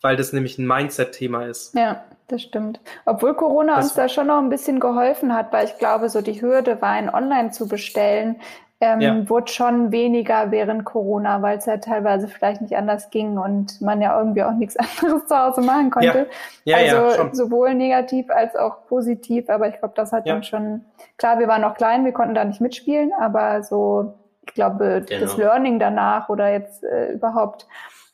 weil 0.00 0.16
das 0.16 0.32
nämlich 0.32 0.58
ein 0.58 0.66
Mindset-Thema 0.66 1.44
ist. 1.44 1.74
Ja, 1.74 2.04
das 2.28 2.42
stimmt. 2.42 2.80
Obwohl 3.04 3.34
Corona 3.34 3.76
das 3.76 3.86
uns 3.86 3.94
da 3.94 4.08
schon 4.08 4.28
noch 4.28 4.38
ein 4.38 4.48
bisschen 4.48 4.80
geholfen 4.80 5.34
hat, 5.34 5.52
weil 5.52 5.66
ich 5.66 5.76
glaube, 5.78 6.08
so 6.08 6.22
die 6.22 6.40
Hürde, 6.40 6.80
Wein 6.80 7.12
online 7.12 7.50
zu 7.50 7.68
bestellen, 7.68 8.40
ähm, 8.82 9.00
ja. 9.00 9.30
wurde 9.30 9.46
schon 9.52 9.92
weniger 9.92 10.50
während 10.50 10.84
Corona, 10.84 11.40
weil 11.40 11.56
es 11.56 11.66
ja 11.66 11.76
teilweise 11.76 12.26
vielleicht 12.26 12.60
nicht 12.62 12.76
anders 12.76 13.10
ging 13.10 13.38
und 13.38 13.80
man 13.80 14.02
ja 14.02 14.18
irgendwie 14.18 14.42
auch 14.42 14.54
nichts 14.54 14.76
anderes 15.00 15.26
zu 15.26 15.38
Hause 15.38 15.60
machen 15.60 15.90
konnte. 15.90 16.26
Ja. 16.64 16.78
Ja, 16.78 16.98
also 16.98 17.28
sowohl 17.32 17.74
negativ 17.74 18.28
als 18.28 18.56
auch 18.56 18.84
positiv, 18.88 19.48
aber 19.48 19.68
ich 19.68 19.78
glaube, 19.78 19.94
das 19.94 20.10
hat 20.10 20.26
dann 20.26 20.42
schon, 20.42 20.84
klar, 21.16 21.38
wir 21.38 21.46
waren 21.46 21.62
noch 21.62 21.74
klein, 21.74 22.04
wir 22.04 22.10
konnten 22.12 22.34
da 22.34 22.44
nicht 22.44 22.60
mitspielen, 22.60 23.12
aber 23.20 23.62
so 23.62 24.14
ich 24.44 24.54
glaube, 24.54 25.04
genau. 25.06 25.20
das 25.20 25.36
Learning 25.36 25.78
danach 25.78 26.28
oder 26.28 26.50
jetzt 26.50 26.82
äh, 26.82 27.12
überhaupt 27.12 27.68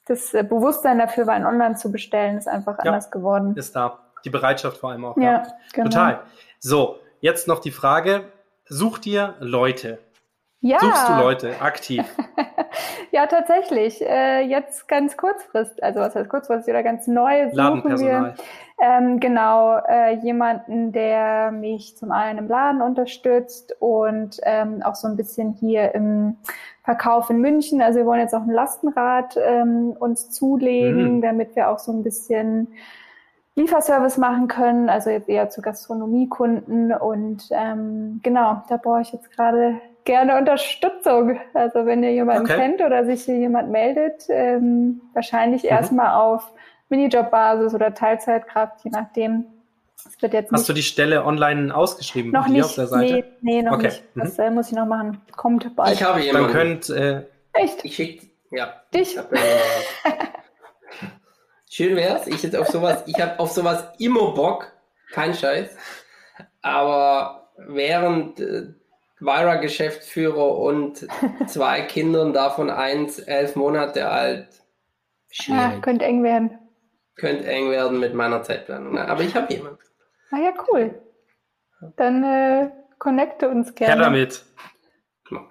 das 0.05 0.35
äh, 0.35 0.43
Bewusstsein 0.43 0.99
dafür, 0.99 1.27
Wein 1.27 1.47
online 1.47 1.77
zu 1.77 1.91
bestellen, 1.91 2.37
ist 2.37 2.47
einfach 2.47 2.79
anders 2.79 3.11
geworden. 3.11 3.57
Ist 3.57 3.75
da. 3.75 4.01
Die 4.25 4.31
Bereitschaft 4.31 4.77
vor 4.77 4.91
allem 4.91 5.07
auch. 5.07 5.17
Ja, 5.17 5.23
ja. 5.23 5.47
Genau. 5.73 5.85
Total. 5.89 6.21
So, 6.59 6.97
jetzt 7.21 7.49
noch 7.49 7.61
die 7.61 7.71
Frage, 7.71 8.25
such 8.67 8.99
dir 8.99 9.37
Leute. 9.39 9.99
Ja. 10.61 10.81
Suchst 10.81 11.09
du 11.09 11.13
Leute 11.15 11.61
aktiv? 11.61 12.05
ja, 13.13 13.27
tatsächlich. 13.27 14.03
Äh, 14.03 14.41
jetzt 14.43 14.89
ganz 14.89 15.17
kurzfristig, 15.17 15.83
also 15.85 16.01
was 16.01 16.17
heißt 16.17 16.29
kurzfristig 16.29 16.73
oder 16.75 16.83
ganz 16.83 17.07
neu 17.07 17.45
suchen 17.45 17.57
Ladenpersonal. 17.57 18.35
wir 18.35 18.35
ähm, 18.81 19.21
genau 19.21 19.79
äh, 19.89 20.17
jemanden, 20.17 20.91
der 20.91 21.53
mich 21.53 21.97
zum 21.97 22.11
einen 22.11 22.39
im 22.39 22.49
Laden 22.49 22.83
unterstützt 22.83 23.77
und 23.79 24.41
ähm, 24.43 24.83
auch 24.83 24.97
so 24.97 25.07
ein 25.07 25.17
bisschen 25.17 25.53
hier 25.53 25.95
im 25.95 26.37
Verkauf 26.83 27.31
in 27.31 27.41
München. 27.41 27.81
Also 27.81 28.01
wir 28.01 28.07
wollen 28.07 28.21
jetzt 28.21 28.35
auch 28.35 28.43
ein 28.43 28.51
Lastenrad 28.51 29.37
ähm, 29.37 29.95
uns 29.99 30.31
zulegen, 30.31 31.17
mhm. 31.17 31.23
damit 31.23 31.55
wir 31.55 31.71
auch 31.71 31.79
so 31.79 31.93
ein 31.93 32.03
bisschen 32.03 32.69
Lieferservice 33.55 34.19
machen 34.19 34.47
können, 34.47 34.89
also 34.89 35.11
jetzt 35.11 35.29
eher 35.29 35.51
zu 35.51 35.61
Gastronomiekunden 35.63 36.93
und 36.93 37.49
ähm, 37.51 38.21
genau, 38.23 38.63
da 38.69 38.77
brauche 38.77 39.01
ich 39.01 39.13
jetzt 39.13 39.33
gerade 39.33 39.81
gerne 40.05 40.37
Unterstützung. 40.37 41.39
Also 41.55 41.87
wenn 41.87 42.03
ihr 42.03 42.13
jemanden 42.13 42.45
okay. 42.45 42.57
kennt 42.57 42.81
oder 42.81 43.05
sich 43.05 43.25
hier 43.25 43.37
jemand 43.37 43.71
meldet, 43.71 44.25
ähm, 44.29 45.01
wahrscheinlich 45.15 45.65
mhm. 45.65 45.71
erstmal 45.71 46.15
auf 46.15 46.53
Minijob-Basis 46.89 47.75
oder 47.75 47.95
Teilzeitkraft, 47.95 48.85
je 48.85 48.91
nachdem. 48.91 49.47
Es 50.07 50.21
wird 50.23 50.33
jetzt 50.33 50.53
Hast 50.53 50.69
du 50.69 50.73
die 50.73 50.83
Stelle 50.83 51.25
online 51.25 51.75
ausgeschrieben? 51.75 52.31
Noch 52.31 52.49
nicht. 52.49 52.65
Auf 52.65 52.77
der 52.77 52.87
Seite? 52.87 53.13
Nee, 53.13 53.25
nee 53.41 53.63
noch 53.63 53.73
okay. 53.73 53.89
nicht. 53.89 54.05
Das 54.15 54.39
mhm. 54.39 54.45
äh, 54.45 54.51
muss 54.51 54.69
ich 54.69 54.75
noch 54.75 54.87
machen. 54.87 55.21
Kommt 55.37 55.77
bald. 55.77 55.93
Ich 55.93 56.03
habe 56.03 56.21
jemanden. 56.21 56.49
Man 56.49 56.57
könnt, 56.57 56.91
äh, 56.91 57.25
Echt? 57.53 57.85
Ich 57.85 57.97
schicke, 57.97 58.27
ja. 58.51 58.83
Dich? 58.95 59.19
Hab, 59.19 59.33
äh, 59.33 59.39
schön 61.71 61.97
wär's. 61.97 62.27
Ich 62.27 62.43
jetzt 62.43 62.57
auf 62.57 62.69
sowas, 62.69 63.03
ich 63.07 63.21
habe 63.21 63.39
auf 63.39 63.51
sowas 63.51 63.85
immer 63.99 64.33
Bock. 64.33 64.73
Kein 65.13 65.35
Scheiß. 65.35 65.71
Aber 66.63 67.51
während 67.57 68.41
äh, 69.21 69.25
Vira-Geschäftsführer 69.25 70.57
und 70.57 71.07
zwei 71.47 71.83
Kindern, 71.83 72.33
davon 72.33 72.71
eins 72.71 73.19
elf 73.19 73.57
Monate 73.57 74.09
alt. 74.09 74.49
Schwierig. 75.31 75.61
Ah, 75.61 75.81
könnte 75.81 76.05
eng 76.05 76.23
werden. 76.23 76.59
Könnte 77.17 77.47
eng 77.47 77.71
werden 77.71 78.01
mit 78.01 78.15
meiner 78.15 78.43
Zeitplanung. 78.43 78.95
Ne? 78.95 79.07
Aber 79.07 79.23
ich 79.23 79.35
habe 79.35 79.53
jemanden. 79.53 79.79
Ah 80.31 80.39
ja, 80.39 80.53
cool. 80.71 81.03
Dann 81.97 82.25
äh, 82.25 82.71
connecte 82.99 83.49
uns 83.49 83.75
gerne. 83.75 83.95
Her 83.95 84.03
damit. 84.03 84.45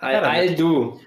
I'll, 0.02 0.24
I'll 0.24 0.56
do. 0.56 1.00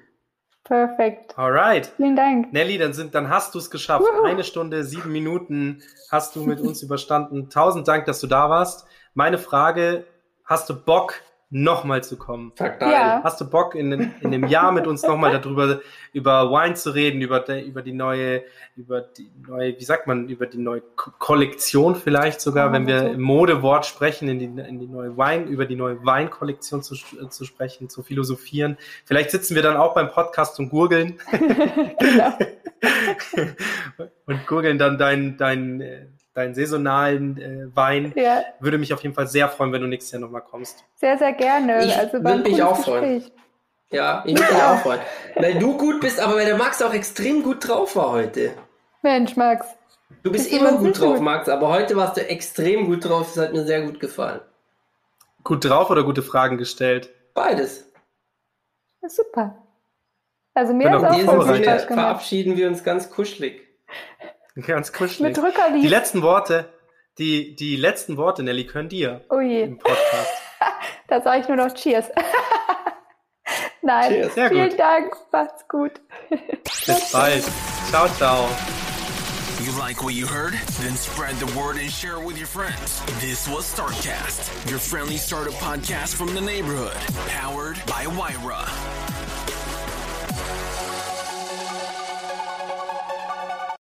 Perfekt. 0.64 1.36
Alright. 1.36 1.92
Vielen 1.96 2.14
Dank. 2.14 2.52
Nelly, 2.52 2.78
dann, 2.78 2.92
sind, 2.92 3.14
dann 3.14 3.28
hast 3.28 3.54
du 3.54 3.58
es 3.58 3.70
geschafft. 3.70 4.04
Uhu. 4.04 4.22
Eine 4.22 4.44
Stunde, 4.44 4.84
sieben 4.84 5.10
Minuten 5.10 5.82
hast 6.10 6.36
du 6.36 6.44
mit 6.44 6.60
uns 6.60 6.82
überstanden. 6.84 7.50
Tausend 7.50 7.88
Dank, 7.88 8.04
dass 8.04 8.20
du 8.20 8.28
da 8.28 8.48
warst. 8.50 8.86
Meine 9.14 9.38
Frage, 9.38 10.04
hast 10.44 10.70
du 10.70 10.80
Bock, 10.80 11.14
nochmal 11.50 12.02
zu 12.04 12.16
kommen. 12.16 12.52
Ja. 12.58 13.22
Hast 13.24 13.40
du 13.40 13.50
Bock, 13.50 13.74
in, 13.74 13.92
in 13.92 14.12
einem 14.22 14.46
Jahr 14.46 14.70
mit 14.70 14.86
uns 14.86 15.02
nochmal 15.02 15.32
darüber, 15.32 15.80
über 16.12 16.50
Wine 16.50 16.74
zu 16.74 16.90
reden, 16.90 17.20
über, 17.20 17.40
die, 17.40 17.60
über 17.60 17.82
die 17.82 17.92
neue, 17.92 18.44
über 18.76 19.00
die 19.00 19.30
neue, 19.46 19.76
wie 19.76 19.84
sagt 19.84 20.06
man, 20.06 20.28
über 20.28 20.46
die 20.46 20.58
neue 20.58 20.82
Kollektion 20.94 21.96
vielleicht 21.96 22.40
sogar, 22.40 22.70
oh, 22.70 22.72
wenn 22.72 22.86
wir 22.86 23.10
im 23.10 23.20
Modewort 23.20 23.84
sprechen, 23.84 24.28
in 24.28 24.38
die, 24.38 24.62
in 24.62 24.78
die 24.78 24.86
neue 24.86 25.16
Wein, 25.16 25.48
über 25.48 25.66
die 25.66 25.76
neue 25.76 26.04
Weinkollektion 26.04 26.84
zu, 26.84 26.94
zu 26.94 27.44
sprechen, 27.44 27.88
zu 27.88 28.04
philosophieren. 28.04 28.78
Vielleicht 29.04 29.32
sitzen 29.32 29.56
wir 29.56 29.62
dann 29.62 29.76
auch 29.76 29.94
beim 29.94 30.08
Podcast 30.08 30.58
und 30.60 30.68
gurgeln. 30.70 31.18
genau. 31.98 32.38
und 34.26 34.46
gurgeln 34.46 34.78
dann 34.78 34.98
dein, 34.98 35.36
dein, 35.36 35.80
äh, 35.80 36.06
deinen 36.34 36.54
saisonalen 36.54 37.38
äh, 37.38 37.76
Wein. 37.76 38.12
Ja. 38.14 38.42
Würde 38.60 38.78
mich 38.78 38.92
auf 38.94 39.02
jeden 39.02 39.14
Fall 39.14 39.26
sehr 39.26 39.48
freuen, 39.48 39.72
wenn 39.72 39.82
du 39.82 39.88
nächstes 39.88 40.12
Jahr 40.12 40.20
nochmal 40.20 40.42
kommst. 40.42 40.84
Sehr, 40.96 41.18
sehr 41.18 41.32
gerne. 41.32 41.84
Ich 41.84 41.96
also 41.96 42.22
würde 42.22 42.42
mich 42.42 42.62
auch 42.62 42.76
freuen. 42.76 43.24
Ja, 43.90 44.22
ich 44.24 44.38
würde 44.38 44.52
mich 44.52 44.62
auch 44.62 44.78
freuen. 44.80 45.00
Weil 45.36 45.58
du 45.58 45.76
gut 45.76 46.00
bist, 46.00 46.20
aber 46.20 46.36
weil 46.36 46.46
der 46.46 46.56
Max 46.56 46.80
auch 46.80 46.94
extrem 46.94 47.42
gut 47.42 47.66
drauf 47.66 47.96
war 47.96 48.12
heute. 48.12 48.52
Mensch, 49.02 49.36
Max. 49.36 49.66
Du 50.22 50.30
bist 50.30 50.52
immer 50.52 50.72
gut 50.72 51.00
drauf, 51.00 51.16
gut? 51.16 51.22
Max, 51.22 51.48
aber 51.48 51.68
heute 51.68 51.96
warst 51.96 52.16
du 52.16 52.28
extrem 52.28 52.86
gut 52.86 53.08
drauf. 53.08 53.32
Das 53.34 53.44
hat 53.44 53.52
mir 53.52 53.64
sehr 53.64 53.82
gut 53.82 54.00
gefallen. 54.00 54.40
Gut 55.42 55.64
drauf 55.64 55.90
oder 55.90 56.04
gute 56.04 56.22
Fragen 56.22 56.58
gestellt? 56.58 57.10
Beides. 57.34 57.90
Ja, 59.02 59.08
super. 59.08 59.56
Also 60.52 60.74
mir 60.74 60.90
Bin 60.90 60.92
hat 60.92 61.04
auch 61.04 61.38
auch 61.38 61.46
gemacht. 61.46 61.86
verabschieden 61.86 62.56
wir 62.56 62.68
uns 62.68 62.84
ganz 62.84 63.10
kuschelig. 63.10 63.69
Ganz 64.66 64.92
kuschelig. 64.92 65.36
Mit 65.36 65.38
Rückerlied. 65.44 65.82
Die 65.82 65.88
letzten 65.88 66.22
Worte, 66.22 66.72
die, 67.18 67.54
die 67.56 67.76
letzten 67.76 68.16
Worte, 68.16 68.42
Nelly, 68.42 68.66
können 68.66 68.88
dir 68.88 69.24
Oh 69.30 69.40
je, 69.40 69.62
im 69.64 69.78
Podcast. 69.78 70.32
da 71.08 71.20
sage 71.20 71.40
ich 71.42 71.48
nur 71.48 71.56
noch 71.56 71.72
Cheers. 71.74 72.06
Nein, 73.82 74.12
Cheers. 74.12 74.34
Sehr 74.34 74.48
vielen 74.48 74.68
gut. 74.70 74.78
Dank. 74.78 75.16
Macht's 75.32 75.68
gut. 75.68 76.00
Bis 76.86 77.12
bald. 77.12 77.44
Ciao, 77.90 78.08
ciao. 78.08 78.48
You 79.62 79.72
like 79.78 80.02
what 80.02 80.14
you 80.14 80.26
heard? 80.26 80.54
Then 80.80 80.96
spread 80.96 81.34
the 81.36 81.46
word 81.58 81.76
and 81.76 81.90
share 81.90 82.18
it 82.18 82.24
with 82.24 82.38
your 82.38 82.46
friends. 82.46 83.02
This 83.20 83.46
was 83.46 83.66
Startcast, 83.66 84.70
your 84.70 84.78
friendly 84.78 85.18
startup 85.18 85.52
podcast 85.54 86.14
from 86.14 86.34
the 86.34 86.40
neighborhood, 86.40 86.96
powered 87.28 87.76
by 87.86 88.06
Wyra. 88.06 88.66